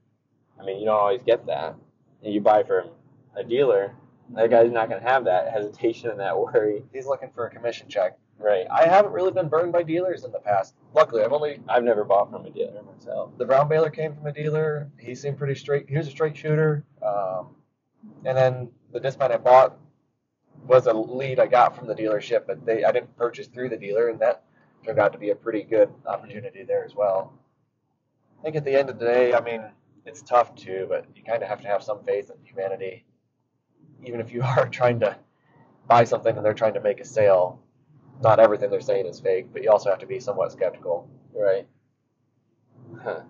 I 0.60 0.64
mean, 0.64 0.78
you 0.78 0.86
don't 0.86 0.98
always 0.98 1.22
get 1.22 1.46
that. 1.46 1.76
And 2.22 2.34
you 2.34 2.40
buy 2.40 2.64
from 2.64 2.90
a 3.36 3.44
dealer, 3.44 3.94
that 4.34 4.50
guy's 4.50 4.72
not 4.72 4.88
going 4.88 5.00
to 5.00 5.08
have 5.08 5.24
that 5.24 5.52
hesitation 5.52 6.10
and 6.10 6.20
that 6.20 6.36
worry. 6.36 6.82
He's 6.92 7.06
looking 7.06 7.30
for 7.34 7.46
a 7.46 7.50
commission 7.50 7.88
check. 7.88 8.18
Right. 8.40 8.66
I 8.70 8.86
haven't 8.86 9.12
really 9.12 9.32
been 9.32 9.48
burned 9.48 9.72
by 9.72 9.82
dealers 9.82 10.24
in 10.24 10.30
the 10.30 10.38
past. 10.38 10.74
Luckily, 10.94 11.24
I've 11.24 11.32
only 11.32 11.60
I've 11.68 11.82
never 11.82 12.04
bought 12.04 12.30
from 12.30 12.46
a 12.46 12.50
dealer 12.50 12.82
myself. 12.82 13.36
the 13.36 13.46
round 13.46 13.68
baler 13.68 13.90
came 13.90 14.14
from 14.14 14.26
a 14.26 14.32
dealer. 14.32 14.90
He 14.98 15.16
seemed 15.16 15.38
pretty 15.38 15.56
straight. 15.56 15.88
He 15.88 15.96
was 15.96 16.06
a 16.06 16.10
straight 16.10 16.36
shooter. 16.36 16.84
Um, 17.02 17.56
and 18.24 18.38
then 18.38 18.68
the 18.92 19.00
discbine 19.00 19.32
I 19.32 19.36
bought 19.36 19.78
was 20.66 20.86
a 20.86 20.92
lead 20.92 21.38
I 21.38 21.46
got 21.46 21.76
from 21.76 21.86
the 21.86 21.94
dealership, 21.94 22.46
but 22.46 22.64
they 22.64 22.84
I 22.84 22.92
didn't 22.92 23.16
purchase 23.16 23.46
through 23.46 23.70
the 23.70 23.76
dealer, 23.76 24.08
and 24.08 24.20
that 24.20 24.44
turned 24.84 24.98
out 24.98 25.12
to 25.12 25.18
be 25.18 25.30
a 25.30 25.34
pretty 25.34 25.62
good 25.62 25.90
opportunity 26.06 26.62
there 26.62 26.84
as 26.84 26.94
well. 26.94 27.32
I 28.38 28.42
think 28.42 28.56
at 28.56 28.64
the 28.64 28.78
end 28.78 28.90
of 28.90 28.98
the 28.98 29.06
day, 29.06 29.34
I 29.34 29.40
mean, 29.40 29.62
it's 30.06 30.22
tough 30.22 30.54
too, 30.54 30.86
but 30.88 31.06
you 31.14 31.22
kind 31.22 31.42
of 31.42 31.48
have 31.48 31.60
to 31.62 31.68
have 31.68 31.82
some 31.82 32.02
faith 32.04 32.30
in 32.30 32.36
humanity, 32.44 33.04
even 34.04 34.20
if 34.20 34.32
you 34.32 34.42
are 34.56 34.68
trying 34.68 35.00
to 35.00 35.16
buy 35.86 36.04
something 36.04 36.36
and 36.36 36.44
they're 36.44 36.54
trying 36.54 36.74
to 36.74 36.80
make 36.80 37.00
a 37.00 37.04
sale. 37.04 37.60
Not 38.20 38.40
everything 38.40 38.70
they're 38.70 38.80
saying 38.80 39.06
is 39.06 39.20
fake, 39.20 39.52
but 39.52 39.62
you 39.62 39.70
also 39.70 39.90
have 39.90 40.00
to 40.00 40.06
be 40.06 40.18
somewhat 40.18 40.52
skeptical. 40.52 41.08
Right. 41.32 41.66
Huh. 43.02 43.20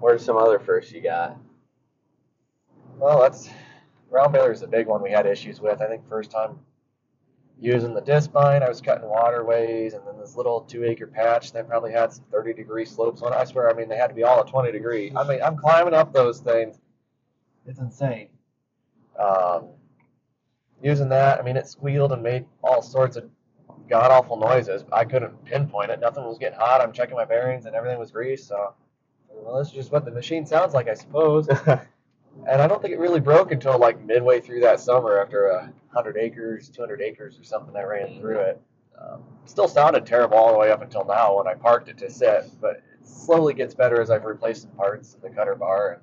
What 0.00 0.14
are 0.14 0.18
some 0.18 0.36
other 0.36 0.58
firsts 0.58 0.92
you 0.92 1.02
got? 1.02 1.36
Well, 2.98 3.20
that's 3.20 3.48
round 4.10 4.32
baler 4.32 4.52
is 4.52 4.62
a 4.62 4.66
big 4.66 4.86
one 4.86 5.02
we 5.02 5.10
had 5.10 5.26
issues 5.26 5.60
with. 5.60 5.80
I 5.80 5.86
think 5.86 6.06
first 6.08 6.30
time 6.30 6.58
using 7.60 7.94
the 7.94 8.00
discbine. 8.00 8.62
I 8.62 8.68
was 8.68 8.80
cutting 8.80 9.08
waterways, 9.08 9.94
and 9.94 10.06
then 10.06 10.18
this 10.18 10.36
little 10.36 10.60
two 10.62 10.84
acre 10.84 11.06
patch 11.06 11.52
that 11.52 11.68
probably 11.68 11.92
had 11.92 12.12
some 12.12 12.24
30 12.30 12.54
degree 12.54 12.84
slopes 12.84 13.22
on. 13.22 13.32
it. 13.32 13.36
I 13.36 13.44
swear, 13.44 13.70
I 13.70 13.74
mean, 13.74 13.88
they 13.88 13.96
had 13.96 14.08
to 14.08 14.14
be 14.14 14.22
all 14.22 14.40
at 14.40 14.46
20 14.46 14.70
degree. 14.72 15.12
I 15.14 15.26
mean, 15.26 15.40
I'm 15.42 15.56
climbing 15.56 15.94
up 15.94 16.12
those 16.12 16.40
things. 16.40 16.78
It's 17.66 17.80
insane. 17.80 18.28
Um, 19.18 19.68
using 20.82 21.08
that, 21.08 21.38
I 21.38 21.42
mean, 21.42 21.56
it 21.56 21.66
squealed 21.66 22.12
and 22.12 22.22
made 22.22 22.46
all 22.62 22.80
sorts 22.82 23.16
of 23.16 23.28
god 23.88 24.10
awful 24.10 24.36
noises. 24.36 24.84
I 24.92 25.04
couldn't 25.04 25.44
pinpoint 25.44 25.90
it. 25.90 26.00
Nothing 26.00 26.24
was 26.24 26.38
getting 26.38 26.58
hot. 26.58 26.80
I'm 26.80 26.92
checking 26.92 27.16
my 27.16 27.24
bearings, 27.24 27.66
and 27.66 27.74
everything 27.74 27.98
was 27.98 28.10
greased. 28.10 28.46
So, 28.48 28.74
well, 29.28 29.58
this 29.58 29.68
is 29.68 29.74
just 29.74 29.92
what 29.92 30.04
the 30.04 30.10
machine 30.10 30.46
sounds 30.46 30.74
like, 30.74 30.88
I 30.88 30.94
suppose. 30.94 31.48
And 32.46 32.62
I 32.62 32.66
don't 32.66 32.80
think 32.80 32.94
it 32.94 32.98
really 32.98 33.20
broke 33.20 33.52
until 33.52 33.78
like 33.78 34.02
midway 34.04 34.40
through 34.40 34.60
that 34.60 34.80
summer 34.80 35.20
after 35.20 35.46
a 35.46 35.72
hundred 35.92 36.16
acres, 36.16 36.68
two 36.68 36.80
hundred 36.82 37.00
acres 37.00 37.38
or 37.38 37.44
something 37.44 37.74
I 37.76 37.82
ran 37.82 38.20
through 38.20 38.38
it. 38.40 38.62
Um, 39.00 39.22
still 39.44 39.68
sounded 39.68 40.06
terrible 40.06 40.36
all 40.36 40.52
the 40.52 40.58
way 40.58 40.70
up 40.70 40.82
until 40.82 41.04
now 41.04 41.36
when 41.36 41.46
I 41.46 41.54
parked 41.54 41.88
it 41.88 41.98
to 41.98 42.10
sit, 42.10 42.50
but 42.60 42.76
it 42.76 43.06
slowly 43.06 43.54
gets 43.54 43.74
better 43.74 44.00
as 44.00 44.10
I've 44.10 44.24
replaced 44.24 44.62
some 44.62 44.72
parts 44.72 45.14
in 45.14 45.20
the 45.20 45.30
cutter 45.30 45.54
bar. 45.54 46.02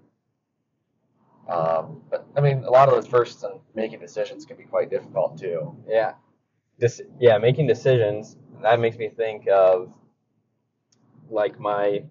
And, 1.48 1.56
um, 1.58 2.02
but 2.10 2.26
I 2.38 2.42
mean, 2.42 2.64
a 2.64 2.70
lot 2.70 2.88
of 2.88 2.96
those 2.96 3.08
firsts 3.08 3.44
and 3.44 3.60
making 3.76 4.00
decisions 4.00 4.46
can 4.46 4.58
be 4.58 4.64
quite 4.64 4.90
difficult 4.90 5.38
too. 5.38 5.76
Yeah. 5.88 6.14
Dis- 6.80 7.02
yeah, 7.20 7.38
making 7.38 7.68
decisions. 7.68 8.38
That 8.62 8.80
makes 8.80 8.98
me 8.98 9.10
think 9.10 9.48
of 9.48 9.92
like 11.30 11.60
my 11.60 12.04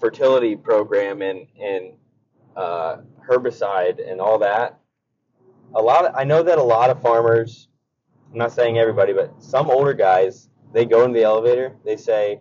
fertility 0.00 0.56
program 0.56 1.22
and 1.22 1.46
and 1.60 1.92
uh, 2.56 2.98
herbicide 3.28 4.08
and 4.10 4.20
all 4.20 4.38
that. 4.38 4.78
A 5.74 5.82
lot. 5.82 6.06
Of, 6.06 6.14
I 6.16 6.24
know 6.24 6.42
that 6.42 6.58
a 6.58 6.62
lot 6.62 6.90
of 6.90 7.02
farmers. 7.02 7.68
I'm 8.32 8.38
not 8.38 8.52
saying 8.52 8.78
everybody, 8.78 9.12
but 9.12 9.42
some 9.42 9.70
older 9.70 9.94
guys 9.94 10.48
they 10.72 10.84
go 10.84 11.04
in 11.04 11.12
the 11.12 11.22
elevator. 11.22 11.76
They 11.84 11.96
say, 11.96 12.40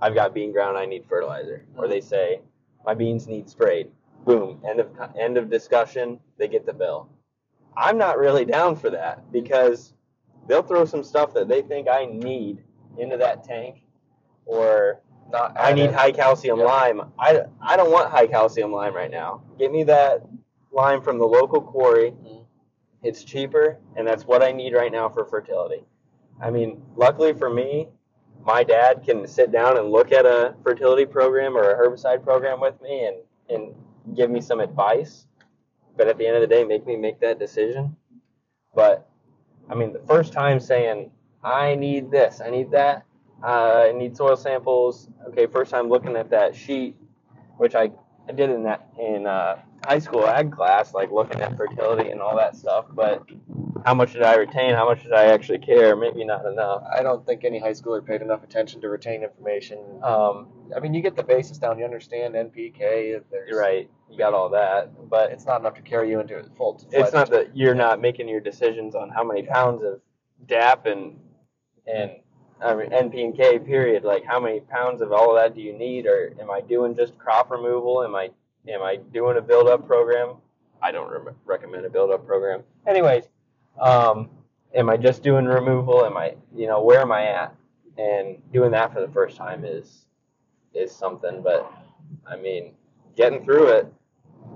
"I've 0.00 0.14
got 0.14 0.34
bean 0.34 0.52
ground. 0.52 0.76
I 0.76 0.86
need 0.86 1.04
fertilizer," 1.06 1.66
or 1.76 1.88
they 1.88 2.00
say, 2.00 2.40
"My 2.84 2.94
beans 2.94 3.26
need 3.26 3.48
sprayed." 3.48 3.90
Boom. 4.24 4.60
End 4.66 4.80
of 4.80 4.88
end 5.18 5.36
of 5.36 5.50
discussion. 5.50 6.20
They 6.38 6.48
get 6.48 6.66
the 6.66 6.72
bill. 6.72 7.08
I'm 7.76 7.98
not 7.98 8.18
really 8.18 8.44
down 8.44 8.76
for 8.76 8.90
that 8.90 9.30
because 9.32 9.94
they'll 10.46 10.62
throw 10.62 10.84
some 10.84 11.02
stuff 11.02 11.34
that 11.34 11.48
they 11.48 11.62
think 11.62 11.88
I 11.88 12.06
need 12.06 12.62
into 12.96 13.16
that 13.18 13.44
tank, 13.44 13.82
or 14.46 15.00
Not 15.30 15.56
I 15.58 15.72
need 15.72 15.90
high 15.90 16.12
calcium 16.12 16.58
Yeah. 16.58 16.64
lime. 16.64 17.12
I, 17.18 17.42
I 17.60 17.76
don't 17.76 17.90
want 17.90 18.10
high 18.10 18.26
calcium 18.26 18.72
lime 18.72 18.94
right 18.94 19.10
now. 19.10 19.42
Get 19.58 19.72
me 19.72 19.84
that 19.84 20.22
lime 20.72 21.02
from 21.02 21.18
the 21.18 21.26
local 21.26 21.60
quarry. 21.60 22.12
Mhm. 22.12 22.44
It's 23.02 23.22
cheaper, 23.24 23.78
and 23.96 24.06
that's 24.06 24.26
what 24.26 24.42
I 24.42 24.52
need 24.52 24.72
right 24.74 24.90
now 24.92 25.08
for 25.08 25.24
fertility. 25.24 25.84
I 26.40 26.50
mean, 26.50 26.82
luckily 26.96 27.32
for 27.34 27.50
me, 27.50 27.88
my 28.44 28.62
dad 28.64 29.02
can 29.04 29.26
sit 29.26 29.52
down 29.52 29.76
and 29.78 29.90
look 29.90 30.12
at 30.12 30.26
a 30.26 30.54
fertility 30.62 31.04
program 31.06 31.56
or 31.56 31.70
a 31.70 31.76
herbicide 31.76 32.22
program 32.22 32.60
with 32.60 32.80
me 32.82 33.06
and, 33.06 33.16
and 33.48 33.74
give 34.16 34.30
me 34.30 34.40
some 34.40 34.60
advice. 34.60 35.26
But 35.96 36.08
at 36.08 36.18
the 36.18 36.26
end 36.26 36.36
of 36.36 36.40
the 36.40 36.46
day, 36.48 36.64
make 36.64 36.86
me 36.86 36.96
make 36.96 37.20
that 37.20 37.38
decision. 37.38 37.96
But 38.74 39.08
I 39.68 39.74
mean, 39.74 39.92
the 39.92 40.00
first 40.00 40.32
time 40.32 40.60
saying, 40.60 41.10
I 41.42 41.74
need 41.74 42.10
this, 42.10 42.40
I 42.44 42.50
need 42.50 42.70
that, 42.72 43.04
uh, 43.44 43.88
I 43.88 43.92
need 43.92 44.16
soil 44.16 44.36
samples. 44.36 45.08
Okay, 45.28 45.46
first 45.46 45.70
time 45.70 45.88
looking 45.88 46.16
at 46.16 46.30
that 46.30 46.54
sheet, 46.56 46.96
which 47.58 47.74
I, 47.74 47.90
I 48.28 48.32
did 48.32 48.50
in 48.50 48.62
that 48.64 48.88
in 48.98 49.26
uh, 49.26 49.56
high 49.84 49.98
school 49.98 50.26
ag 50.26 50.52
class, 50.52 50.94
like 50.94 51.10
looking 51.10 51.40
at 51.40 51.56
fertility 51.56 52.10
and 52.10 52.20
all 52.20 52.36
that 52.36 52.56
stuff. 52.56 52.86
But 52.90 53.22
how 53.84 53.92
much 53.92 54.14
did 54.14 54.22
I 54.22 54.36
retain? 54.36 54.74
How 54.74 54.86
much 54.88 55.02
did 55.02 55.12
I 55.12 55.26
actually 55.26 55.58
care? 55.58 55.94
Maybe 55.94 56.24
not 56.24 56.46
enough. 56.46 56.82
I 56.90 57.02
don't 57.02 57.24
think 57.26 57.44
any 57.44 57.58
high 57.58 57.72
schooler 57.72 58.04
paid 58.04 58.22
enough 58.22 58.42
attention 58.42 58.80
to 58.80 58.88
retain 58.88 59.22
information. 59.22 59.78
Um, 60.02 60.48
I 60.74 60.80
mean, 60.80 60.94
you 60.94 61.02
get 61.02 61.14
the 61.16 61.22
basis 61.22 61.58
down. 61.58 61.78
You 61.78 61.84
understand 61.84 62.34
NPK. 62.34 63.22
There's, 63.30 63.48
you're 63.48 63.60
right. 63.60 63.90
You 64.10 64.16
got 64.16 64.32
all 64.32 64.48
that, 64.50 65.10
but 65.10 65.32
It's 65.32 65.44
not 65.44 65.60
enough 65.60 65.74
to 65.74 65.82
carry 65.82 66.08
you 66.10 66.20
into 66.20 66.42
full. 66.56 66.82
it's 66.92 67.12
not 67.12 67.30
that 67.30 67.54
you're 67.56 67.74
not 67.74 68.00
making 68.00 68.28
your 68.28 68.40
decisions 68.40 68.94
on 68.94 69.10
how 69.10 69.22
many 69.24 69.42
pounds 69.42 69.82
of 69.82 70.00
DAP 70.46 70.86
and 70.86 71.18
and 71.86 72.12
I 72.64 72.74
mean, 72.74 72.90
NP 72.90 73.24
and 73.24 73.36
K 73.36 73.58
period. 73.58 74.04
Like 74.04 74.24
how 74.24 74.40
many 74.40 74.60
pounds 74.60 75.02
of 75.02 75.12
all 75.12 75.36
of 75.36 75.42
that 75.42 75.54
do 75.54 75.60
you 75.60 75.72
need, 75.76 76.06
or 76.06 76.34
am 76.40 76.50
I 76.50 76.60
doing 76.62 76.94
just 76.96 77.18
crop 77.18 77.50
removal? 77.50 78.02
Am 78.02 78.14
I 78.14 78.30
am 78.68 78.82
I 78.82 78.96
doing 78.96 79.36
a 79.36 79.42
build 79.42 79.68
up 79.68 79.86
program? 79.86 80.36
I 80.82 80.90
don't 80.90 81.10
re- 81.10 81.32
recommend 81.44 81.84
a 81.84 81.90
build 81.90 82.10
up 82.10 82.26
program. 82.26 82.62
Anyways, 82.86 83.24
um, 83.80 84.30
am 84.74 84.88
I 84.88 84.96
just 84.96 85.22
doing 85.22 85.44
removal? 85.44 86.04
Am 86.06 86.16
I 86.16 86.34
you 86.54 86.66
know 86.66 86.82
where 86.82 87.00
am 87.00 87.12
I 87.12 87.26
at? 87.26 87.54
And 87.98 88.38
doing 88.52 88.70
that 88.72 88.92
for 88.92 89.00
the 89.00 89.12
first 89.12 89.36
time 89.36 89.64
is 89.64 90.06
is 90.72 90.90
something. 90.90 91.42
But 91.42 91.70
I 92.26 92.36
mean, 92.36 92.72
getting 93.14 93.44
through 93.44 93.68
it, 93.68 93.92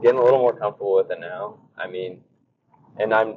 getting 0.03 0.18
a 0.18 0.25
little 0.25 0.40
more 0.40 0.57
comfortable 0.57 0.94
with 0.94 1.11
it 1.11 1.21
now. 1.21 1.59
I 1.77 1.87
mean, 1.88 2.23
and 2.99 3.12
I'm 3.12 3.37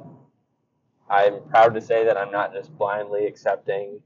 I'm 1.10 1.42
proud 1.50 1.74
to 1.74 1.80
say 1.80 2.04
that 2.04 2.16
I'm 2.16 2.32
not 2.32 2.54
just 2.54 2.76
blindly 2.78 3.26
accepting 3.26 4.00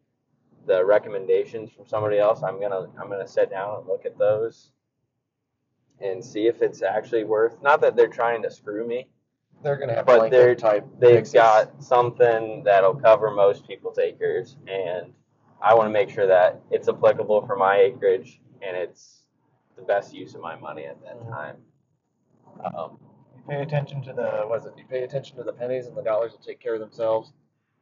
the 0.67 0.85
recommendations 0.85 1.71
from 1.71 1.87
somebody 1.87 2.19
else. 2.19 2.43
I'm 2.43 2.61
gonna 2.61 2.87
I'm 3.01 3.09
gonna 3.09 3.27
sit 3.29 3.51
down 3.51 3.79
and 3.79 3.87
look 3.87 4.05
at 4.07 4.19
those 4.19 4.71
and 6.01 6.23
see 6.25 6.47
if 6.47 6.61
it's 6.63 6.83
actually 6.83 7.25
worth. 7.25 7.61
Not 7.63 7.81
that 7.81 7.97
they're 7.97 8.09
trying 8.09 8.43
to 8.43 8.51
screw 8.51 8.87
me. 8.87 9.09
They're 9.63 9.77
going 9.77 9.89
to 9.89 9.95
have 9.95 10.05
But 10.07 10.31
they're- 10.31 10.55
type. 10.55 10.87
They've 10.99 11.15
mixes. 11.15 11.33
got 11.33 11.83
something 11.83 12.63
that'll 12.65 12.95
cover 12.97 13.31
most 13.31 13.67
people's 13.67 13.99
acres, 13.99 14.59
and 14.69 15.15
I 15.63 15.73
want 15.75 15.87
to 15.87 15.91
make 15.93 16.11
sure 16.11 16.27
that 16.27 16.61
it's 16.71 16.89
applicable 16.89 17.47
for 17.47 17.57
my 17.57 17.79
acreage 17.79 18.43
and 18.61 18.77
it's 18.77 19.23
the 19.77 19.83
best 19.83 20.13
use 20.13 20.35
of 20.35 20.43
my 20.43 20.57
money 20.57 20.85
at 20.85 21.01
that 21.03 21.27
time. 21.31 21.57
Um, 22.77 22.99
You 23.37 23.43
pay 23.49 23.63
attention 23.63 24.03
to 24.03 24.13
the 24.13 24.43
what 24.47 24.61
is 24.61 24.67
it? 24.67 24.75
You 24.77 24.85
pay 24.85 25.03
attention 25.05 25.37
to 25.39 25.43
the 25.43 25.53
pennies, 25.55 25.87
and 25.87 25.97
the 25.97 26.03
dollars 26.03 26.33
will 26.33 26.41
take 26.41 26.61
care 26.61 26.75
of 26.75 26.81
themselves. 26.81 27.33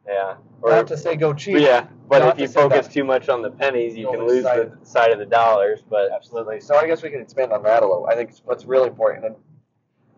Yeah. 0.07 0.37
Not 0.63 0.87
to 0.89 0.97
say 0.97 1.17
go 1.17 1.33
cheap. 1.35 1.59
Yeah, 1.59 1.87
but 2.09 2.21
Not 2.21 2.35
if 2.35 2.41
you 2.41 2.47
to 2.47 2.53
say 2.53 2.61
focus 2.61 2.87
that- 2.87 2.93
too 2.93 3.05
much 3.05 3.29
on 3.29 3.43
the 3.43 3.51
pennies, 3.51 3.95
you 3.97 4.03
You'll 4.03 4.13
can 4.13 4.21
lose 4.23 4.33
lose 4.33 4.45
sight 4.45 4.81
the 4.81 4.87
side 4.87 5.11
of 5.11 5.19
the 5.19 5.27
dollars. 5.27 5.83
But 5.89 6.11
Absolutely. 6.13 6.61
So 6.61 6.77
I 6.77 6.87
guess 6.87 7.03
we 7.03 7.11
can 7.11 7.21
expand 7.21 7.53
on 7.53 7.63
that 7.65 7.83
a 7.83 7.87
little. 7.87 8.07
I 8.07 8.15
think 8.15 8.33
what's 8.45 8.65
really 8.65 8.89
important 8.89 9.25
and 9.25 9.37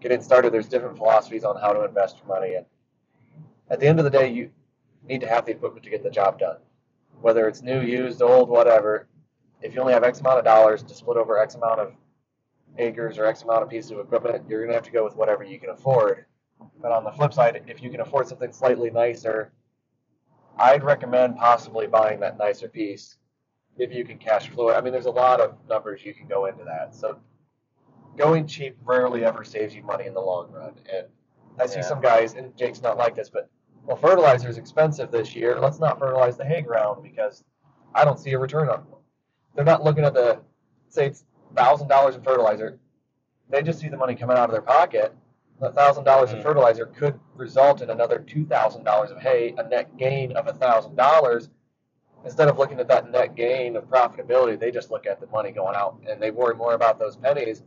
getting 0.00 0.20
started, 0.22 0.52
there's 0.52 0.68
different 0.68 0.96
philosophies 0.96 1.44
on 1.44 1.56
how 1.56 1.72
to 1.72 1.84
invest 1.84 2.18
your 2.18 2.28
money. 2.28 2.54
And 2.54 2.66
at 3.70 3.80
the 3.80 3.86
end 3.86 3.98
of 3.98 4.04
the 4.04 4.10
day, 4.10 4.30
you 4.30 4.50
need 5.08 5.20
to 5.22 5.26
have 5.28 5.46
the 5.46 5.52
equipment 5.52 5.84
to 5.84 5.90
get 5.90 6.02
the 6.02 6.10
job 6.10 6.38
done. 6.38 6.58
Whether 7.20 7.48
it's 7.48 7.62
new, 7.62 7.80
used, 7.80 8.22
old, 8.22 8.48
whatever. 8.48 9.08
If 9.62 9.74
you 9.74 9.80
only 9.80 9.94
have 9.94 10.04
X 10.04 10.20
amount 10.20 10.38
of 10.38 10.44
dollars 10.44 10.82
to 10.82 10.94
split 10.94 11.16
over 11.16 11.38
X 11.38 11.54
amount 11.54 11.80
of 11.80 11.92
acres 12.78 13.18
or 13.18 13.24
X 13.24 13.42
amount 13.42 13.62
of 13.62 13.70
pieces 13.70 13.90
of 13.90 13.98
equipment, 14.00 14.44
you're 14.48 14.60
going 14.60 14.68
to 14.70 14.74
have 14.74 14.84
to 14.84 14.90
go 14.90 15.02
with 15.02 15.16
whatever 15.16 15.42
you 15.42 15.58
can 15.58 15.70
afford. 15.70 16.26
But 16.80 16.92
on 16.92 17.04
the 17.04 17.10
flip 17.10 17.32
side, 17.32 17.62
if 17.66 17.82
you 17.82 17.90
can 17.90 18.00
afford 18.00 18.28
something 18.28 18.52
slightly 18.52 18.90
nicer, 18.90 19.52
I'd 20.58 20.82
recommend 20.84 21.36
possibly 21.36 21.86
buying 21.86 22.20
that 22.20 22.38
nicer 22.38 22.68
piece 22.68 23.18
if 23.78 23.92
you 23.92 24.04
can 24.04 24.18
cash 24.18 24.48
flow 24.48 24.70
it. 24.70 24.74
I 24.74 24.80
mean, 24.80 24.92
there's 24.92 25.06
a 25.06 25.10
lot 25.10 25.40
of 25.40 25.56
numbers 25.68 26.04
you 26.04 26.14
can 26.14 26.26
go 26.26 26.46
into 26.46 26.64
that. 26.64 26.94
So 26.94 27.18
going 28.16 28.46
cheap 28.46 28.76
rarely 28.84 29.24
ever 29.24 29.44
saves 29.44 29.74
you 29.74 29.82
money 29.82 30.06
in 30.06 30.14
the 30.14 30.20
long 30.20 30.50
run. 30.50 30.72
And 30.90 31.06
I 31.58 31.66
see 31.66 31.76
Yeah. 31.80 31.82
some 31.82 32.00
guys, 32.00 32.34
and 32.34 32.56
Jake's 32.56 32.82
not 32.82 32.96
like 32.96 33.14
this, 33.14 33.28
but 33.28 33.50
well, 33.84 33.96
fertilizer 33.96 34.48
is 34.48 34.58
expensive 34.58 35.10
this 35.10 35.36
year. 35.36 35.60
Let's 35.60 35.78
not 35.78 35.98
fertilize 35.98 36.36
the 36.36 36.44
hay 36.44 36.62
ground 36.62 37.02
because 37.02 37.44
I 37.94 38.04
don't 38.04 38.18
see 38.18 38.32
a 38.32 38.38
return 38.38 38.68
on 38.68 38.80
it. 38.80 38.86
They're 39.54 39.64
not 39.64 39.84
looking 39.84 40.04
at 40.04 40.14
the 40.14 40.40
say 40.88 41.06
it's 41.06 41.24
thousand 41.54 41.88
dollars 41.88 42.16
in 42.16 42.22
fertilizer. 42.22 42.78
They 43.48 43.62
just 43.62 43.78
see 43.78 43.88
the 43.88 43.96
money 43.96 44.14
coming 44.14 44.36
out 44.36 44.48
of 44.48 44.52
their 44.52 44.62
pocket. 44.62 45.14
Thousand 45.60 46.04
dollars 46.04 46.32
in 46.32 46.38
Mhm. 46.38 46.42
fertilizer 46.42 46.86
could 46.86 47.18
result 47.34 47.80
in 47.80 47.88
another 47.90 48.18
two 48.18 48.44
thousand 48.44 48.84
dollars 48.84 49.10
of 49.10 49.18
hay, 49.18 49.54
a 49.56 49.62
net 49.66 49.96
gain 49.96 50.36
of 50.36 50.46
a 50.48 50.52
thousand 50.52 50.96
dollars. 50.96 51.48
Instead 52.24 52.48
of 52.48 52.58
looking 52.58 52.78
at 52.80 52.88
that 52.88 53.10
net 53.10 53.34
gain 53.34 53.76
of 53.76 53.84
profitability, 53.84 54.58
they 54.58 54.70
just 54.70 54.90
look 54.90 55.06
at 55.06 55.20
the 55.20 55.26
money 55.28 55.52
going 55.52 55.74
out 55.76 55.98
and 56.08 56.20
they 56.20 56.30
worry 56.30 56.54
more 56.54 56.74
about 56.74 56.98
those 56.98 57.16
pennies 57.16 57.62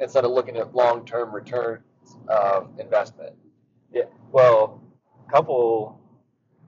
instead 0.00 0.24
of 0.24 0.30
looking 0.32 0.56
at 0.56 0.74
long-term 0.74 1.32
returns 1.34 1.82
of 2.28 2.68
investment. 2.78 3.34
yeah, 3.92 4.04
well, 4.32 4.80
couple 5.30 6.00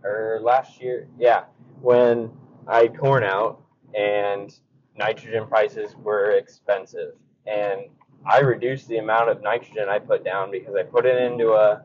or 0.04 0.38
last 0.42 0.80
year, 0.80 1.08
yeah, 1.18 1.44
when 1.80 2.30
I 2.66 2.82
had 2.84 2.98
corn 2.98 3.24
out 3.24 3.62
and 3.94 4.54
nitrogen 4.96 5.46
prices 5.46 5.96
were 5.96 6.30
expensive, 6.32 7.14
and 7.46 7.88
I 8.28 8.40
reduced 8.40 8.88
the 8.88 8.98
amount 8.98 9.30
of 9.30 9.42
nitrogen 9.42 9.88
I 9.88 9.98
put 9.98 10.24
down 10.24 10.50
because 10.50 10.74
I 10.74 10.82
put 10.82 11.06
it 11.06 11.20
into 11.20 11.52
a, 11.52 11.84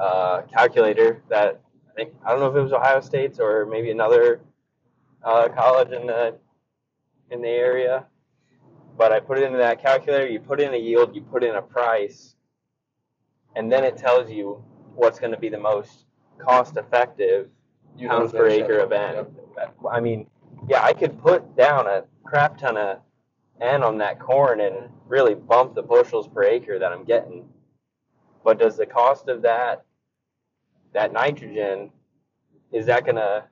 uh 0.00 0.42
calculator 0.42 1.22
that 1.30 1.60
I 1.90 1.94
think 1.94 2.12
I 2.24 2.30
don't 2.30 2.40
know 2.40 2.50
if 2.50 2.56
it 2.56 2.60
was 2.60 2.72
Ohio 2.72 3.00
State's 3.00 3.40
or 3.40 3.66
maybe 3.66 3.90
another 3.90 4.42
uh, 5.24 5.48
college 5.48 5.90
in 5.90 6.06
the 6.06 6.36
in 7.30 7.42
the 7.42 7.48
area, 7.48 8.06
but 8.96 9.12
I 9.12 9.20
put 9.20 9.38
it 9.38 9.44
into 9.44 9.58
that 9.58 9.82
calculator. 9.82 10.26
You 10.28 10.38
put 10.38 10.60
in 10.60 10.74
a 10.74 10.76
yield, 10.76 11.14
you 11.14 11.22
put 11.22 11.42
in 11.42 11.56
a 11.56 11.62
price, 11.62 12.36
and 13.56 13.72
then 13.72 13.82
it 13.84 13.96
tells 13.96 14.30
you 14.30 14.62
what's 14.94 15.18
going 15.18 15.32
to 15.32 15.38
be 15.38 15.48
the 15.48 15.58
most 15.58 16.04
cost 16.38 16.76
effective 16.76 17.48
pounds 17.98 18.32
per 18.32 18.48
acre 18.48 18.78
of 18.78 18.92
N. 18.92 19.26
Yep. 19.56 19.74
I 19.90 20.00
mean, 20.00 20.28
yeah, 20.68 20.82
I 20.84 20.92
could 20.92 21.20
put 21.20 21.56
down 21.56 21.86
a 21.86 22.04
crap 22.24 22.58
ton 22.58 22.76
of 22.76 22.98
N 23.60 23.82
on 23.82 23.98
that 23.98 24.18
corn 24.20 24.60
and 24.60 24.90
really 25.06 25.34
bump 25.34 25.74
the 25.74 25.82
bushels 25.82 26.28
per 26.28 26.42
acre 26.44 26.78
that 26.78 26.92
I'm 26.92 27.04
getting. 27.04 27.48
But 28.44 28.58
does 28.58 28.76
the 28.76 28.86
cost 28.86 29.28
of 29.28 29.42
that 29.42 29.84
that 30.92 31.12
nitrogen 31.12 31.90
is 32.72 32.86
that 32.86 33.04
gonna 33.04 33.44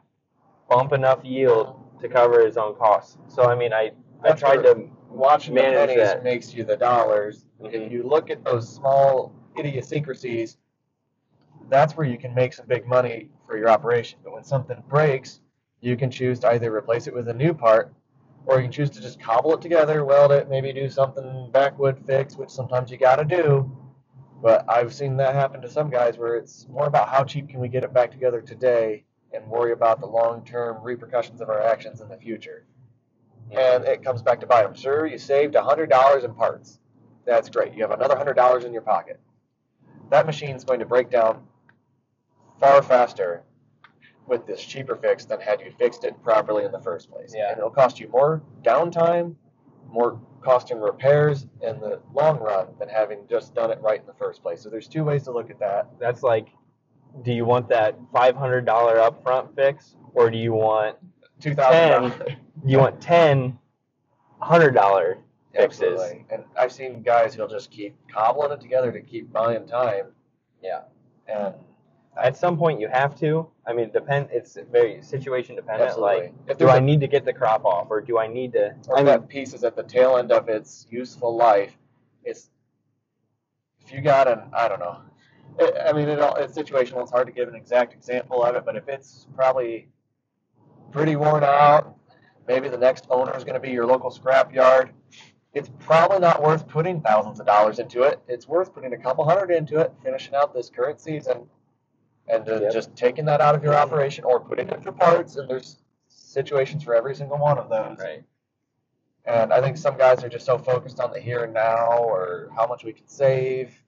bump 0.69 0.93
enough 0.93 1.25
yield 1.25 1.81
to 2.01 2.09
cover 2.09 2.45
his 2.45 2.57
own 2.57 2.75
costs? 2.77 3.19
So 3.29 3.45
I 3.45 3.55
mean, 3.55 3.73
I 3.73 3.93
I 4.23 4.33
tried 4.33 4.63
to 4.63 4.89
Watching 5.11 5.55
the 5.55 5.63
Manage 5.63 5.91
pennies 5.91 5.97
that. 6.09 6.25
makes 6.25 6.53
you 6.53 6.65
the 6.65 6.77
dollars. 6.77 7.47
Mhm. 7.61 7.73
If 7.73 7.93
you 7.93 8.03
look 8.03 8.31
at 8.31 8.43
those 8.43 8.69
small 8.69 9.33
idiosyncrasies, 9.57 10.59
that's 11.69 11.97
where 11.97 12.07
you 12.07 12.19
can 12.19 12.35
make 12.35 12.53
some 12.53 12.67
big 12.67 12.85
money 12.87 13.31
for 13.47 13.57
your 13.57 13.69
operation. 13.69 14.19
But 14.25 14.33
when 14.33 14.43
something 14.43 14.83
breaks, 14.89 15.41
you 15.81 15.97
can 15.97 16.11
choose 16.11 16.41
to 16.41 16.49
either 16.49 16.75
replace 16.75 17.07
it 17.07 17.15
with 17.15 17.29
a 17.29 17.33
new 17.35 17.55
part, 17.55 17.95
or 18.47 18.57
you 18.57 18.65
can 18.65 18.73
choose 18.73 18.91
to 18.91 19.01
just 19.01 19.21
cobble 19.21 19.55
it 19.55 19.61
together, 19.61 20.05
weld 20.05 20.33
it, 20.33 20.49
maybe 20.49 20.73
do 20.73 20.89
something 20.89 21.51
backwood 21.53 21.99
fix, 22.07 22.37
which 22.37 22.51
sometimes 22.51 22.91
you 22.91 22.99
got 22.99 23.17
to 23.17 23.25
do. 23.25 23.71
But 24.43 24.65
I've 24.69 24.93
seen 24.93 25.17
that 25.19 25.35
happen 25.35 25.63
to 25.63 25.71
some 25.71 25.89
guys 25.89 26.19
where 26.19 26.37
it's 26.37 26.67
more 26.69 26.87
about 26.87 27.09
how 27.09 27.25
cheap 27.25 27.49
can 27.49 27.61
we 27.61 27.69
get 27.69 27.85
it 27.85 27.95
back 27.95 28.11
together 28.11 28.43
today 28.43 29.05
and 29.33 29.47
worry 29.47 29.73
about 29.73 30.01
the 30.01 30.07
long-term 30.07 30.83
repercussions 30.83 31.41
of 31.41 31.49
our 31.49 31.63
actions 31.63 32.01
in 32.01 32.09
the 32.09 32.17
future 32.19 32.67
and 33.53 33.85
it 33.85 34.03
comes 34.03 34.23
back 34.23 34.41
to 34.41 34.47
bite 34.47 34.63
them. 34.63 34.75
Sure, 34.75 35.07
you 35.07 35.19
saved 35.19 35.55
hundred 35.55 35.91
dollars 35.91 36.25
in 36.25 36.35
parts. 36.35 36.79
That's 37.27 37.49
great. 37.49 37.75
You 37.75 37.83
have 37.83 37.91
another 37.91 38.17
hundred 38.17 38.35
dollars 38.35 38.65
in 38.65 38.73
your 38.73 38.83
pocket. 38.83 39.21
That 40.11 40.27
machine's 40.27 40.65
going 40.65 40.81
to 40.81 40.87
break 40.87 41.11
down 41.11 41.43
far 42.61 42.83
faster 42.83 43.43
with 44.27 44.47
this 44.47 44.63
cheaper 44.63 44.97
fix 44.97 45.25
than 45.25 45.41
had 45.41 45.61
you 45.61 45.71
fixed 45.79 46.05
it 46.05 46.21
properly 46.23 46.65
in 46.65 46.73
the 46.73 46.81
first 46.81 47.11
place. 47.11 47.33
Yeah. 47.35 47.51
And 47.51 47.59
it'll 47.59 47.71
cost 47.71 48.01
you 48.01 48.09
more 48.09 48.43
downtime, 48.63 49.35
more 49.89 50.21
cost 50.43 50.71
in 50.71 50.79
repairs 50.79 51.47
in 51.63 51.81
the 51.81 52.01
long 52.13 52.39
run 52.39 52.69
than 52.79 52.89
having 52.89 53.27
just 53.29 53.55
done 53.55 53.71
it 53.71 53.81
right 53.81 54.01
in 54.01 54.07
the 54.07 54.15
first 54.15 54.43
place. 54.43 54.63
So 54.63 54.71
there's 54.71 54.89
two 54.89 55.05
ways 55.05 55.25
to 55.25 55.33
look 55.33 55.51
at 55.51 55.59
that. 55.61 55.89
that's 55.99 56.23
like, 56.23 56.49
do 57.23 57.33
you 57.33 57.45
want 57.45 57.69
that 57.69 57.97
five 58.13 58.35
hundred 58.35 58.67
dollar 58.67 58.97
upfront 58.97 59.55
fix, 59.55 59.95
or 60.15 60.31
do 60.31 60.39
you 60.39 60.53
want 60.53 60.97
$2,000? 61.41 62.37
You 62.67 62.79
want 62.79 63.01
ten 63.01 63.59
hundred 64.41 64.73
dollar 64.73 65.19
fixes? 65.55 65.83
Absolutely. 65.83 66.27
And 66.31 66.45
I've 66.59 66.73
seen 66.73 67.03
guys 67.03 67.35
who'll 67.35 67.49
just 67.49 67.71
keep 67.71 67.97
cobbling 68.13 68.51
it 68.53 68.61
together 68.61 68.91
to 68.91 69.01
keep 69.01 69.33
buying 69.33 69.67
time. 69.67 70.07
Yeah. 70.63 70.83
And 71.29 71.55
At 72.17 72.37
some 72.37 72.57
point, 72.57 72.81
you 72.81 72.89
have 72.89 73.19
to. 73.21 73.49
I 73.67 73.73
mean, 73.73 73.91
depend. 73.91 74.29
It's 74.31 74.57
very 74.71 75.03
situation 75.03 75.57
dependent. 75.57 75.91
absolutely. 75.91 76.17
Like, 76.17 76.35
if 76.47 76.59
do 76.59 76.67
there's 76.67 76.77
I 76.77 76.79
a, 76.79 76.81
need 76.81 77.01
to 77.01 77.09
get 77.09 77.25
the 77.25 77.33
crop 77.33 77.65
off, 77.65 77.89
or 77.91 78.01
do 78.01 78.19
I 78.19 78.27
need 78.27 78.53
to? 78.53 78.75
or 78.89 78.97
I 78.97 79.01
if 79.01 79.07
mean, 79.07 79.07
that 79.07 79.29
piece 79.29 79.53
is 79.53 79.65
at 79.65 79.75
the 79.75 79.83
tail 79.83 80.17
end 80.17 80.31
of 80.31 80.49
its 80.49 80.87
useful 80.91 81.35
life, 81.35 81.77
it's 82.23 82.51
if 83.85 83.93
you 83.93 84.01
got 84.01 84.29
an 84.29 84.43
I 84.53 84.69
don't 84.69 84.81
know. 84.81 85.01
It, 85.59 85.75
I 85.87 85.93
mean, 85.93 86.09
it 86.09 86.21
all, 86.21 86.35
it's 86.37 86.57
situational. 86.57 87.03
It's 87.03 87.11
hard 87.11 87.27
to 87.27 87.33
give 87.33 87.49
an 87.49 87.55
exact 87.55 87.93
example 87.95 88.43
of 88.43 88.57
it, 88.57 88.65
but 88.65 88.77
if 88.77 88.89
it's 88.89 89.27
probably 89.35 89.89
pretty 90.91 91.17
worn 91.17 91.45
out, 91.45 91.97
maybe 92.47 92.69
the 92.69 92.79
next 92.79 93.07
owner 93.11 93.37
is 93.37 93.45
going 93.45 93.55
to 93.55 93.61
be 93.61 93.71
your 93.71 93.87
local 93.87 94.11
scrap 94.11 94.53
yard. 94.53 94.91
It's 95.53 95.71
probably 95.79 96.19
not 96.19 96.43
worth 96.43 96.67
putting 96.67 97.01
thousands 97.01 97.39
of 97.39 97.47
dollars 97.47 97.79
into 97.79 98.03
it. 98.03 98.21
It's 98.27 98.49
worth 98.49 98.75
putting 98.75 98.93
a 98.93 98.99
couple 98.99 99.25
hundred 99.25 99.53
into 99.53 99.79
it, 99.79 99.93
finishing 100.03 100.35
out 100.35 100.53
this 100.53 100.69
current 100.69 101.01
season, 101.01 101.47
and 102.29 102.47
Yep. 102.47 102.73
just 102.73 102.97
taking 102.97 103.25
that 103.27 103.41
out 103.41 103.55
of 103.55 103.63
your 103.63 103.75
operation 103.75 104.25
or 104.25 104.41
putting 104.41 104.69
it 104.69 104.83
through 104.83 104.93
parts. 104.93 105.37
And 105.37 105.49
there's 105.49 105.79
situations 106.09 106.83
for 106.83 106.95
every 106.95 107.15
single 107.15 107.39
one 107.39 107.59
of 107.59 107.69
those. 107.69 107.99
right. 107.99 108.25
And 109.27 109.53
I 109.55 109.61
think 109.63 109.79
some 109.79 109.97
guys 109.97 110.23
are 110.23 110.29
just 110.29 110.45
so 110.45 110.59
focused 110.59 111.01
on 111.01 111.11
the 111.11 111.19
here 111.21 111.45
and 111.45 111.55
now 111.55 111.99
or 111.99 112.51
how 112.55 112.67
much 112.67 112.85
we 112.85 112.93
can 112.93 113.09
save 113.09 113.83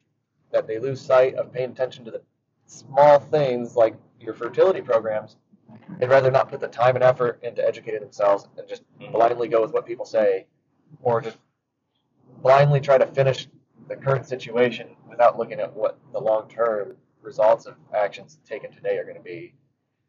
that 0.51 0.66
they 0.66 0.79
lose 0.79 1.01
sight 1.01 1.35
of 1.35 1.53
paying 1.53 1.70
attention 1.70 2.05
to 2.07 2.11
the 2.11 2.22
small 2.64 3.18
things 3.18 3.77
like 3.77 3.96
your 4.18 4.33
fertility 4.33 4.81
programs. 4.81 5.37
They'd 5.99 6.09
rather 6.09 6.31
not 6.31 6.49
put 6.49 6.61
the 6.61 6.68
time 6.68 6.94
and 6.94 7.05
effort 7.05 7.40
into 7.42 7.66
educating 7.66 8.01
themselves 8.01 8.49
and 8.57 8.66
just 8.66 8.83
mm-hmm. 8.99 9.12
blindly 9.12 9.49
go 9.49 9.61
with 9.61 9.72
what 9.72 9.85
people 9.85 10.07
say 10.07 10.46
or 11.03 11.20
just 11.20 11.38
blindly 12.42 12.81
try 12.81 12.96
to 12.96 13.07
finish 13.07 13.49
the 13.88 13.96
current 13.96 14.27
situation 14.27 14.88
without 15.09 15.38
looking 15.38 15.61
at 15.61 15.75
what 15.75 15.99
the 16.12 16.18
long 16.18 16.49
term 16.49 16.96
results 17.26 17.66
of 17.66 17.74
actions 17.94 18.38
taken 18.48 18.72
today 18.72 18.96
are 18.98 19.04
going 19.04 19.16
to 19.16 19.22
be. 19.22 19.54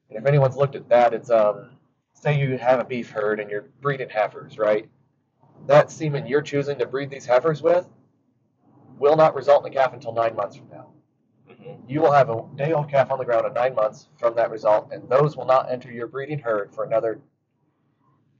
And 0.09 0.17
if 0.17 0.25
anyone's 0.25 0.55
looked 0.55 0.75
at 0.75 0.87
that, 0.89 1.13
it's 1.13 1.29
um, 1.29 1.71
say 2.13 2.39
you 2.39 2.57
have 2.57 2.79
a 2.79 2.85
beef 2.85 3.09
herd 3.09 3.39
and 3.39 3.49
you're 3.49 3.69
breeding 3.81 4.09
heifers, 4.09 4.57
right? 4.57 4.89
That 5.65 5.91
semen 5.91 6.27
you're 6.27 6.41
choosing 6.41 6.77
to 6.79 6.85
breed 6.85 7.09
these 7.09 7.25
heifers 7.25 7.61
with 7.61 7.87
will 8.97 9.15
not 9.15 9.35
result 9.35 9.65
in 9.65 9.71
a 9.71 9.75
calf 9.75 9.93
until 9.93 10.13
nine 10.13 10.35
months 10.35 10.55
from 10.55 10.69
now. 10.69 10.87
Mhm. 11.49 11.89
You 11.89 12.01
will 12.01 12.11
have 12.11 12.29
a 12.29 12.43
day 12.55 12.73
old 12.73 12.89
calf 12.89 13.11
on 13.11 13.19
the 13.19 13.25
ground 13.25 13.45
in 13.45 13.53
nine 13.53 13.75
months 13.75 14.07
from 14.17 14.35
that 14.35 14.49
result, 14.51 14.91
and 14.91 15.07
those 15.09 15.35
will 15.35 15.45
not 15.45 15.71
enter 15.71 15.91
your 15.91 16.07
breeding 16.07 16.39
herd 16.39 16.73
for 16.73 16.83
another 16.83 17.19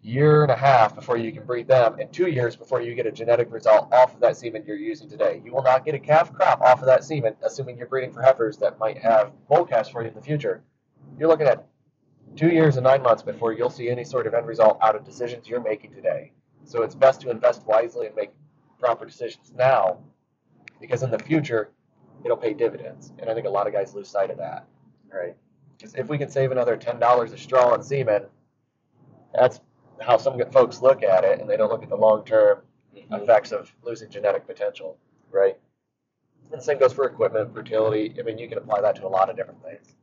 year 0.01 0.43
and 0.43 0.51
a 0.51 0.55
half 0.55 0.95
before 0.95 1.17
you 1.17 1.31
can 1.31 1.45
breed 1.45 1.67
them, 1.67 1.97
and 1.99 2.11
two 2.13 2.27
years 2.27 2.55
before 2.55 2.81
you 2.81 2.95
get 2.95 3.05
a 3.05 3.11
genetic 3.11 3.51
result 3.51 3.91
off 3.93 4.13
of 4.13 4.19
that 4.21 4.37
semen 4.37 4.63
you're 4.65 4.77
using 4.77 5.09
today. 5.09 5.41
You 5.43 5.53
will 5.53 5.63
not 5.63 5.83
get 5.85 5.95
a 5.95 5.99
calf 5.99 6.31
crop 6.31 6.61
off 6.61 6.79
of 6.79 6.85
that 6.85 7.03
semen, 7.03 7.35
assuming 7.43 7.77
you're 7.77 7.87
breeding 7.87 8.13
for 8.13 8.21
heifers 8.21 8.57
that 8.57 8.79
might 8.79 8.97
have 8.99 9.31
bull 9.47 9.65
calves 9.65 9.89
for 9.89 10.01
you 10.01 10.07
in 10.09 10.13
the 10.13 10.21
future. 10.21 10.63
You're 11.17 11.27
looking 11.27 11.47
at 11.47 11.65
two 12.35 12.49
years 12.49 12.77
and 12.77 12.83
nine 12.83 13.01
months 13.01 13.23
before 13.23 13.53
you'll 13.53 13.69
see 13.69 13.89
any 13.89 14.03
sort 14.03 14.27
of 14.27 14.33
end 14.33 14.47
result 14.47 14.77
out 14.81 14.95
of 14.95 15.03
decisions 15.03 15.47
you're 15.47 15.61
making 15.61 15.93
today. 15.93 16.31
So 16.63 16.83
it's 16.83 16.95
best 16.95 17.21
to 17.21 17.29
invest 17.29 17.65
wisely 17.65 18.07
and 18.07 18.15
make 18.15 18.31
proper 18.79 19.05
decisions 19.05 19.51
now, 19.55 19.99
because 20.79 21.03
in 21.03 21.09
the 21.09 21.19
future, 21.19 21.71
it'll 22.23 22.37
pay 22.37 22.53
dividends. 22.53 23.13
And 23.19 23.29
I 23.29 23.33
think 23.33 23.47
a 23.47 23.49
lot 23.49 23.67
of 23.67 23.73
guys 23.73 23.95
lose 23.95 24.09
sight 24.09 24.29
of 24.29 24.37
that. 24.37 24.67
Right. 25.11 25.35
Because 25.77 25.95
if 25.95 26.09
we 26.09 26.17
can 26.17 26.29
save 26.29 26.51
another 26.51 26.75
ten 26.75 26.99
dollars 26.99 27.31
a 27.31 27.37
straw 27.37 27.73
on 27.73 27.81
semen, 27.81 28.25
that's 29.33 29.61
how 30.01 30.17
some 30.17 30.39
folks 30.51 30.81
look 30.81 31.03
at 31.03 31.23
it, 31.23 31.39
and 31.39 31.49
they 31.49 31.57
don't 31.57 31.69
look 31.69 31.83
at 31.83 31.89
the 31.89 31.97
long-term 31.97 32.61
Mhm. 32.95 33.21
effects 33.21 33.51
of 33.51 33.71
losing 33.83 34.09
genetic 34.09 34.45
potential. 34.47 34.97
Right. 35.31 35.57
And 36.51 36.59
the 36.59 36.63
same 36.63 36.77
goes 36.77 36.93
for 36.93 37.05
equipment, 37.05 37.53
fertility. 37.53 38.15
I 38.19 38.23
mean, 38.23 38.37
you 38.37 38.47
can 38.47 38.57
apply 38.57 38.81
that 38.81 38.95
to 38.97 39.05
a 39.05 39.09
lot 39.09 39.29
of 39.29 39.35
different 39.35 39.61
things. 39.63 39.95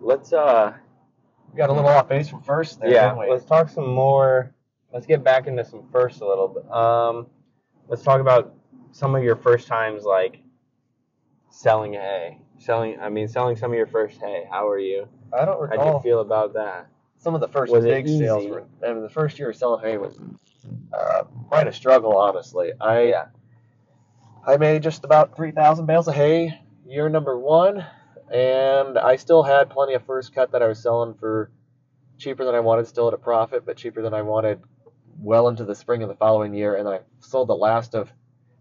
Let's 0.00 0.32
uh. 0.32 0.74
We 1.52 1.56
got 1.56 1.70
a 1.70 1.72
little 1.72 1.88
off 1.88 2.08
base 2.08 2.28
from 2.28 2.42
first 2.42 2.80
there, 2.80 2.90
yeah. 2.90 3.12
Let's 3.12 3.44
talk 3.44 3.68
some 3.68 3.88
more. 3.88 4.52
Let's 4.92 5.06
get 5.06 5.22
back 5.22 5.46
into 5.46 5.64
some 5.64 5.88
first 5.92 6.20
a 6.20 6.26
little 6.26 6.48
bit. 6.48 6.70
Um, 6.70 7.28
let's 7.88 8.02
talk 8.02 8.20
about 8.20 8.54
some 8.90 9.14
of 9.14 9.22
your 9.22 9.36
first 9.36 9.68
times 9.68 10.04
like 10.04 10.40
selling 11.50 11.92
hay. 11.94 12.40
Selling. 12.58 12.98
I 13.00 13.08
mean, 13.08 13.28
selling 13.28 13.56
some 13.56 13.70
of 13.70 13.76
your 13.76 13.86
first 13.86 14.20
hay. 14.20 14.46
How 14.50 14.68
are 14.68 14.78
you? 14.78 15.08
I 15.32 15.44
don't 15.44 15.60
recall. 15.60 15.84
How'd 15.84 15.94
you 16.04 16.10
feel 16.10 16.20
about 16.20 16.54
that? 16.54 16.88
Some 17.24 17.34
of 17.34 17.40
the 17.40 17.48
first 17.48 17.72
Was 17.72 17.84
big 17.84 18.06
sales. 18.06 18.46
Were, 18.46 18.64
I 18.86 18.92
mean, 18.92 19.02
the 19.02 19.08
first 19.08 19.38
year 19.38 19.48
of 19.48 19.56
selling 19.56 19.82
hay 19.82 19.96
was 19.96 20.14
uh, 20.92 21.22
quite 21.48 21.66
a 21.66 21.72
struggle, 21.72 22.16
honestly. 22.18 22.72
I. 22.80 23.14
I 24.46 24.58
made 24.58 24.82
just 24.82 25.06
about 25.06 25.34
3,000 25.34 25.86
bales 25.86 26.06
of 26.06 26.14
hay 26.14 26.60
year 26.86 27.08
number 27.08 27.38
one, 27.38 27.82
and 28.30 28.98
I 28.98 29.16
still 29.16 29.42
had 29.42 29.70
plenty 29.70 29.94
of 29.94 30.04
first 30.04 30.34
cut 30.34 30.52
that 30.52 30.60
I 30.60 30.68
was 30.68 30.78
selling 30.78 31.14
for 31.14 31.50
cheaper 32.18 32.44
than 32.44 32.54
I 32.54 32.60
wanted, 32.60 32.86
still 32.86 33.08
at 33.08 33.14
a 33.14 33.18
profit, 33.18 33.64
but 33.64 33.78
cheaper 33.78 34.02
than 34.02 34.12
I 34.12 34.20
wanted 34.20 34.60
well 35.18 35.48
into 35.48 35.64
the 35.64 35.74
spring 35.74 36.02
of 36.02 36.10
the 36.10 36.14
following 36.14 36.52
year. 36.52 36.76
And 36.76 36.86
I 36.86 37.00
sold 37.20 37.48
the 37.48 37.54
last 37.54 37.94
of 37.94 38.12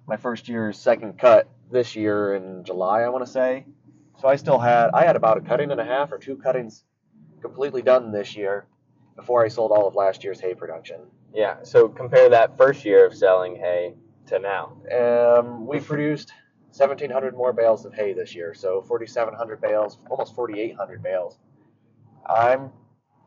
my 0.08 0.16
first 0.16 0.48
year's 0.48 0.80
second 0.80 1.20
cut 1.20 1.50
this 1.70 1.98
year 1.98 2.34
in 2.34 2.64
July, 2.64 3.02
I 3.02 3.10
want 3.10 3.26
to 3.26 3.32
say. 3.32 3.66
So 4.22 4.30
I 4.30 4.38
still 4.38 4.60
had, 4.60 4.92
I 4.94 5.04
had 5.04 5.18
about 5.18 5.38
a 5.38 5.42
cutting 5.42 5.70
and 5.72 5.82
a 5.82 5.86
half 5.86 6.14
or 6.14 6.18
two 6.18 6.38
cuttings 6.38 6.86
completely 7.44 7.84
done 7.84 8.12
this 8.12 8.36
year 8.36 8.66
before 9.16 9.46
I 9.46 9.48
sold 9.48 9.72
all 9.72 9.88
of 9.88 9.94
last 9.94 10.24
year's 10.24 10.40
hay 10.40 10.56
production. 10.56 11.02
Yeah. 11.34 11.58
So 11.64 11.88
compare 11.88 12.30
that 12.30 12.58
first 12.58 12.84
year 12.84 13.06
of 13.06 13.14
selling 13.14 13.56
hay 13.56 13.94
to 14.28 14.40
now. 14.40 14.78
Um, 14.92 15.68
we 15.68 15.80
produced 15.80 16.34
1,700 16.76 17.36
more 17.36 17.54
bales 17.54 17.86
of 17.86 17.94
hay 17.94 18.14
this 18.14 18.34
year, 18.34 18.56
so 18.56 18.82
4,700 18.82 19.62
bales, 19.62 20.00
almost 20.10 20.34
4,800 20.34 21.04
bales. 21.04 21.38
I'm 22.28 22.72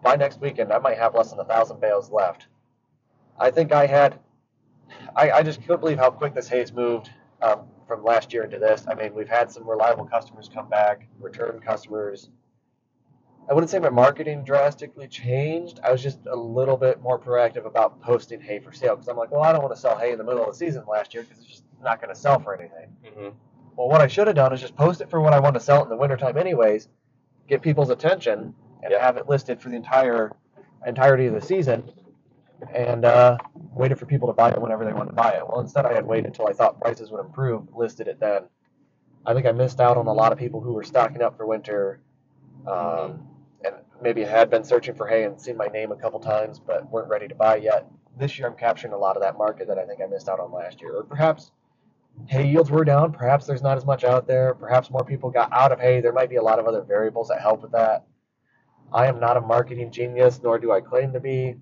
by 0.02 0.16
next 0.16 0.40
weekend, 0.40 0.72
I 0.72 0.78
might 0.78 0.98
have 0.98 1.14
less 1.14 1.30
than 1.30 1.40
a 1.40 1.44
thousand 1.44 1.80
bales 1.80 2.10
left. 2.10 2.46
I 3.38 3.50
think 3.50 3.72
I 3.72 3.86
had, 3.86 4.18
I, 5.14 5.30
I 5.30 5.42
just 5.42 5.60
couldn't 5.62 5.80
believe 5.80 5.98
how 5.98 6.10
quick 6.10 6.34
this 6.34 6.48
hay's 6.48 6.72
moved 6.72 7.10
um, 7.42 7.62
from 7.86 8.04
last 8.04 8.32
year 8.32 8.44
into 8.44 8.58
this. 8.58 8.86
I 8.88 8.94
mean, 8.94 9.14
we've 9.14 9.28
had 9.28 9.50
some 9.50 9.68
reliable 9.68 10.04
customers 10.04 10.50
come 10.52 10.68
back, 10.68 11.08
return 11.18 11.60
customers. 11.60 12.30
I 13.48 13.54
wouldn't 13.54 13.70
say 13.70 13.78
my 13.78 13.90
marketing 13.90 14.42
drastically 14.42 15.06
changed. 15.06 15.78
I 15.84 15.92
was 15.92 16.02
just 16.02 16.18
a 16.26 16.34
little 16.34 16.76
bit 16.76 17.00
more 17.00 17.18
proactive 17.18 17.64
about 17.64 18.00
posting 18.02 18.40
hay 18.40 18.58
for 18.58 18.72
sale 18.72 18.96
because 18.96 19.08
I'm 19.08 19.16
like, 19.16 19.30
well, 19.30 19.42
I 19.42 19.52
don't 19.52 19.62
want 19.62 19.74
to 19.74 19.80
sell 19.80 19.96
hay 19.96 20.10
in 20.12 20.18
the 20.18 20.24
middle 20.24 20.42
of 20.42 20.48
the 20.48 20.54
season 20.54 20.82
last 20.88 21.14
year 21.14 21.22
because 21.22 21.38
it's 21.38 21.46
just 21.48 21.64
not 21.82 22.00
going 22.00 22.12
to 22.12 22.20
sell 22.20 22.40
for 22.40 22.58
anything. 22.58 22.88
Mm-hmm. 23.04 23.28
Well, 23.76 23.88
what 23.88 24.00
I 24.00 24.08
should 24.08 24.26
have 24.26 24.34
done 24.36 24.52
is 24.52 24.60
just 24.60 24.74
post 24.74 25.00
it 25.00 25.08
for 25.10 25.20
what 25.20 25.32
I 25.32 25.38
want 25.38 25.54
to 25.54 25.60
sell 25.60 25.80
it 25.80 25.84
in 25.84 25.90
the 25.90 25.96
wintertime, 25.96 26.36
anyways, 26.36 26.88
get 27.46 27.62
people's 27.62 27.90
attention, 27.90 28.54
and 28.82 28.90
Yeah. 28.92 29.00
have 29.04 29.16
it 29.16 29.28
listed 29.28 29.60
for 29.60 29.68
the 29.68 29.76
entire 29.76 30.32
entirety 30.84 31.26
of 31.26 31.34
the 31.34 31.40
season, 31.40 31.84
and 32.74 33.04
uh, 33.04 33.36
waited 33.74 33.98
for 33.98 34.06
people 34.06 34.26
to 34.28 34.34
buy 34.34 34.50
it 34.50 34.60
whenever 34.60 34.84
they 34.84 34.92
wanted 34.92 35.10
to 35.10 35.16
buy 35.16 35.32
it. 35.32 35.46
Well, 35.46 35.60
instead, 35.60 35.86
I 35.86 35.92
had 35.92 36.06
waited 36.06 36.26
until 36.26 36.48
I 36.48 36.52
thought 36.52 36.80
prices 36.80 37.10
would 37.12 37.20
improve, 37.20 37.68
listed 37.76 38.08
it 38.08 38.18
then. 38.18 38.44
I 39.24 39.34
think 39.34 39.46
I 39.46 39.52
missed 39.52 39.80
out 39.80 39.96
on 39.98 40.06
a 40.06 40.12
lot 40.12 40.32
of 40.32 40.38
people 40.38 40.60
who 40.60 40.72
were 40.72 40.84
stocking 40.84 41.20
up 41.22 41.36
for 41.36 41.46
winter, 41.46 42.00
um, 42.66 43.28
maybe 44.02 44.22
had 44.22 44.50
been 44.50 44.64
searching 44.64 44.94
for 44.94 45.06
hay 45.06 45.24
and 45.24 45.40
seen 45.40 45.56
my 45.56 45.66
name 45.66 45.92
a 45.92 45.96
couple 45.96 46.20
times, 46.20 46.58
but 46.58 46.90
weren't 46.90 47.08
ready 47.08 47.28
to 47.28 47.34
buy 47.34 47.56
yet. 47.56 47.86
This 48.18 48.38
year, 48.38 48.48
I'm 48.48 48.56
capturing 48.56 48.92
a 48.92 48.98
lot 48.98 49.16
of 49.16 49.22
that 49.22 49.36
market 49.36 49.68
that 49.68 49.78
I 49.78 49.84
think 49.84 50.00
I 50.00 50.06
missed 50.06 50.28
out 50.28 50.40
on 50.40 50.52
last 50.52 50.80
year, 50.80 50.94
or 50.96 51.04
perhaps 51.04 51.50
hay 52.28 52.46
yields 52.46 52.70
were 52.70 52.84
down. 52.84 53.12
Perhaps 53.12 53.46
there's 53.46 53.62
not 53.62 53.76
as 53.76 53.84
much 53.84 54.04
out 54.04 54.26
there. 54.26 54.54
Perhaps 54.54 54.90
more 54.90 55.04
people 55.04 55.30
got 55.30 55.52
out 55.52 55.72
of 55.72 55.80
hay. 55.80 56.00
There 56.00 56.12
might 56.12 56.30
be 56.30 56.36
a 56.36 56.42
lot 56.42 56.58
of 56.58 56.66
other 56.66 56.82
variables 56.82 57.28
that 57.28 57.40
help 57.40 57.62
with 57.62 57.72
that. 57.72 58.06
I 58.92 59.06
am 59.06 59.20
not 59.20 59.36
a 59.36 59.40
marketing 59.40 59.90
genius, 59.90 60.40
nor 60.42 60.58
do 60.58 60.72
I 60.72 60.80
claim 60.80 61.12
to 61.12 61.20
be. 61.20 61.56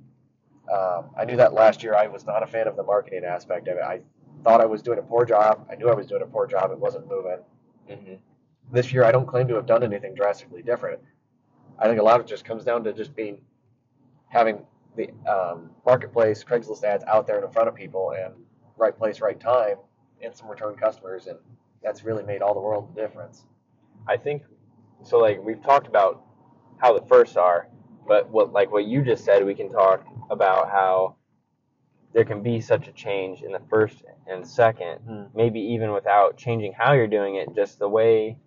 Um, 0.72 1.10
I 1.18 1.24
knew 1.24 1.36
that 1.36 1.52
last 1.52 1.82
year. 1.82 1.94
I 1.94 2.06
was 2.06 2.24
not 2.24 2.42
a 2.42 2.46
fan 2.46 2.68
of 2.68 2.76
the 2.76 2.82
marketing 2.82 3.24
aspect 3.24 3.68
of 3.68 3.76
it. 3.78 3.82
I 3.82 4.00
thought 4.44 4.60
I 4.60 4.66
was 4.66 4.82
doing 4.82 4.98
a 4.98 5.02
poor 5.02 5.24
job. 5.24 5.66
I 5.70 5.74
knew 5.74 5.88
I 5.88 5.94
was 5.94 6.06
doing 6.06 6.22
a 6.22 6.26
poor 6.26 6.46
job. 6.46 6.70
It 6.70 6.78
wasn't 6.78 7.08
moving. 7.08 7.38
Mhm. 7.88 8.18
This 8.72 8.92
year, 8.92 9.04
I 9.04 9.12
don't 9.12 9.26
claim 9.26 9.48
to 9.48 9.54
have 9.54 9.66
done 9.66 9.82
anything 9.82 10.14
drastically 10.14 10.62
different. 10.62 11.00
I 11.78 11.86
think 11.88 12.00
a 12.00 12.02
lot 12.02 12.20
of 12.20 12.26
it 12.26 12.28
just 12.28 12.44
comes 12.44 12.64
down 12.64 12.84
to 12.84 12.92
just 12.92 13.14
being 13.14 13.38
having 14.28 14.64
the 14.96 15.10
um, 15.30 15.70
marketplace, 15.84 16.44
Craigslist 16.44 16.84
ads 16.84 17.04
out 17.04 17.26
there 17.26 17.44
in 17.44 17.50
front 17.50 17.68
of 17.68 17.74
people, 17.74 18.12
and 18.12 18.34
right 18.76 18.96
place, 18.96 19.20
right 19.20 19.38
time, 19.38 19.76
and 20.22 20.34
some 20.34 20.48
return 20.48 20.76
customers, 20.76 21.26
and 21.26 21.38
that's 21.82 22.04
really 22.04 22.22
made 22.24 22.42
all 22.42 22.54
the 22.54 22.60
world 22.60 22.88
of 22.90 22.94
difference. 22.96 23.44
I 24.08 24.16
think 24.16 24.42
so. 25.02 25.18
Like 25.18 25.42
we've 25.42 25.62
talked 25.62 25.86
about 25.86 26.22
how 26.78 26.96
the 26.98 27.04
firsts 27.06 27.36
are, 27.36 27.68
but 28.06 28.28
what 28.30 28.52
like 28.52 28.70
what 28.70 28.84
you 28.86 29.02
just 29.02 29.24
said, 29.24 29.44
we 29.44 29.54
can 29.54 29.70
talk 29.70 30.04
about 30.30 30.70
how 30.70 31.16
there 32.12 32.24
can 32.24 32.42
be 32.42 32.60
such 32.60 32.86
a 32.88 32.92
change 32.92 33.42
in 33.42 33.50
the 33.52 33.60
first 33.68 34.04
and 34.26 34.46
second, 34.46 35.00
Mm. 35.08 35.30
maybe 35.34 35.60
even 35.60 35.92
without 35.92 36.36
changing 36.36 36.72
how 36.72 36.92
you're 36.92 37.08
doing 37.08 37.34
it, 37.36 37.54
just 37.54 37.78
the 37.78 37.88
way. 37.88 38.38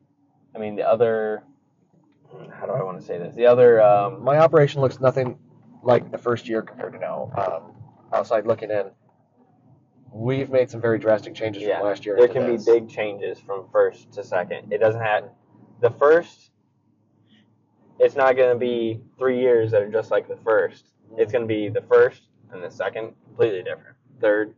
I 0.56 0.60
mean, 0.60 0.76
the 0.76 0.88
other. 0.90 1.44
How 2.52 2.66
do 2.66 2.72
I 2.74 2.84
want 2.84 3.00
to 3.00 3.06
say 3.06 3.18
this? 3.18 3.36
The 3.36 3.46
other. 3.46 3.82
Um, 3.82 4.24
My 4.24 4.38
operation 4.38 4.82
looks 4.82 5.00
nothing 5.00 5.38
like 5.84 6.12
the 6.12 6.18
first 6.18 6.48
year 6.48 6.62
compared 6.62 6.94
to 6.94 7.00
now. 7.00 7.32
Um, 7.38 7.74
outside 8.14 8.46
looking 8.46 8.72
in, 8.72 8.86
we've 10.12 10.50
made 10.50 10.70
some 10.70 10.82
very 10.82 11.00
drastic 11.00 11.34
changes 11.36 11.64
Yeah, 11.64 11.80
from 11.80 11.88
last 11.88 12.06
year. 12.06 12.16
there 12.18 12.28
can 12.28 12.48
this. 12.52 12.66
be 12.66 12.72
big 12.80 12.90
changes 12.90 13.40
from 13.40 13.66
first 13.72 14.12
to 14.14 14.24
second. 14.24 14.72
It 14.72 14.80
doesn't 14.80 15.02
have 15.02 15.26
the 15.82 15.92
first. 15.92 16.52
It's 18.00 18.16
not 18.16 18.36
going 18.36 18.54
to 18.54 18.60
be 18.60 19.02
three 19.18 19.40
years 19.40 19.72
that 19.72 19.82
are 19.82 19.90
just 19.92 20.12
like 20.12 20.28
the 20.28 20.38
first. 20.38 20.86
It's 21.18 21.32
going 21.32 21.44
to 21.44 21.48
be 21.48 21.70
the 21.70 21.82
first 21.82 22.24
and 22.52 22.62
the 22.64 22.70
second 22.70 23.14
completely 23.26 23.64
different. 23.64 23.96
Third, 24.22 24.54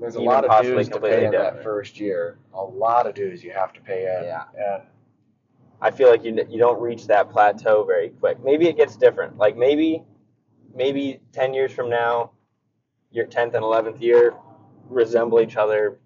There's 0.00 0.16
a 0.16 0.20
lot 0.20 0.44
of 0.44 0.62
dues 0.62 0.88
to 0.90 1.00
pay 1.00 1.24
in 1.26 1.30
that 1.32 1.62
first 1.62 1.98
year. 1.98 2.38
A 2.54 2.62
lot 2.62 3.06
of 3.06 3.14
dues 3.14 3.42
you 3.42 3.52
have 3.52 3.72
to 3.74 3.80
pay 3.80 4.02
in. 4.18 4.24
Yeah. 4.24 4.44
And 4.58 4.82
I 5.80 5.90
feel 5.90 6.08
like 6.08 6.24
you 6.24 6.34
you 6.48 6.58
don't 6.58 6.80
reach 6.80 7.06
that 7.06 7.30
plateau 7.30 7.84
very 7.84 8.10
quick. 8.10 8.42
Maybe 8.42 8.68
it 8.68 8.76
gets 8.76 8.96
different. 8.96 9.36
Like 9.36 9.56
maybe 9.56 10.04
maybe 10.74 11.20
ten 11.32 11.54
years 11.54 11.72
from 11.72 11.90
now, 11.90 12.32
your 13.10 13.26
tenth 13.26 13.54
and 13.54 13.62
eleventh 13.62 14.00
year 14.00 14.34
resemble 14.88 15.40
each 15.40 15.56
other 15.56 15.98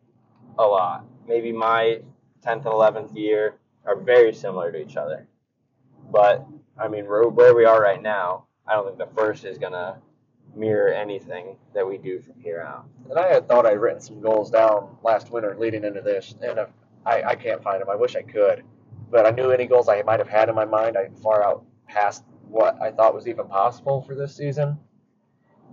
a 0.58 0.64
lot. 0.64 1.04
Maybe 1.26 1.52
my 1.52 2.00
tenth 2.42 2.64
and 2.64 2.74
eleventh 2.74 3.12
year 3.14 3.56
are 3.84 3.96
very 3.96 4.32
similar 4.32 4.72
to 4.72 4.80
each 4.80 4.96
other. 4.96 5.28
But 6.10 6.46
I 6.78 6.88
mean, 6.88 7.06
where, 7.06 7.54
we 7.54 7.64
are 7.64 7.80
right 7.80 8.02
now, 8.02 8.46
I 8.66 8.74
don't 8.74 8.86
think 8.86 8.98
the 8.98 9.20
first 9.20 9.44
is 9.44 9.58
gonna 9.58 9.98
mirror 10.56 10.88
anything 10.88 11.56
that 11.74 11.86
we 11.86 11.98
do 11.98 12.20
from 12.20 12.40
here 12.40 12.60
out. 12.60 12.86
And 13.08 13.18
I 13.18 13.28
had 13.32 13.46
thought 13.46 13.66
I'd 13.66 13.80
written 13.80 14.00
some 14.00 14.20
goals 14.20 14.50
down 14.50 14.96
last 15.02 15.30
winter 15.30 15.56
leading 15.58 15.84
into 15.84 16.00
this, 16.00 16.34
and 16.42 16.60
I, 17.06 17.22
I 17.22 17.34
can't 17.34 17.62
find 17.62 17.80
them. 17.80 17.88
I 17.90 17.96
wish 17.96 18.16
I 18.16 18.22
could. 18.22 18.64
But 19.10 19.26
I 19.26 19.30
knew 19.30 19.50
any 19.50 19.66
goals 19.66 19.88
I 19.88 20.02
might 20.02 20.20
have 20.20 20.28
had 20.28 20.48
in 20.48 20.54
my 20.54 20.64
mind, 20.64 20.96
I 20.96 21.08
far 21.22 21.42
out 21.44 21.64
past 21.88 22.24
what 22.48 22.80
I 22.80 22.90
thought 22.90 23.14
was 23.14 23.26
even 23.26 23.46
possible 23.46 24.02
for 24.02 24.14
this 24.14 24.36
season. 24.36 24.78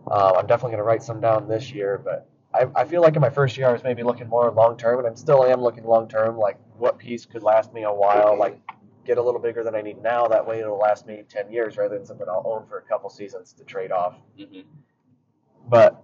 Uh, 0.09 0.33
I'm 0.37 0.47
definitely 0.47 0.71
going 0.71 0.79
to 0.79 0.83
write 0.83 1.03
some 1.03 1.19
down 1.19 1.47
this 1.47 1.71
year, 1.71 2.01
but 2.03 2.29
I, 2.53 2.67
I 2.75 2.85
feel 2.85 3.01
like 3.01 3.15
in 3.15 3.21
my 3.21 3.29
first 3.29 3.57
year 3.57 3.67
I 3.67 3.73
was 3.73 3.83
maybe 3.83 4.03
looking 4.03 4.27
more 4.27 4.49
long 4.51 4.77
term, 4.77 4.99
and 4.99 5.07
I 5.07 5.13
still 5.15 5.43
am 5.43 5.61
looking 5.61 5.83
long 5.83 6.07
term, 6.07 6.37
like 6.37 6.57
what 6.77 6.97
piece 6.97 7.25
could 7.25 7.43
last 7.43 7.73
me 7.73 7.83
a 7.83 7.91
while, 7.93 8.37
like 8.37 8.59
get 9.05 9.17
a 9.17 9.21
little 9.21 9.39
bigger 9.41 9.63
than 9.63 9.75
I 9.75 9.81
need 9.81 10.01
now. 10.01 10.27
That 10.27 10.45
way 10.47 10.59
it'll 10.59 10.77
last 10.77 11.07
me 11.07 11.23
10 11.27 11.51
years 11.51 11.77
rather 11.77 11.97
than 11.97 12.05
something 12.05 12.27
I'll 12.29 12.43
own 12.45 12.67
for 12.67 12.77
a 12.79 12.81
couple 12.83 13.09
seasons 13.09 13.53
to 13.53 13.63
trade 13.63 13.91
off. 13.91 14.15
But 15.69 16.01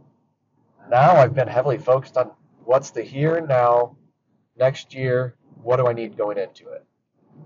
now 0.89 1.15
I've 1.15 1.33
been 1.35 1.47
heavily 1.47 1.77
focused 1.77 2.17
on 2.17 2.31
what's 2.65 2.91
the 2.91 3.01
here 3.01 3.35
and 3.37 3.47
now, 3.47 3.97
next 4.57 4.93
year, 4.93 5.35
what 5.61 5.77
do 5.77 5.87
I 5.87 5.93
need 5.93 6.17
going 6.17 6.37
into 6.37 6.69
it? 6.69 6.85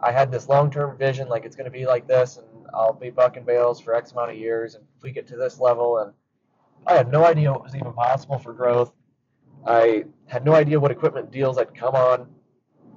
I 0.01 0.11
had 0.11 0.31
this 0.31 0.47
long 0.47 0.69
term 0.69 0.97
vision, 0.97 1.27
like 1.27 1.45
it's 1.45 1.55
going 1.55 1.65
to 1.65 1.71
be 1.71 1.85
like 1.85 2.07
this, 2.07 2.37
and 2.37 2.47
I'll 2.73 2.93
be 2.93 3.09
bucking 3.09 3.45
bales 3.45 3.79
for 3.79 3.95
X 3.95 4.11
amount 4.11 4.31
of 4.31 4.37
years, 4.37 4.75
and 4.75 4.83
we 5.01 5.11
get 5.11 5.27
to 5.27 5.35
this 5.35 5.59
level, 5.59 5.97
and 5.99 6.13
I 6.85 6.93
had 6.93 7.11
no 7.11 7.25
idea 7.25 7.51
what 7.51 7.63
was 7.63 7.75
even 7.75 7.93
possible 7.93 8.37
for 8.37 8.53
growth. 8.53 8.93
I 9.65 10.05
had 10.27 10.45
no 10.45 10.53
idea 10.53 10.79
what 10.79 10.91
equipment 10.91 11.31
deals 11.31 11.57
I'd 11.57 11.73
come 11.73 11.95
on. 11.95 12.27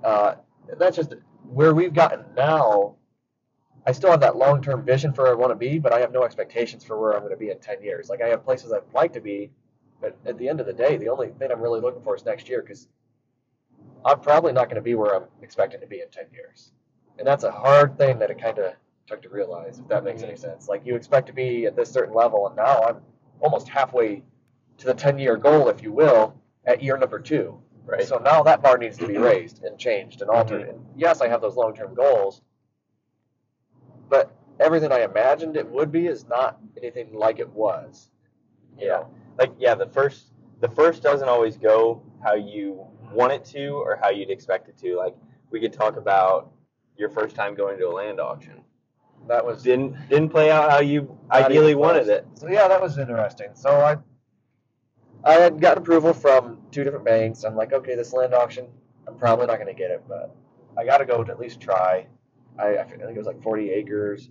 Uh, 0.05 0.35
that's 0.79 0.97
just 0.97 1.15
where 1.45 1.75
we've 1.75 1.95
gotten 1.95 2.25
now. 2.37 2.97
I 3.87 3.93
still 3.93 4.11
have 4.11 4.21
that 4.21 4.37
long 4.37 4.63
term 4.63 4.85
vision 4.85 5.13
for 5.13 5.25
where 5.25 5.33
I 5.33 5.37
want 5.37 5.53
to 5.53 5.57
be, 5.57 5.79
but 5.79 5.93
I 5.93 6.01
have 6.01 6.13
no 6.13 6.23
expectations 6.23 6.85
for 6.85 7.01
where 7.01 7.13
I'm 7.13 7.21
going 7.21 7.33
to 7.33 7.39
be 7.39 7.51
in 7.51 7.59
10 7.59 7.83
years. 7.83 8.09
Like, 8.11 8.23
I 8.23 8.29
have 8.29 8.45
places 8.45 8.73
I'd 8.73 8.83
like 8.95 9.13
to 9.15 9.21
be, 9.21 9.51
but 10.01 10.17
at 10.27 10.39
the 10.39 10.49
end 10.49 10.61
of 10.61 10.67
the 10.67 10.73
day, 10.73 10.97
the 10.97 11.09
only 11.09 11.29
thing 11.29 11.51
I'm 11.51 11.61
really 11.61 11.81
looking 11.81 12.03
for 12.03 12.15
is 12.15 12.25
next 12.25 12.49
year 12.49 12.63
because 12.63 12.89
I'm 14.05 14.21
probably 14.21 14.53
not 14.53 14.67
going 14.67 14.77
to 14.77 14.83
be 14.83 14.95
where 14.95 15.17
I'm 15.17 15.29
expecting 15.43 15.81
to 15.81 15.87
be 15.87 16.01
in 16.01 16.11
10 16.11 16.27
years. 16.33 16.73
And 17.21 17.27
that's 17.27 17.45
a 17.45 17.53
hard 17.53 17.97
thing 17.97 18.19
that 18.19 18.31
it 18.31 18.41
kind 18.41 18.59
of 18.59 18.73
took 19.07 19.23
to 19.23 19.29
realize, 19.29 19.79
if 19.79 19.87
that 19.89 20.03
makes 20.03 20.23
any 20.23 20.33
mm-hmm. 20.33 20.41
sense. 20.41 20.69
Like, 20.69 20.85
you 20.85 20.97
expect 20.97 21.29
to 21.29 21.33
be 21.33 21.67
at 21.67 21.77
this 21.77 21.91
certain 21.91 22.15
level, 22.15 22.49
and 22.49 22.57
now 22.57 22.83
I'm 22.83 22.97
almost 23.41 23.69
halfway 23.69 24.25
to 24.79 24.87
the 24.87 24.95
10 24.95 25.19
year 25.19 25.37
goal, 25.37 25.69
if 25.69 25.83
you 25.83 25.93
will, 25.93 26.35
at 26.65 26.83
year 26.83 26.97
number 26.97 27.21
two. 27.21 27.61
Right. 27.87 28.03
So 28.05 28.19
now 28.19 28.43
that 28.43 28.63
bar 28.63 28.79
needs 28.79 28.99
to 28.99 29.07
be 29.07 29.15
mm-hmm. 29.15 29.23
raised 29.23 29.63
and 29.63 29.79
changed 29.79 30.23
and 30.23 30.31
altered. 30.31 30.63
Mm-hmm. 30.63 30.71
And 30.71 30.87
yes, 30.97 31.21
I 31.21 31.29
have 31.29 31.41
those 31.41 31.57
long 31.57 31.75
term 31.75 31.95
goals, 31.95 32.43
but 34.09 34.35
everything 34.59 34.93
I 34.93 35.01
imagined 35.01 35.57
it 35.57 35.69
would 35.69 35.93
be 35.93 36.07
is 36.07 36.27
not 36.29 36.59
anything 36.77 37.13
like 37.13 37.39
it 37.39 37.49
was. 37.51 38.11
Yeah. 38.79 38.89
know? 38.89 39.11
like 39.41 39.53
yeah 39.59 39.75
the 39.75 39.87
first 39.87 40.27
the 40.61 40.69
first 40.69 41.03
doesn't 41.03 41.29
always 41.29 41.57
go 41.57 42.03
how 42.23 42.35
you 42.35 42.87
want 43.13 43.33
it 43.33 43.45
to 43.47 43.69
or 43.71 43.99
how 44.01 44.11
you'd 44.11 44.31
expect 44.31 44.69
it 44.69 44.79
to 44.79 44.97
like 44.97 45.17
we 45.51 45.61
could 45.61 45.73
talk 45.73 45.97
about 45.97 46.53
your 47.01 47.11
first 47.11 47.37
time 47.37 47.55
going 47.55 47.79
to 47.79 47.89
a 47.89 47.93
land 47.93 48.21
auction 48.21 48.63
That 49.29 49.45
was 49.45 49.63
didn't 49.63 49.97
didn't 50.09 50.31
play 50.31 50.51
out 50.51 50.71
how 50.71 50.81
you 50.81 51.19
ideally 51.33 51.75
wanted 51.75 52.09
it 52.09 52.27
So 52.35 52.49
yeah, 52.49 52.69
that 52.69 52.81
was 52.81 52.99
interesting. 52.99 53.51
So 53.55 53.71
I 53.71 53.97
I 55.25 55.35
had 55.35 55.61
gotten 55.61 55.83
approval 55.83 56.15
from 56.15 56.59
two 56.71 56.83
different 56.85 57.05
banks. 57.05 57.45
I'm 57.45 57.57
like, 57.57 57.73
okay, 57.73 57.95
this 57.95 58.13
land 58.13 58.33
auction, 58.35 58.67
I'm 59.07 59.17
probably 59.17 59.47
not 59.47 59.57
going 59.57 59.67
to 59.67 59.79
get 59.79 59.91
it, 59.91 60.03
but 60.09 60.35
I 60.79 60.85
got 60.85 60.99
to 60.99 61.05
go 61.05 61.23
to 61.23 61.31
at 61.33 61.39
least 61.39 61.61
try. 61.61 62.07
I, 62.59 62.79
I 62.79 62.85
think 62.85 63.03
it 63.03 63.17
was 63.17 63.27
like 63.27 63.43
40 63.43 63.71
acres, 63.71 64.31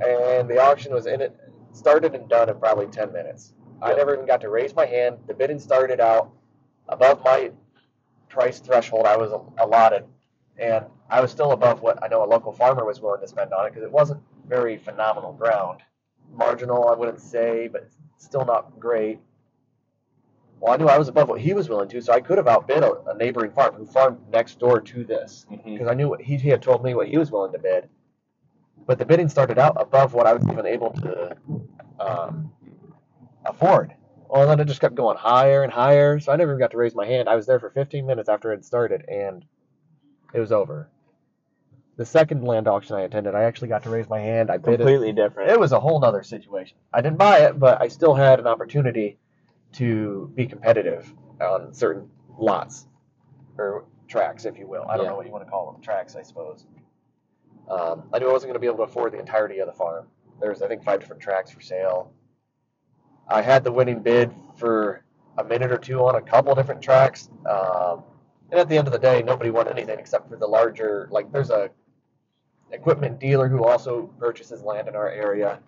and 0.00 0.48
the 0.48 0.60
auction 0.62 0.92
was 0.94 1.06
in 1.06 1.20
it 1.20 1.38
started 1.72 2.14
and 2.14 2.28
done 2.28 2.48
in 2.48 2.58
probably 2.58 2.86
10 2.86 3.12
minutes. 3.12 3.54
I 3.82 3.94
never 3.94 4.14
even 4.14 4.26
got 4.26 4.40
to 4.42 4.50
raise 4.50 4.74
my 4.74 4.86
hand. 4.86 5.16
The 5.26 5.34
bidding 5.34 5.58
started 5.58 6.00
out 6.00 6.32
above 6.88 7.22
my 7.24 7.50
price 8.28 8.60
threshold 8.60 9.06
I 9.06 9.16
was 9.16 9.32
allotted, 9.58 10.04
and 10.58 10.86
I 11.10 11.20
was 11.20 11.30
still 11.30 11.52
above 11.52 11.80
what 11.80 12.02
I 12.02 12.08
know 12.08 12.24
a 12.24 12.26
local 12.26 12.52
farmer 12.52 12.84
was 12.84 13.00
willing 13.00 13.20
to 13.20 13.28
spend 13.28 13.52
on 13.52 13.66
it 13.66 13.70
because 13.70 13.84
it 13.84 13.92
wasn't 13.92 14.22
very 14.46 14.76
phenomenal 14.76 15.32
ground. 15.32 15.80
Marginal, 16.32 16.88
I 16.88 16.94
wouldn't 16.94 17.20
say, 17.20 17.68
but 17.68 17.88
still 18.18 18.44
not 18.44 18.78
great. 18.78 19.18
Well, 20.60 20.72
I 20.72 20.76
knew 20.76 20.86
I 20.86 20.98
was 20.98 21.08
above 21.08 21.28
what 21.28 21.40
he 21.40 21.54
was 21.54 21.68
willing 21.68 21.88
to, 21.88 22.00
so 22.00 22.12
I 22.12 22.20
could 22.20 22.38
have 22.38 22.46
outbid 22.46 22.84
a, 22.84 23.02
a 23.08 23.16
neighboring 23.16 23.50
farm 23.50 23.74
who 23.74 23.84
farmed 23.84 24.18
next 24.30 24.60
door 24.60 24.80
to 24.80 25.04
this 25.04 25.44
because 25.64 25.88
I 25.88 25.94
knew 25.94 26.08
what 26.08 26.22
he, 26.22 26.36
he 26.36 26.48
had 26.50 26.62
told 26.62 26.84
me 26.84 26.94
what 26.94 27.08
he 27.08 27.18
was 27.18 27.32
willing 27.32 27.52
to 27.52 27.58
bid. 27.58 27.88
But 28.86 28.98
the 28.98 29.04
bidding 29.04 29.28
started 29.28 29.58
out 29.58 29.76
above 29.80 30.14
what 30.14 30.26
I 30.26 30.32
was 30.32 30.46
even 30.48 30.66
able 30.66 30.90
to 30.92 31.36
um, 31.98 32.52
afford. 33.44 33.92
Well, 34.28 34.46
then 34.46 34.60
it 34.60 34.66
just 34.66 34.80
kept 34.80 34.94
going 34.94 35.16
higher 35.16 35.62
and 35.62 35.72
higher, 35.72 36.18
so 36.20 36.32
I 36.32 36.36
never 36.36 36.52
even 36.52 36.60
got 36.60 36.70
to 36.70 36.78
raise 36.78 36.94
my 36.94 37.06
hand. 37.06 37.28
I 37.28 37.36
was 37.36 37.46
there 37.46 37.60
for 37.60 37.70
15 37.70 38.06
minutes 38.06 38.28
after 38.28 38.52
it 38.52 38.64
started, 38.64 39.04
and 39.08 39.44
it 40.32 40.40
was 40.40 40.52
over. 40.52 40.88
The 41.96 42.06
second 42.06 42.42
land 42.44 42.68
auction 42.68 42.96
I 42.96 43.02
attended, 43.02 43.34
I 43.34 43.42
actually 43.44 43.68
got 43.68 43.82
to 43.84 43.90
raise 43.90 44.08
my 44.08 44.18
hand. 44.18 44.50
I 44.50 44.56
bid 44.56 44.74
it. 44.74 44.76
completely 44.78 45.12
different 45.12 45.50
It 45.50 45.60
was 45.60 45.72
a 45.72 45.80
whole 45.80 46.00
nother 46.00 46.22
situation. 46.22 46.76
I 46.92 47.00
didn't 47.02 47.18
buy 47.18 47.40
it, 47.40 47.58
but 47.58 47.80
I 47.82 47.88
still 47.88 48.14
had 48.14 48.40
an 48.40 48.46
opportunity 48.46 49.18
to 49.72 50.32
be 50.34 50.46
competitive 50.46 51.12
on 51.40 51.72
certain 51.74 52.08
lots 52.38 52.86
or 53.58 53.84
tracks, 54.08 54.44
if 54.46 54.58
you 54.58 54.66
will. 54.66 54.84
I 54.88 54.96
don't 54.96 55.04
Yeah. 55.04 55.10
know 55.10 55.16
what 55.16 55.26
you 55.26 55.32
want 55.32 55.44
to 55.44 55.50
call 55.50 55.70
them, 55.70 55.80
tracks, 55.82 56.16
I 56.16 56.22
suppose. 56.22 56.66
Um, 57.68 58.08
I 58.12 58.18
knew 58.18 58.28
I 58.28 58.32
wasn't 58.32 58.48
going 58.48 58.54
to 58.54 58.60
be 58.60 58.66
able 58.66 58.78
to 58.78 58.82
afford 58.84 59.12
the 59.12 59.18
entirety 59.18 59.58
of 59.60 59.66
the 59.66 59.72
farm. 59.72 60.06
There's, 60.40 60.62
I 60.62 60.68
think, 60.68 60.82
five 60.82 61.00
different 61.00 61.22
tracks 61.22 61.50
for 61.50 61.60
sale. 61.60 62.12
I 63.28 63.42
had 63.42 63.64
the 63.64 63.72
winning 63.72 64.00
bid 64.02 64.32
for 64.56 65.04
a 65.38 65.44
minute 65.44 65.70
or 65.70 65.78
two 65.78 66.00
on 66.04 66.16
a 66.16 66.20
couple 66.20 66.54
different 66.54 66.82
tracks. 66.82 67.28
Um, 67.48 68.02
and 68.52 68.60
at 68.60 68.68
the 68.68 68.76
end 68.76 68.86
of 68.86 68.92
the 68.92 68.98
day, 68.98 69.22
nobody 69.22 69.50
won 69.50 69.66
anything 69.66 69.98
except 69.98 70.28
for 70.28 70.36
the 70.36 70.46
larger, 70.46 71.08
like, 71.10 71.32
there's 71.32 71.48
a 71.50 71.70
equipment 72.70 73.18
dealer 73.18 73.48
who 73.48 73.64
also 73.64 74.02
purchases 74.18 74.62
land 74.62 74.88
in 74.88 74.94
our 74.94 75.08
area. 75.08 75.58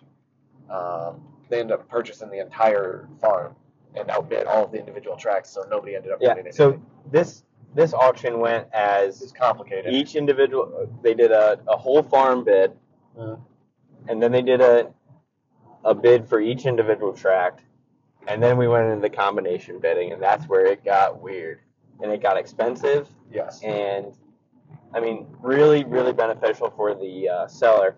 Um, 0.69 1.21
they 1.49 1.59
end 1.59 1.71
up 1.71 1.89
purchasing 1.89 2.29
the 2.29 2.39
entire 2.39 3.09
farm 3.19 3.55
and 3.95 4.09
outbid 4.11 4.45
all 4.45 4.65
of 4.65 4.71
the 4.71 4.79
individual 4.79 5.17
tracks, 5.17 5.49
so 5.49 5.65
nobody 5.69 5.95
ended 5.95 6.11
up 6.11 6.19
Yeah. 6.21 6.29
winning 6.29 6.45
anything. 6.45 6.53
So 6.57 6.79
this 7.11 7.43
this 7.73 7.93
auction 7.93 8.39
went 8.39 8.67
as 8.71 9.21
it's 9.21 9.33
complicated. 9.33 9.93
each 9.93 10.15
individual. 10.15 10.87
They 11.01 11.13
did 11.13 11.31
a, 11.31 11.59
a 11.67 11.75
whole 11.75 12.01
farm 12.01 12.43
bid, 12.45 12.71
Mhm. 13.17 13.39
and 14.07 14.23
then 14.23 14.31
they 14.31 14.41
did 14.43 14.61
a 14.61 14.93
a 15.83 15.93
bid 15.93 16.27
for 16.27 16.39
each 16.39 16.65
individual 16.65 17.13
tract, 17.13 17.61
and 18.27 18.41
then 18.41 18.57
we 18.57 18.67
went 18.67 18.87
into 18.87 19.01
the 19.01 19.09
combination 19.15 19.79
bidding, 19.79 20.13
and 20.13 20.21
that's 20.23 20.47
where 20.47 20.65
it 20.65 20.83
got 20.85 21.21
weird, 21.21 21.59
and 22.01 22.11
it 22.11 22.21
got 22.21 22.37
expensive, 22.37 23.07
Yes. 23.31 23.61
and 23.63 24.13
I 24.93 24.99
mean, 24.99 25.27
really, 25.41 25.83
really 25.83 26.13
beneficial 26.13 26.69
for 26.75 26.93
the 26.95 27.29
uh, 27.29 27.47
seller 27.47 27.95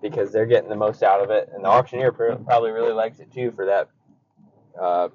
because 0.00 0.32
they're 0.32 0.46
getting 0.46 0.68
the 0.68 0.76
most 0.76 1.02
out 1.02 1.22
of 1.22 1.30
it, 1.30 1.50
and 1.54 1.64
the 1.64 1.68
auctioneer 1.68 2.10
pr- 2.12 2.32
probably 2.44 2.70
really 2.70 2.92
likes 2.92 3.20
it 3.20 3.30
too 3.32 3.52
for 3.52 3.66
that 3.66 3.88
uh, 4.80 5.08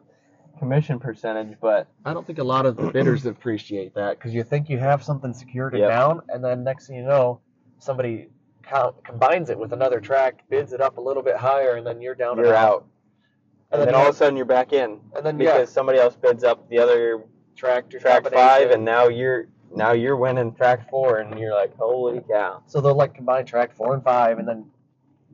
commission 0.60 1.00
percentage. 1.00 1.58
But 1.60 1.88
I 2.06 2.14
don't 2.14 2.26
think 2.26 2.40
a 2.40 2.44
lot 2.44 2.66
of 2.66 2.78
the 2.78 2.92
bidders 2.92 3.26
appreciate 3.26 3.94
that 3.96 4.18
because 4.18 4.34
you 4.34 4.44
think 4.44 4.70
you 4.70 4.78
have 4.78 5.04
something 5.04 5.34
secured 5.34 5.74
and 5.74 5.82
Yep. 5.82 5.90
down, 5.90 6.22
and 6.30 6.44
then 6.44 6.64
next 6.64 6.88
thing 6.88 6.98
you 6.98 7.04
know, 7.04 7.42
somebody 7.80 8.30
co- 8.64 8.96
combines 9.04 9.50
it 9.50 9.58
with 9.58 9.74
another 9.74 10.00
tract, 10.00 10.48
bids 10.50 10.72
it 10.74 10.82
up 10.82 10.98
a 10.98 11.02
little 11.02 11.24
bit 11.24 11.36
higher, 11.36 11.76
and 11.76 11.86
then 11.86 12.02
you're 12.02 12.16
down. 12.16 12.38
you're 12.38 12.48
and 12.48 12.56
out, 12.56 12.86
and, 13.72 13.82
then 13.82 13.90
you 13.90 13.96
all 13.96 14.08
of 14.08 14.14
a 14.16 14.18
sudden 14.18 14.38
you're 14.38 14.46
back 14.46 14.72
in 14.72 15.00
and 15.16 15.26
then 15.26 15.38
because 15.38 15.70
yeah, 15.70 15.74
somebody 15.74 16.00
else 16.00 16.16
bids 16.16 16.44
up 16.44 16.70
the 16.70 16.80
other 16.80 17.24
tract 17.58 17.94
or 17.94 18.00
track 18.00 18.30
five, 18.32 18.72
and 18.72 18.86
now 18.86 19.08
you're 19.08 19.48
now 19.76 19.92
you're 19.92 20.16
winning 20.16 20.54
track 20.54 20.90
four, 20.90 21.18
and 21.18 21.38
you're 21.40 21.54
like, 21.54 21.76
holy 21.76 22.22
cow! 22.30 22.62
so 22.68 22.80
they'll 22.80 22.96
like 22.96 23.14
combine 23.14 23.46
track 23.46 23.76
four 23.76 23.94
and 23.94 24.04
five, 24.04 24.40
and 24.40 24.48
then 24.48 24.66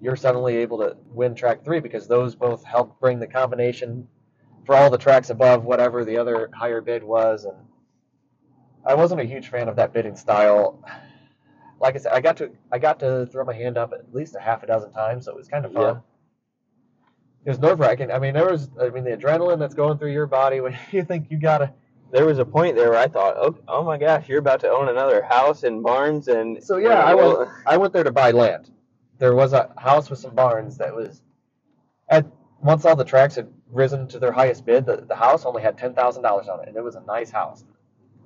you're 0.04 0.16
suddenly 0.16 0.58
able 0.58 0.78
to 0.80 0.98
win 1.12 1.34
track 1.34 1.64
three 1.64 1.80
because 1.80 2.08
those 2.08 2.36
both 2.36 2.64
help 2.66 3.00
bring 3.00 3.20
the 3.20 3.28
combination 3.28 4.08
for 4.66 4.76
all 4.76 4.90
the 4.90 4.98
tracks 4.98 5.30
above 5.30 5.64
whatever 5.64 6.04
the 6.04 6.18
other 6.18 6.50
higher 6.54 6.82
bid 6.82 7.04
was. 7.04 7.46
And 7.46 7.56
I 8.86 8.96
wasn't 8.96 9.22
a 9.22 9.24
huge 9.24 9.48
fan 9.50 9.70
of 9.70 9.78
that 9.78 9.94
bidding 9.94 10.16
style. 10.16 10.84
Like 11.80 11.96
I 11.96 12.00
said, 12.00 12.12
I 12.12 12.22
got 12.22 12.38
to 12.38 12.52
I 12.72 12.80
got 12.80 13.00
to 13.00 13.28
throw 13.32 13.46
my 13.46 13.54
hand 13.54 13.78
up 13.78 13.94
at 13.94 14.14
least 14.14 14.36
a 14.36 14.40
half 14.42 14.64
a 14.64 14.68
dozen 14.68 14.92
times, 14.92 15.26
so 15.26 15.32
it 15.32 15.38
was 15.38 15.48
kind 15.48 15.66
of 15.66 15.74
fun. 15.74 15.96
Yeah. 15.96 16.02
It 17.46 17.50
was 17.50 17.60
nerve 17.60 17.80
wracking. 17.80 18.12
I 18.12 18.20
mean, 18.20 18.34
there 18.34 18.50
was 18.50 18.70
I 18.82 18.90
mean 18.90 19.04
the 19.04 19.16
adrenaline 19.16 19.60
that's 19.60 19.76
going 19.76 19.98
through 19.98 20.12
your 20.12 20.28
body 20.28 20.60
when 20.62 20.78
you 20.92 21.04
think 21.04 21.30
you 21.30 21.40
gotta. 21.40 21.74
There 22.14 22.28
was 22.28 22.38
a 22.38 22.46
point 22.46 22.76
there 22.76 22.92
where 22.92 23.00
I 23.00 23.08
thought, 23.08 23.36
oh, 23.38 23.58
oh 23.68 23.84
my 23.84 23.98
gosh, 23.98 24.30
you're 24.30 24.38
about 24.38 24.60
to 24.60 24.70
own 24.70 24.88
another 24.88 25.24
house 25.24 25.64
and 25.64 25.82
barns, 25.82 26.28
and 26.28 26.64
So 26.64 26.78
yeah, 26.78 27.04
I 27.04 27.16
went 27.16 27.50
I 27.66 27.78
went 27.78 27.92
there 27.92 28.04
to 28.04 28.12
buy 28.12 28.30
land. 28.30 28.70
There 29.18 29.34
was 29.34 29.54
a 29.54 29.72
house 29.78 30.12
with 30.12 30.20
some 30.20 30.36
barns 30.36 30.78
that 30.78 30.96
was 30.96 31.24
at 32.10 32.28
once 32.62 32.86
all 32.86 32.96
the 32.96 33.04
tracks 33.04 33.34
had 33.36 33.52
risen 33.72 34.08
to 34.10 34.20
their 34.20 34.32
highest 34.32 34.64
bid, 34.64 34.86
the, 34.86 34.98
the 34.98 35.16
house 35.16 35.44
only 35.44 35.64
had 35.64 35.76
ten 35.76 35.96
thousand 35.96 36.22
dollars 36.22 36.48
on 36.48 36.62
it, 36.62 36.68
and 36.68 36.78
it 36.78 36.84
was 36.84 36.94
a 36.94 37.02
nice 37.02 37.32
house, 37.32 37.66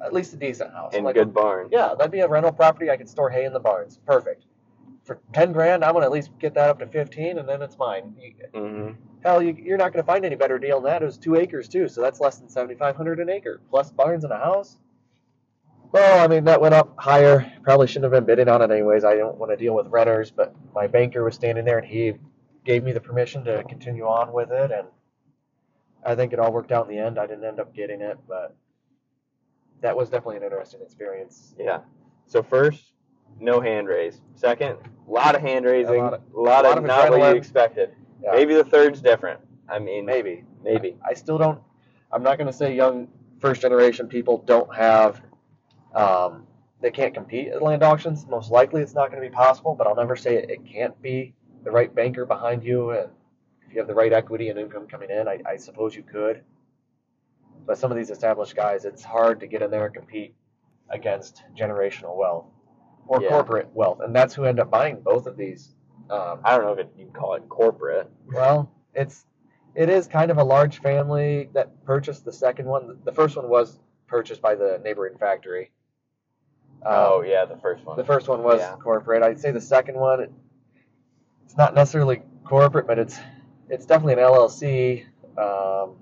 at 0.04 0.12
least 0.12 0.34
a 0.34 0.38
decent 0.38 0.74
house. 0.74 0.94
in 0.94 1.06
Like, 1.06 1.16
good 1.16 1.34
barn. 1.34 1.70
Yeah, 1.72 1.94
that'd 1.98 2.12
be 2.12 2.20
a 2.20 2.28
rental 2.28 2.52
property. 2.52 2.90
I 2.90 2.98
could 2.98 3.08
store 3.08 3.30
hay 3.30 3.46
in 3.46 3.54
the 3.54 3.62
barns. 3.62 4.00
Perfect. 4.06 4.44
For 5.08 5.22
ten 5.32 5.54
grand, 5.54 5.86
I'm 5.86 5.94
gonna 5.94 6.06
at 6.06 6.12
least 6.12 6.38
get 6.38 6.54
that 6.56 6.70
up 6.70 6.80
to 6.80 6.86
fifteen, 6.88 7.38
and 7.38 7.48
then 7.48 7.62
it's 7.62 7.78
mine. 7.78 8.14
You, 8.20 8.34
hmm 8.54 8.92
hell, 9.24 9.42
you, 9.42 9.56
you're 9.58 9.78
not 9.78 9.94
gonna 9.94 10.04
find 10.04 10.26
any 10.26 10.36
better 10.36 10.60
deal 10.60 10.82
than 10.82 10.92
that. 10.92 11.02
It 11.02 11.06
was 11.06 11.18
two 11.18 11.36
acres 11.36 11.68
too, 11.70 11.88
so 11.88 12.02
that's 12.02 12.20
less 12.20 12.38
than 12.38 12.50
seventy 12.50 12.76
five 12.76 12.98
hundred 12.98 13.20
an 13.22 13.30
acre, 13.30 13.62
plus 13.70 13.90
barns 13.90 14.26
and 14.26 14.34
a 14.34 14.38
house. 14.38 14.78
Well, 15.94 16.24
I 16.24 16.28
mean 16.28 16.44
that 16.44 16.60
went 16.60 16.76
up 16.76 16.94
higher. 17.00 17.50
Probably 17.64 17.88
shouldn't 17.88 18.04
have 18.04 18.12
been 18.12 18.26
bidding 18.26 18.50
on 18.50 18.62
it 18.62 18.70
anyways. 18.70 19.06
I 19.06 19.16
don't 19.16 19.38
want 19.38 19.52
to 19.52 19.56
deal 19.56 19.74
with 19.74 19.88
renters, 19.88 20.30
but 20.30 20.54
my 20.76 20.88
banker 20.88 21.24
was 21.24 21.36
standing 21.36 21.64
there, 21.64 21.80
and 21.80 21.88
he 21.88 22.14
gave 22.66 22.84
me 22.84 22.92
the 22.92 23.00
permission 23.00 23.46
to 23.46 23.64
continue 23.64 24.04
on 24.04 24.34
with 24.34 24.52
it, 24.52 24.72
and 24.72 24.90
I 26.06 26.16
think 26.16 26.34
it 26.34 26.40
all 26.40 26.52
worked 26.52 26.74
out 26.74 26.90
in 26.90 26.94
the 26.94 27.02
end. 27.02 27.18
I 27.18 27.28
didn't 27.28 27.46
end 27.46 27.62
up 27.62 27.74
getting 27.74 28.02
it, 28.02 28.18
but 28.28 28.58
that 29.82 29.96
was 29.96 30.10
definitely 30.10 30.38
an 30.38 30.44
interesting 30.44 30.82
experience. 30.82 31.56
Yeah. 31.58 31.80
So 32.26 32.44
first, 32.44 32.92
no 33.40 33.60
hand 33.62 33.88
raise. 33.88 34.22
Second, 34.36 34.78
a 35.08 35.12
lot 35.12 35.36
of 35.36 35.42
hand 35.42 35.66
raising. 35.66 35.96
A 35.96 35.98
A 36.00 36.04
lot 36.04 36.12
lot, 36.12 36.14
of- 36.14 36.34
lot 36.34 36.66
of, 36.66 36.84
of 36.84 36.88
not 36.88 37.10
what 37.12 37.20
you 37.32 37.36
expected. 37.38 37.92
Yeah. 38.22 38.32
Maybe 38.34 38.54
the 38.56 38.64
third's 38.64 39.02
different. 39.02 39.40
I 39.70 39.80
mean, 39.80 40.06
Maybe. 40.06 40.44
maybe. 40.64 40.98
I 41.08 41.14
still 41.14 41.38
don't. 41.38 41.60
I'm 42.12 42.24
not 42.24 42.38
going 42.38 42.48
to 42.48 42.54
say 42.54 42.74
young 42.76 43.08
first 43.40 43.62
generation 43.62 44.08
people 44.08 44.38
don't 44.40 44.74
have. 44.76 45.22
Um, 45.94 46.48
they 46.82 46.92
can't 46.92 47.14
compete 47.14 47.50
at 47.50 47.62
land 47.62 47.84
auctions. 47.84 48.26
Most 48.28 48.50
likely, 48.52 48.82
it's 48.82 48.94
not 48.94 49.12
going 49.12 49.22
to 49.22 49.30
be 49.30 49.34
possible. 49.34 49.76
But 49.76 49.88
I'll 49.88 49.96
never 49.96 50.16
say 50.16 50.36
it, 50.36 50.50
it 50.50 50.66
can't 50.66 51.00
be. 51.02 51.34
The 51.64 51.72
right 51.72 51.94
banker 51.94 52.26
behind 52.26 52.64
you, 52.64 52.92
and 52.92 53.10
if 53.68 53.74
you 53.74 53.80
have 53.80 53.88
the 53.88 53.94
right 53.96 54.14
equity 54.14 54.48
and 54.50 54.58
income 54.58 54.88
coming 54.88 55.10
in, 55.10 55.28
I, 55.28 55.40
I 55.46 55.58
suppose 55.58 55.96
you 55.96 56.04
could. 56.04 56.44
But 57.66 57.78
some 57.78 57.92
of 57.92 57.98
these 57.98 58.10
established 58.10 58.56
guys, 58.56 58.86
it's 58.86 59.04
hard 59.04 59.42
to 59.42 59.48
get 59.48 59.62
in 59.62 59.70
there 59.70 59.86
and 59.88 59.94
compete 59.94 60.34
against 60.90 61.44
generational 61.58 62.16
wealth 62.16 62.46
or 63.08 63.22
Yeah. 63.22 63.30
corporate 63.30 63.70
wealth, 63.74 64.00
and 64.02 64.16
that's 64.16 64.34
who 64.34 64.44
end 64.46 64.60
up 64.60 64.70
buying 64.70 65.00
both 65.02 65.26
of 65.28 65.38
these. 65.38 65.74
Um, 66.10 66.40
I 66.44 66.56
don't 66.56 66.66
know 66.66 66.74
if 66.74 66.80
it, 66.80 66.92
you 66.98 67.06
can 67.06 67.14
call 67.14 67.34
it 67.36 67.48
corporate. 67.50 68.10
well, 68.34 68.72
it's 68.94 69.26
it 69.76 69.90
is 69.90 70.08
kind 70.08 70.32
of 70.32 70.38
a 70.40 70.44
large 70.44 70.82
family 70.82 71.50
that 71.54 71.84
purchased 71.86 72.26
the 72.26 72.32
second 72.32 72.66
one. 72.66 72.98
The 73.04 73.12
first 73.12 73.36
one 73.36 73.48
was 73.50 73.80
purchased 74.08 74.42
by 74.42 74.56
the 74.56 74.80
neighboring 74.84 75.18
factory. 75.18 75.72
Um, 76.86 76.94
oh 76.96 77.22
yeah, 77.22 77.46
the 77.46 77.58
first 77.58 77.84
one. 77.86 77.98
the 77.98 78.04
first 78.04 78.28
one 78.28 78.42
was 78.44 78.60
Yeah. 78.60 78.76
corporate. 78.78 79.22
I'd 79.24 79.40
say 79.40 79.52
the 79.52 79.62
second 79.62 79.96
one, 79.96 80.22
it, 80.22 80.32
it's 81.46 81.58
not 81.58 81.74
necessarily 81.76 82.22
corporate, 82.44 82.88
but 82.88 82.98
it's 83.00 83.20
it's 83.70 83.86
definitely 83.86 84.14
an 84.14 84.20
LLC. 84.20 85.06
Um, 85.38 85.96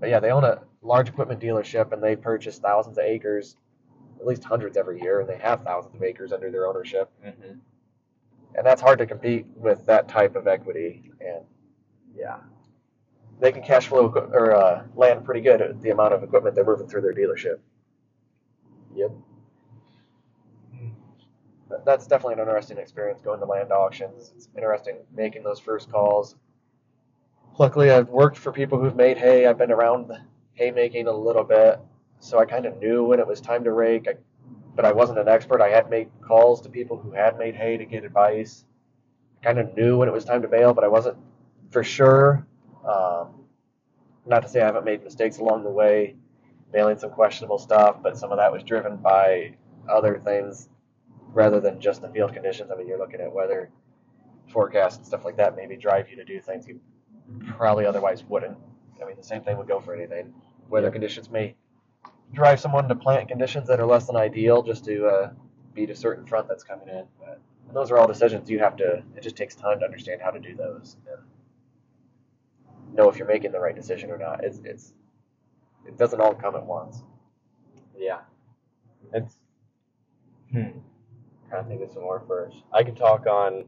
but 0.00 0.08
yeah, 0.08 0.18
they 0.18 0.30
own 0.32 0.44
a 0.44 0.62
large 0.80 1.08
equipment 1.08 1.40
dealership, 1.40 1.92
and 1.92 2.02
they 2.02 2.16
purchased 2.16 2.62
thousands 2.62 2.98
of 2.98 3.04
acres, 3.04 3.56
at 4.22 4.28
least 4.28 4.44
hundreds 4.44 4.76
every 4.78 5.00
year, 5.02 5.20
and 5.20 5.28
they 5.28 5.38
have 5.38 5.62
thousands 5.64 5.96
of 5.96 6.02
acres 6.02 6.32
under 6.32 6.50
their 6.50 6.66
ownership 6.68 7.10
hmm 7.22 7.58
and 8.54 8.66
that's 8.66 8.82
hard 8.82 8.98
to 8.98 9.06
compete 9.06 9.46
with 9.56 9.84
that 9.86 10.08
type 10.08 10.36
of 10.36 10.46
equity. 10.46 11.10
And 11.20 11.44
Yeah. 12.14 12.38
they 13.40 13.52
can 13.52 13.62
cash 13.62 13.88
flow 13.88 14.08
or 14.08 14.54
uh, 14.54 14.84
land 14.94 15.24
pretty 15.24 15.40
good 15.40 15.60
at 15.62 15.80
the 15.80 15.90
amount 15.90 16.14
of 16.14 16.22
equipment 16.22 16.54
they're 16.54 16.64
moving 16.64 16.86
through 16.86 17.00
their 17.02 17.14
dealership. 17.14 17.58
Yep. 18.94 19.12
That's 21.86 22.06
definitely 22.06 22.34
an 22.34 22.40
interesting 22.40 22.78
experience 22.78 23.22
going 23.22 23.40
to 23.40 23.46
land 23.46 23.72
auctions. 23.72 24.32
It's 24.36 24.48
interesting 24.56 24.98
making 25.14 25.42
those 25.42 25.58
first 25.58 25.90
calls. 25.90 26.36
Luckily, 27.58 27.90
I've 27.90 28.10
worked 28.10 28.36
for 28.36 28.52
people 28.52 28.78
who've 28.78 28.96
made 28.96 29.16
hay. 29.18 29.46
I've 29.46 29.58
been 29.58 29.72
around 29.72 30.12
haymaking 30.54 31.06
a 31.06 31.12
little 31.12 31.44
bit, 31.44 31.80
so 32.22 32.38
I 32.38 32.44
kind 32.44 32.66
of 32.66 32.78
knew 32.78 33.04
when 33.04 33.18
it 33.18 33.26
was 33.26 33.40
time 33.40 33.64
to 33.64 33.72
rake. 33.72 34.06
I, 34.08 34.14
but 34.74 34.84
I 34.84 34.92
wasn't 34.92 35.18
an 35.18 35.28
expert. 35.28 35.60
I 35.60 35.68
had 35.68 35.90
made 35.90 36.08
calls 36.20 36.60
to 36.62 36.68
people 36.68 36.96
who 36.96 37.10
had 37.10 37.36
made 37.36 37.54
hay 37.54 37.76
to 37.76 37.84
get 37.84 38.04
advice. 38.04 38.64
I 39.40 39.44
kind 39.44 39.58
of 39.58 39.76
knew 39.76 39.98
when 39.98 40.08
it 40.08 40.12
was 40.12 40.24
time 40.24 40.42
to 40.42 40.48
bale, 40.48 40.72
but 40.72 40.84
I 40.84 40.88
wasn't 40.88 41.18
for 41.70 41.82
sure. 41.82 42.46
Um, 42.88 43.44
not 44.24 44.42
to 44.42 44.48
say 44.48 44.62
I 44.62 44.66
haven't 44.66 44.84
made 44.84 45.02
mistakes 45.02 45.38
along 45.38 45.64
the 45.64 45.70
way, 45.70 46.14
mailing 46.72 46.96
some 46.96 47.10
questionable 47.10 47.58
stuff, 47.58 47.96
but 48.02 48.16
some 48.16 48.30
of 48.30 48.38
that 48.38 48.52
was 48.52 48.62
driven 48.62 48.96
by 48.98 49.56
other 49.90 50.20
things 50.24 50.68
rather 51.32 51.58
than 51.58 51.80
just 51.80 52.02
the 52.02 52.08
field 52.08 52.32
conditions. 52.32 52.70
I 52.70 52.76
mean, 52.76 52.86
you're 52.86 52.98
looking 52.98 53.20
at 53.20 53.32
weather 53.32 53.70
forecasts 54.52 54.98
and 54.98 55.06
stuff 55.06 55.24
like 55.24 55.36
that, 55.38 55.56
maybe 55.56 55.76
drive 55.76 56.08
you 56.08 56.16
to 56.16 56.24
do 56.24 56.40
things 56.40 56.68
you 56.68 56.80
probably 57.48 57.84
otherwise 57.84 58.22
wouldn't. 58.24 58.56
I 59.02 59.06
mean, 59.06 59.16
the 59.16 59.24
same 59.24 59.42
thing 59.42 59.58
would 59.58 59.66
go 59.66 59.80
for 59.80 59.94
anything. 59.94 60.32
Weather 60.68 60.90
conditions 60.90 61.28
may 61.28 61.56
drive 62.32 62.60
someone 62.60 62.88
to 62.88 62.94
plant 62.94 63.28
conditions 63.28 63.68
that 63.68 63.80
are 63.80 63.86
less 63.86 64.06
than 64.06 64.16
ideal 64.16 64.62
just 64.62 64.84
to 64.86 65.06
uh, 65.06 65.30
beat 65.74 65.90
a 65.90 65.96
certain 65.96 66.26
front 66.26 66.48
that's 66.48 66.64
coming 66.64 66.88
in. 66.88 67.04
But 67.18 67.40
and 67.68 67.76
those 67.76 67.90
are 67.90 67.98
all 67.98 68.06
decisions 68.06 68.50
you 68.50 68.58
have 68.58 68.76
to. 68.76 69.02
It 69.16 69.22
just 69.22 69.36
takes 69.36 69.54
time 69.54 69.80
to 69.80 69.84
understand 69.84 70.20
how 70.22 70.30
to 70.30 70.40
do 70.40 70.54
those 70.54 70.96
and 71.06 71.18
know 72.94 73.08
if 73.08 73.16
you're 73.16 73.28
making 73.28 73.52
the 73.52 73.60
right 73.60 73.74
decision 73.74 74.10
or 74.10 74.18
not. 74.18 74.44
It's 74.44 74.60
it's 74.64 74.92
it 75.86 75.96
doesn't 75.96 76.20
all 76.20 76.34
come 76.34 76.54
at 76.54 76.64
once. 76.64 77.02
Yeah. 77.96 78.20
It's. 79.12 79.36
Hmm. 80.50 80.78
Trying 81.48 81.64
to 81.64 81.68
think 81.68 81.82
of 81.82 81.90
some 81.92 82.02
more 82.02 82.22
first. 82.26 82.56
I 82.72 82.82
could 82.82 82.96
talk 82.96 83.26
on 83.26 83.64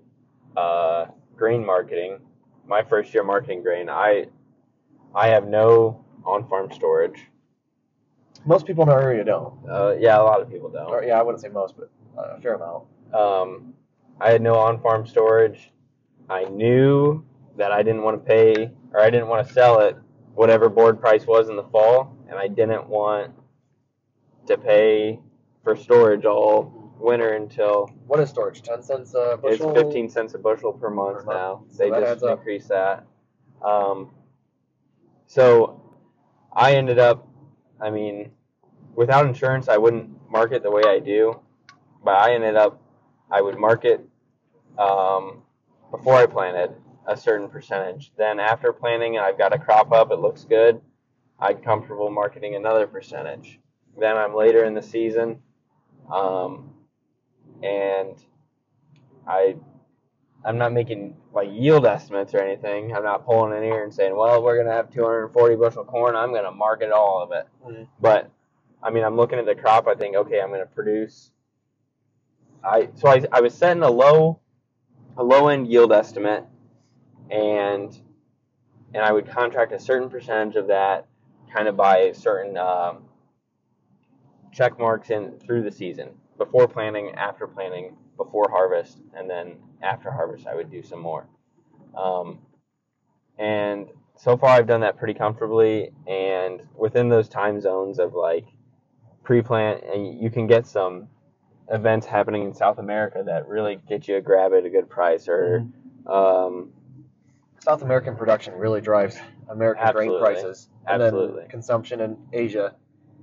uh, 0.57 1.07
grain 1.37 1.65
marketing. 1.65 2.19
My 2.67 2.83
first 2.83 3.13
year 3.13 3.25
marketing 3.25 3.63
grain, 3.63 3.89
I 3.89 4.27
I 5.15 5.29
have 5.29 5.47
no 5.47 6.05
on 6.25 6.49
farm 6.49 6.71
storage. 6.73 7.21
Most 8.47 8.67
people 8.67 8.83
in 8.85 8.91
our 8.91 9.01
area 9.01 9.25
don't. 9.25 9.55
Uh, 9.69 9.95
yeah, 9.99 10.19
a 10.21 10.23
lot 10.23 10.41
of 10.41 10.51
people 10.51 10.69
don't. 10.69 10.87
Or, 10.91 11.03
yeah, 11.03 11.19
I 11.19 11.23
wouldn't 11.23 11.41
say 11.43 11.49
most, 11.49 11.75
but 11.77 11.91
uh, 12.19 12.37
a 12.37 12.41
fair 12.41 12.55
amount. 12.55 12.85
Um, 13.13 13.75
I 14.21 14.31
had 14.31 14.43
no 14.43 14.55
on-farm 14.57 15.07
storage. 15.07 15.71
I 16.29 16.45
knew 16.45 17.25
that 17.57 17.73
I 17.73 17.83
didn't 17.83 18.03
want 18.03 18.23
to 18.23 18.29
pay 18.29 18.71
or 18.93 19.01
I 19.01 19.11
didn't 19.11 19.29
want 19.29 19.47
to 19.47 19.53
sell 19.53 19.81
it 19.81 19.97
whatever 20.35 20.69
board 20.69 21.01
price 21.01 21.27
was 21.27 21.49
in 21.49 21.57
the 21.57 21.63
fall, 21.65 22.17
and 22.29 22.39
I 22.39 22.49
didn't 22.49 22.89
want 22.89 23.33
to 24.47 24.57
pay 24.59 25.21
for 25.63 25.77
storage 25.77 26.25
all 26.25 26.93
winter 26.99 27.35
until 27.35 27.91
What 28.07 28.21
is 28.21 28.31
storage? 28.31 28.63
Ten 28.63 28.83
cents 28.83 29.15
a 29.15 29.39
bushel. 29.41 29.71
it's 29.71 29.81
15 29.81 30.09
cents 30.11 30.35
a 30.35 30.39
bushel 30.39 30.73
per 30.73 30.91
month 30.91 31.19
Per 31.19 31.25
month. 31.25 31.37
now. 31.39 31.65
So 31.71 31.85
They 31.85 31.91
just 32.01 32.23
up. 32.25 32.39
increased 32.39 32.69
that. 32.69 33.07
Um, 33.63 34.11
so 35.27 35.81
I 36.53 36.75
ended 36.75 36.99
up, 36.99 37.27
I 37.85 37.91
mean, 37.91 38.31
without 38.97 39.27
insurance, 39.27 39.69
I 39.69 39.77
wouldn't 39.77 40.09
market 40.31 40.63
the 40.63 40.71
way 40.71 40.83
I 40.87 41.01
do, 41.01 41.39
but 42.03 42.17
I 42.17 42.35
ended 42.35 42.57
up, 42.57 42.81
I 43.31 43.43
would 43.43 43.59
market 43.59 44.01
um, 44.79 45.43
before 45.91 46.15
I 46.15 46.25
planted 46.25 46.71
a 47.07 47.15
certain 47.15 47.51
percentage. 47.51 48.11
Then 48.17 48.41
after 48.41 48.73
planting, 48.73 49.17
and 49.19 49.25
I've 49.27 49.37
got 49.37 49.53
a 49.53 49.59
crop 49.59 49.93
up, 49.93 50.11
it 50.13 50.19
looks 50.19 50.45
good. 50.45 50.81
I'm 51.39 51.59
comfortable 51.59 52.11
marketing 52.11 52.55
another 52.57 52.87
percentage. 52.87 53.61
Then 54.01 54.17
I'm 54.17 54.35
later 54.35 54.65
in 54.65 54.73
the 54.73 54.83
season, 54.83 55.41
um, 56.11 56.71
and 57.63 58.17
I 59.29 59.57
I'm 60.45 60.59
not 60.59 60.73
making 60.73 61.17
like 61.33 61.49
yield 61.51 61.87
estimates 61.87 62.35
or 62.35 62.41
anything. 62.41 62.95
I'm 62.95 63.03
not 63.03 63.25
pulling 63.25 63.57
in 63.57 63.63
here 63.63 63.83
and 63.85 63.95
saying, 63.95 64.15
well, 64.17 64.43
we're 64.43 64.59
gonna 64.59 64.75
have 64.75 64.91
240 64.93 65.57
bushel 65.57 65.85
corn. 65.85 66.17
I'm 66.17 66.35
gonna 66.35 66.53
market 66.53 66.93
all 66.93 67.23
of 67.23 67.33
it. 67.33 67.49
Mhm. 67.67 67.89
But 68.01 68.31
I 68.83 68.91
mean, 68.91 69.05
I'm 69.05 69.17
looking 69.17 69.39
at 69.39 69.47
the 69.47 69.55
crop. 69.55 69.87
I 69.89 69.95
think, 69.95 70.17
okay, 70.17 70.41
I'm 70.41 70.51
gonna 70.51 70.67
produce. 70.67 71.31
I 72.63 72.91
so 72.95 73.09
I, 73.09 73.23
I 73.33 73.41
was 73.41 73.55
setting 73.55 73.83
a 73.83 73.91
low 73.91 74.41
a 75.17 75.25
low 75.25 75.49
end 75.49 75.69
yield 75.69 75.93
estimate, 75.93 76.45
and 77.31 77.99
and 78.95 79.03
I 79.03 79.13
would 79.13 79.29
contract 79.29 79.73
a 79.73 79.79
certain 79.79 80.09
percentage 80.11 80.57
of 80.57 80.69
that, 80.69 81.07
kind 81.55 81.69
of 81.69 81.77
by 81.77 82.13
certain 82.13 82.57
um, 82.57 83.05
check 84.53 84.79
marks 84.79 85.11
in 85.11 85.33
through 85.39 85.63
the 85.63 85.73
season 85.73 86.11
before 86.39 86.69
planting, 86.69 87.13
after 87.15 87.47
planting, 87.47 87.97
before 88.17 88.49
harvest, 88.51 88.99
and 89.15 89.29
then 89.29 89.57
after 89.85 90.11
harvest, 90.11 90.47
I 90.47 90.55
would 90.55 90.71
do 90.71 90.83
some 90.83 91.01
more. 91.01 91.27
Um, 91.97 92.41
and 93.39 93.89
so 94.17 94.37
far, 94.37 94.51
I've 94.51 94.67
done 94.67 94.81
that 94.81 94.97
pretty 94.97 95.15
comfortably, 95.15 95.91
and 96.07 96.63
within 96.77 97.09
those 97.09 97.29
time 97.29 97.61
zones 97.61 97.99
of 97.99 98.15
like 98.15 98.47
pre-plant, 99.23 99.83
and 99.85 100.21
you 100.21 100.31
can 100.31 100.47
get 100.47 100.67
some 100.67 101.09
events 101.71 102.07
happening 102.07 102.45
in 102.45 102.55
South 102.55 102.79
America 102.79 103.23
that 103.27 103.49
really 103.49 103.79
get 103.89 104.07
you 104.07 104.17
a 104.17 104.21
grab 104.21 104.53
at 104.53 104.65
a 104.65 104.71
good 104.71 104.89
price, 104.89 105.29
or 105.29 105.67
um, 106.07 106.73
South 107.61 107.83
American 107.83 108.17
production 108.17 108.55
really 108.55 108.81
drives 108.81 109.17
American 109.49 109.93
grain 109.93 110.19
prices, 110.19 110.69
and 110.87 111.03
Absolutely. 111.03 111.41
then 111.41 111.49
consumption 111.49 112.01
in 112.01 112.17
Asia. 112.33 112.75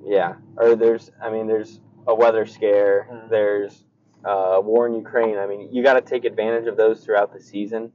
Yeah, 0.04 0.36
or 0.58 0.76
there's, 0.76 1.12
I 1.22 1.30
mean, 1.30 1.48
there's 1.48 1.80
a 2.08 2.16
weather 2.16 2.46
scare. 2.46 3.08
Mm. 3.12 3.30
There's 3.30 3.84
uh, 4.26 4.60
war 4.64 4.88
in 4.88 4.94
Ukraine. 4.94 5.38
I 5.38 5.48
mean, 5.48 5.70
you 5.72 5.84
got 5.84 5.94
to 5.94 6.02
take 6.02 6.26
advantage 6.26 6.68
of 6.68 6.78
those 6.78 7.04
throughout 7.04 7.34
the 7.34 7.42
season, 7.42 7.92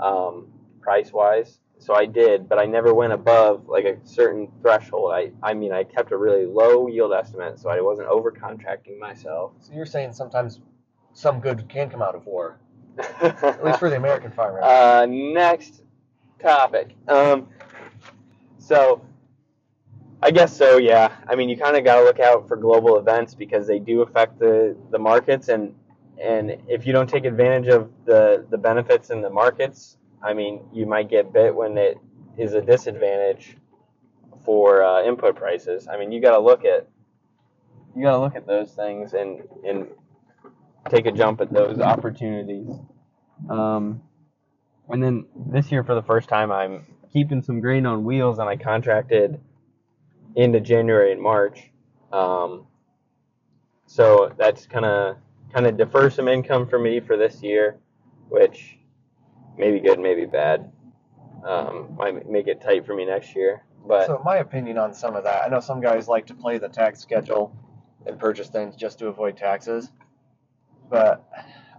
um, 0.00 0.48
price 0.80 1.12
wise. 1.12 1.58
So 1.78 1.94
I 1.94 2.06
did, 2.06 2.48
but 2.48 2.58
I 2.58 2.64
never 2.64 2.94
went 2.94 3.12
above 3.12 3.68
like 3.68 3.84
a 3.84 3.96
certain 4.04 4.48
threshold. 4.62 5.12
I, 5.12 5.30
I 5.42 5.52
mean, 5.52 5.72
I 5.72 5.84
kept 5.84 6.10
a 6.10 6.16
really 6.16 6.46
low 6.46 6.86
yield 6.88 7.12
estimate, 7.12 7.58
so 7.58 7.68
I 7.68 7.80
wasn't 7.80 8.08
over 8.08 8.30
contracting 8.30 8.98
myself. 8.98 9.52
So 9.60 9.74
you're 9.74 9.86
saying 9.86 10.14
sometimes 10.14 10.60
some 11.12 11.40
good 11.40 11.68
can 11.68 11.90
come 11.90 12.02
out 12.02 12.14
of 12.14 12.24
war, 12.26 12.58
at 13.20 13.64
least 13.64 13.78
for 13.78 13.90
the 13.90 13.96
American 14.04 14.30
farmer. 14.32 14.62
Uh, 14.62 15.06
next 15.06 15.82
topic. 16.40 16.94
Um, 17.08 17.48
so, 18.58 19.02
I 20.26 20.32
guess 20.32 20.56
so. 20.56 20.76
Yeah. 20.78 21.16
I 21.28 21.36
mean, 21.36 21.48
you 21.48 21.56
kind 21.56 21.76
of 21.76 21.84
got 21.84 22.00
to 22.00 22.02
look 22.02 22.18
out 22.18 22.48
for 22.48 22.56
global 22.56 22.98
events 22.98 23.32
because 23.32 23.68
they 23.68 23.78
do 23.78 24.02
affect 24.02 24.40
the 24.40 24.76
the 24.90 24.98
markets, 24.98 25.46
and 25.46 25.72
and 26.20 26.56
if 26.66 26.84
you 26.84 26.92
don't 26.92 27.08
take 27.08 27.24
advantage 27.24 27.68
of 27.68 27.92
the 28.06 28.44
the 28.50 28.58
benefits 28.58 29.10
in 29.10 29.22
the 29.22 29.30
markets, 29.30 29.98
I 30.20 30.34
mean, 30.34 30.64
you 30.72 30.84
might 30.84 31.08
get 31.08 31.32
bit 31.32 31.54
when 31.54 31.78
it 31.78 31.98
is 32.36 32.54
a 32.54 32.60
disadvantage 32.60 33.56
for 34.44 34.82
uh, 34.82 35.04
input 35.04 35.36
prices. 35.36 35.86
I 35.86 35.96
mean, 35.96 36.10
you 36.10 36.20
got 36.20 36.32
to 36.32 36.40
look 36.40 36.64
at 36.64 36.88
you 37.94 38.02
got 38.02 38.10
to 38.10 38.18
look 38.18 38.34
at 38.34 38.48
those 38.48 38.72
things 38.72 39.14
and 39.14 39.42
and 39.64 39.86
take 40.90 41.06
a 41.06 41.12
jump 41.12 41.40
at 41.40 41.52
those 41.52 41.78
opportunities. 41.78 42.74
Um, 43.48 44.02
and 44.88 45.00
then 45.00 45.26
this 45.52 45.70
year, 45.70 45.84
for 45.84 45.94
the 45.94 46.02
first 46.02 46.28
time, 46.28 46.50
I'm 46.50 46.84
keeping 47.12 47.42
some 47.42 47.60
grain 47.60 47.86
on 47.86 48.02
wheels, 48.02 48.40
and 48.40 48.48
I 48.48 48.56
contracted 48.56 49.40
into 50.36 50.60
January 50.60 51.12
and 51.12 51.20
March. 51.20 51.70
Um, 52.12 52.66
so 53.86 54.32
that's 54.38 54.66
kind 54.66 54.84
of 54.84 55.16
kind 55.52 55.66
of 55.66 55.76
defer 55.76 56.10
some 56.10 56.28
income 56.28 56.68
for 56.68 56.78
me 56.78 57.00
for 57.00 57.16
this 57.16 57.42
year, 57.42 57.78
which 58.28 58.78
may 59.56 59.72
be 59.72 59.80
good, 59.80 59.98
maybe 59.98 60.26
bad. 60.26 60.70
Um, 61.44 61.94
might 61.96 62.28
make 62.28 62.48
it 62.48 62.60
tight 62.60 62.86
for 62.86 62.94
me 62.94 63.04
next 63.04 63.34
year, 63.34 63.62
but 63.86 64.06
so 64.06 64.20
my 64.24 64.36
opinion 64.38 64.78
on 64.78 64.92
some 64.92 65.14
of 65.14 65.24
that, 65.24 65.44
I 65.44 65.48
know 65.48 65.60
some 65.60 65.80
guys 65.80 66.08
like 66.08 66.26
to 66.26 66.34
play 66.34 66.58
the 66.58 66.68
tax 66.68 67.00
schedule 67.00 67.56
and 68.04 68.18
purchase 68.18 68.48
things 68.48 68.74
just 68.74 68.98
to 68.98 69.06
avoid 69.06 69.36
taxes, 69.36 69.92
but 70.90 71.24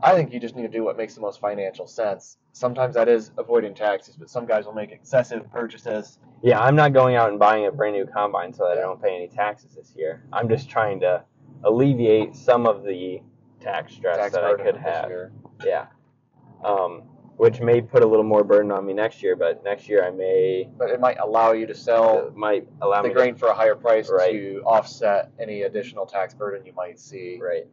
I 0.01 0.13
think 0.13 0.31
you 0.31 0.39
just 0.39 0.55
need 0.55 0.61
to 0.61 0.69
do 0.69 0.83
what 0.83 0.95
makes 0.95 1.15
the 1.15 1.21
most 1.21 1.41
financial 1.41 1.85
sense. 1.85 2.37
Sometimes 2.57 2.95
that 2.95 3.07
is 3.07 3.31
avoiding 3.37 3.75
taxes, 3.75 4.15
but 4.15 4.31
some 4.31 4.47
guys 4.47 4.65
will 4.65 4.73
make 4.73 4.91
excessive 4.91 5.49
purchases. 5.51 6.17
yeah, 6.41 6.59
I'm 6.59 6.75
not 6.75 6.91
going 6.91 7.15
out 7.15 7.29
and 7.29 7.37
buying 7.37 7.67
a 7.67 7.71
brand 7.71 7.95
new 7.95 8.05
combine 8.07 8.51
so 8.51 8.63
that 8.67 8.79
I 8.79 8.81
don't 8.81 8.99
pay 8.99 9.15
any 9.15 9.27
taxes 9.27 9.75
this 9.75 9.93
year. 9.95 10.23
I'm 10.33 10.49
just 10.49 10.67
trying 10.67 10.99
to 11.01 11.23
alleviate 11.63 12.35
some 12.35 12.65
of 12.65 12.83
the 12.83 13.21
tax 13.59 13.93
stress 13.93 14.17
tax 14.17 14.33
that 14.33 14.43
I 14.43 14.55
could 14.55 14.75
have. 14.75 15.07
year. 15.09 15.31
Yeah. 15.63 15.85
Um, 16.65 17.03
which 17.35 17.59
may 17.61 17.79
put 17.79 18.01
a 18.01 18.07
little 18.07 18.25
more 18.25 18.43
burden 18.43 18.71
on 18.71 18.87
me 18.87 18.93
next 18.93 19.21
year, 19.21 19.35
but 19.35 19.63
next 19.63 19.87
year 19.87 20.03
I 20.03 20.09
may 20.09 20.67
But 20.79 20.89
it 20.89 20.99
might 20.99 21.19
allow 21.19 21.51
you 21.51 21.67
to 21.67 21.75
sell 21.75 22.31
might 22.35 22.67
allow 22.81 23.03
the 23.03 23.11
grain 23.11 23.35
for 23.35 23.49
a 23.49 23.53
higher 23.53 23.75
price 23.75 24.09
Right. 24.09 24.31
to 24.31 24.63
offset 24.65 25.29
any 25.37 25.61
additional 25.61 26.07
tax 26.07 26.33
burden 26.33 26.65
you 26.65 26.73
might 26.73 26.99
see. 26.99 27.37
right. 27.39 27.67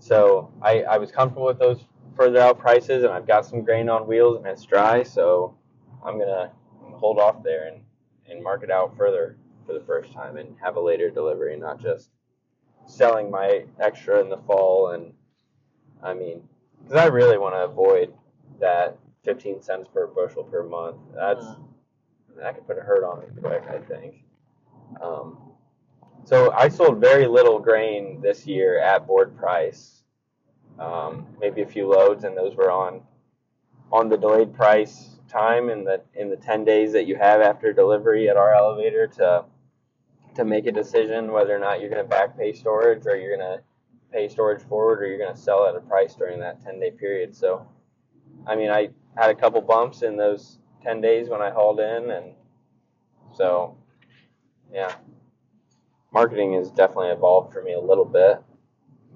So 0.00 0.52
I, 0.60 0.82
I 0.82 0.98
was 0.98 1.10
comfortable 1.10 1.46
with 1.46 1.58
those 1.58 1.86
further 2.16 2.40
out 2.40 2.58
prices, 2.58 3.04
and 3.04 3.12
I've 3.12 3.26
got 3.26 3.46
some 3.46 3.62
grain 3.62 3.88
on 3.88 4.06
wheels 4.06 4.36
and 4.38 4.46
it's 4.46 4.64
dry, 4.64 5.02
so 5.02 5.56
I'm 6.04 6.18
gonna 6.18 6.52
hold 6.94 7.18
off 7.18 7.42
there 7.42 7.68
and 7.68 7.82
and 8.28 8.42
mark 8.42 8.62
it 8.62 8.70
out 8.70 8.96
further 8.96 9.36
for 9.66 9.72
the 9.72 9.80
first 9.80 10.12
time 10.12 10.36
and 10.36 10.56
have 10.62 10.76
a 10.76 10.80
later 10.80 11.10
delivery, 11.10 11.56
not 11.56 11.80
just 11.80 12.10
selling 12.86 13.30
my 13.30 13.64
extra 13.80 14.20
in 14.20 14.28
the 14.28 14.38
fall. 14.38 14.90
And 14.90 15.12
I 16.02 16.14
mean, 16.14 16.42
because 16.82 16.96
I 16.96 17.06
really 17.06 17.38
want 17.38 17.54
to 17.54 17.64
avoid 17.64 18.14
that 18.60 18.98
15 19.24 19.62
cents 19.62 19.88
per 19.92 20.06
bushel 20.06 20.44
per 20.44 20.62
month. 20.62 20.96
That's 21.14 21.44
Mm. 21.44 21.68
that 22.36 22.54
could 22.54 22.66
put 22.66 22.78
a 22.78 22.80
hurt 22.80 23.04
on 23.04 23.20
me 23.20 23.26
quick, 23.40 23.62
I 23.68 23.78
think. 23.78 24.24
Um, 25.00 25.52
so 26.24 26.50
I 26.52 26.68
sold 26.68 26.98
very 26.98 27.26
little 27.26 27.58
grain 27.58 28.20
this 28.20 28.46
year 28.46 28.78
at 28.78 29.06
board 29.06 29.36
price. 29.36 30.01
Um, 30.78 31.26
maybe 31.40 31.62
a 31.62 31.66
few 31.66 31.88
loads, 31.88 32.24
and 32.24 32.36
those 32.36 32.56
were 32.56 32.70
on 32.70 33.02
on 33.92 34.08
the 34.08 34.16
delayed 34.16 34.54
price 34.54 35.18
time 35.28 35.68
in 35.68 35.84
the 35.84 36.02
in 36.14 36.30
the 36.30 36.36
10 36.36 36.64
days 36.64 36.92
that 36.92 37.06
you 37.06 37.16
have 37.16 37.40
after 37.40 37.72
delivery 37.72 38.28
at 38.28 38.36
our 38.36 38.54
elevator 38.54 39.06
to 39.06 39.44
to 40.34 40.44
make 40.44 40.66
a 40.66 40.72
decision 40.72 41.30
whether 41.30 41.54
or 41.54 41.58
not 41.58 41.80
you're 41.80 41.90
going 41.90 42.02
to 42.02 42.08
back 42.08 42.36
pay 42.38 42.52
storage 42.52 43.06
or 43.06 43.16
you're 43.16 43.36
going 43.36 43.58
to 43.58 43.62
pay 44.12 44.28
storage 44.28 44.62
forward 44.62 45.02
or 45.02 45.06
you're 45.06 45.18
going 45.18 45.34
to 45.34 45.40
sell 45.40 45.66
at 45.66 45.74
a 45.74 45.80
price 45.80 46.14
during 46.14 46.40
that 46.40 46.62
10 46.62 46.80
day 46.80 46.90
period. 46.90 47.34
So, 47.34 47.66
I 48.46 48.56
mean, 48.56 48.70
I 48.70 48.90
had 49.16 49.30
a 49.30 49.34
couple 49.34 49.60
bumps 49.60 50.02
in 50.02 50.16
those 50.16 50.58
10 50.82 51.00
days 51.00 51.28
when 51.28 51.40
I 51.40 51.50
hauled 51.50 51.80
in, 51.80 52.10
and 52.10 52.32
so, 53.34 53.76
yeah, 54.72 54.94
marketing 56.12 56.54
has 56.54 56.70
definitely 56.70 57.08
evolved 57.08 57.52
for 57.52 57.62
me 57.62 57.74
a 57.74 57.80
little 57.80 58.04
bit, 58.04 58.42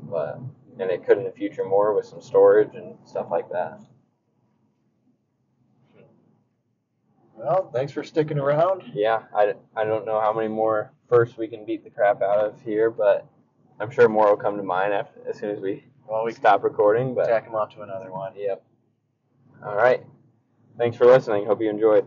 but 0.03 0.39
and 0.79 0.91
it 0.91 1.05
could 1.05 1.19
in 1.19 1.25
the 1.25 1.31
future 1.31 1.65
more 1.65 1.95
with 1.95 2.07
some 2.07 2.21
storage 2.21 2.75
and 2.75 2.97
stuff 3.05 3.29
like 3.31 3.51
that. 3.51 3.81
Well, 7.35 7.71
thanks 7.73 7.93
for 7.93 8.03
sticking 8.03 8.39
around. 8.39 8.83
Yeah, 8.95 9.23
I, 9.35 9.55
I 9.77 9.85
don't 9.85 10.07
know 10.07 10.21
how 10.21 10.33
many 10.33 10.49
more 10.49 10.93
first 11.09 11.37
we 11.37 11.49
can 11.49 11.67
beat 11.67 11.85
the 11.85 11.91
crap 11.91 12.23
out 12.23 12.39
of 12.39 12.61
here, 12.63 12.91
but 12.91 13.27
I'm 13.79 13.91
sure 13.91 14.09
more 14.09 14.31
will 14.31 14.37
come 14.37 14.57
to 14.57 14.63
mind 14.63 14.95
after, 14.95 15.21
as 15.29 15.39
soon 15.39 15.51
as 15.51 15.61
we 15.61 15.85
Well, 16.09 16.25
we 16.25 16.33
stop 16.33 16.65
recording. 16.65 17.15
But 17.15 17.27
tack 17.27 17.45
them 17.45 17.55
on 17.55 17.69
to 17.71 17.83
another 17.83 18.11
one. 18.11 18.33
yep. 18.37 18.65
All 19.65 19.77
right. 19.77 20.05
Thanks 20.79 20.97
for 20.97 21.07
listening. 21.07 21.47
Hope 21.47 21.61
you 21.61 21.71
enjoyed. 21.71 22.07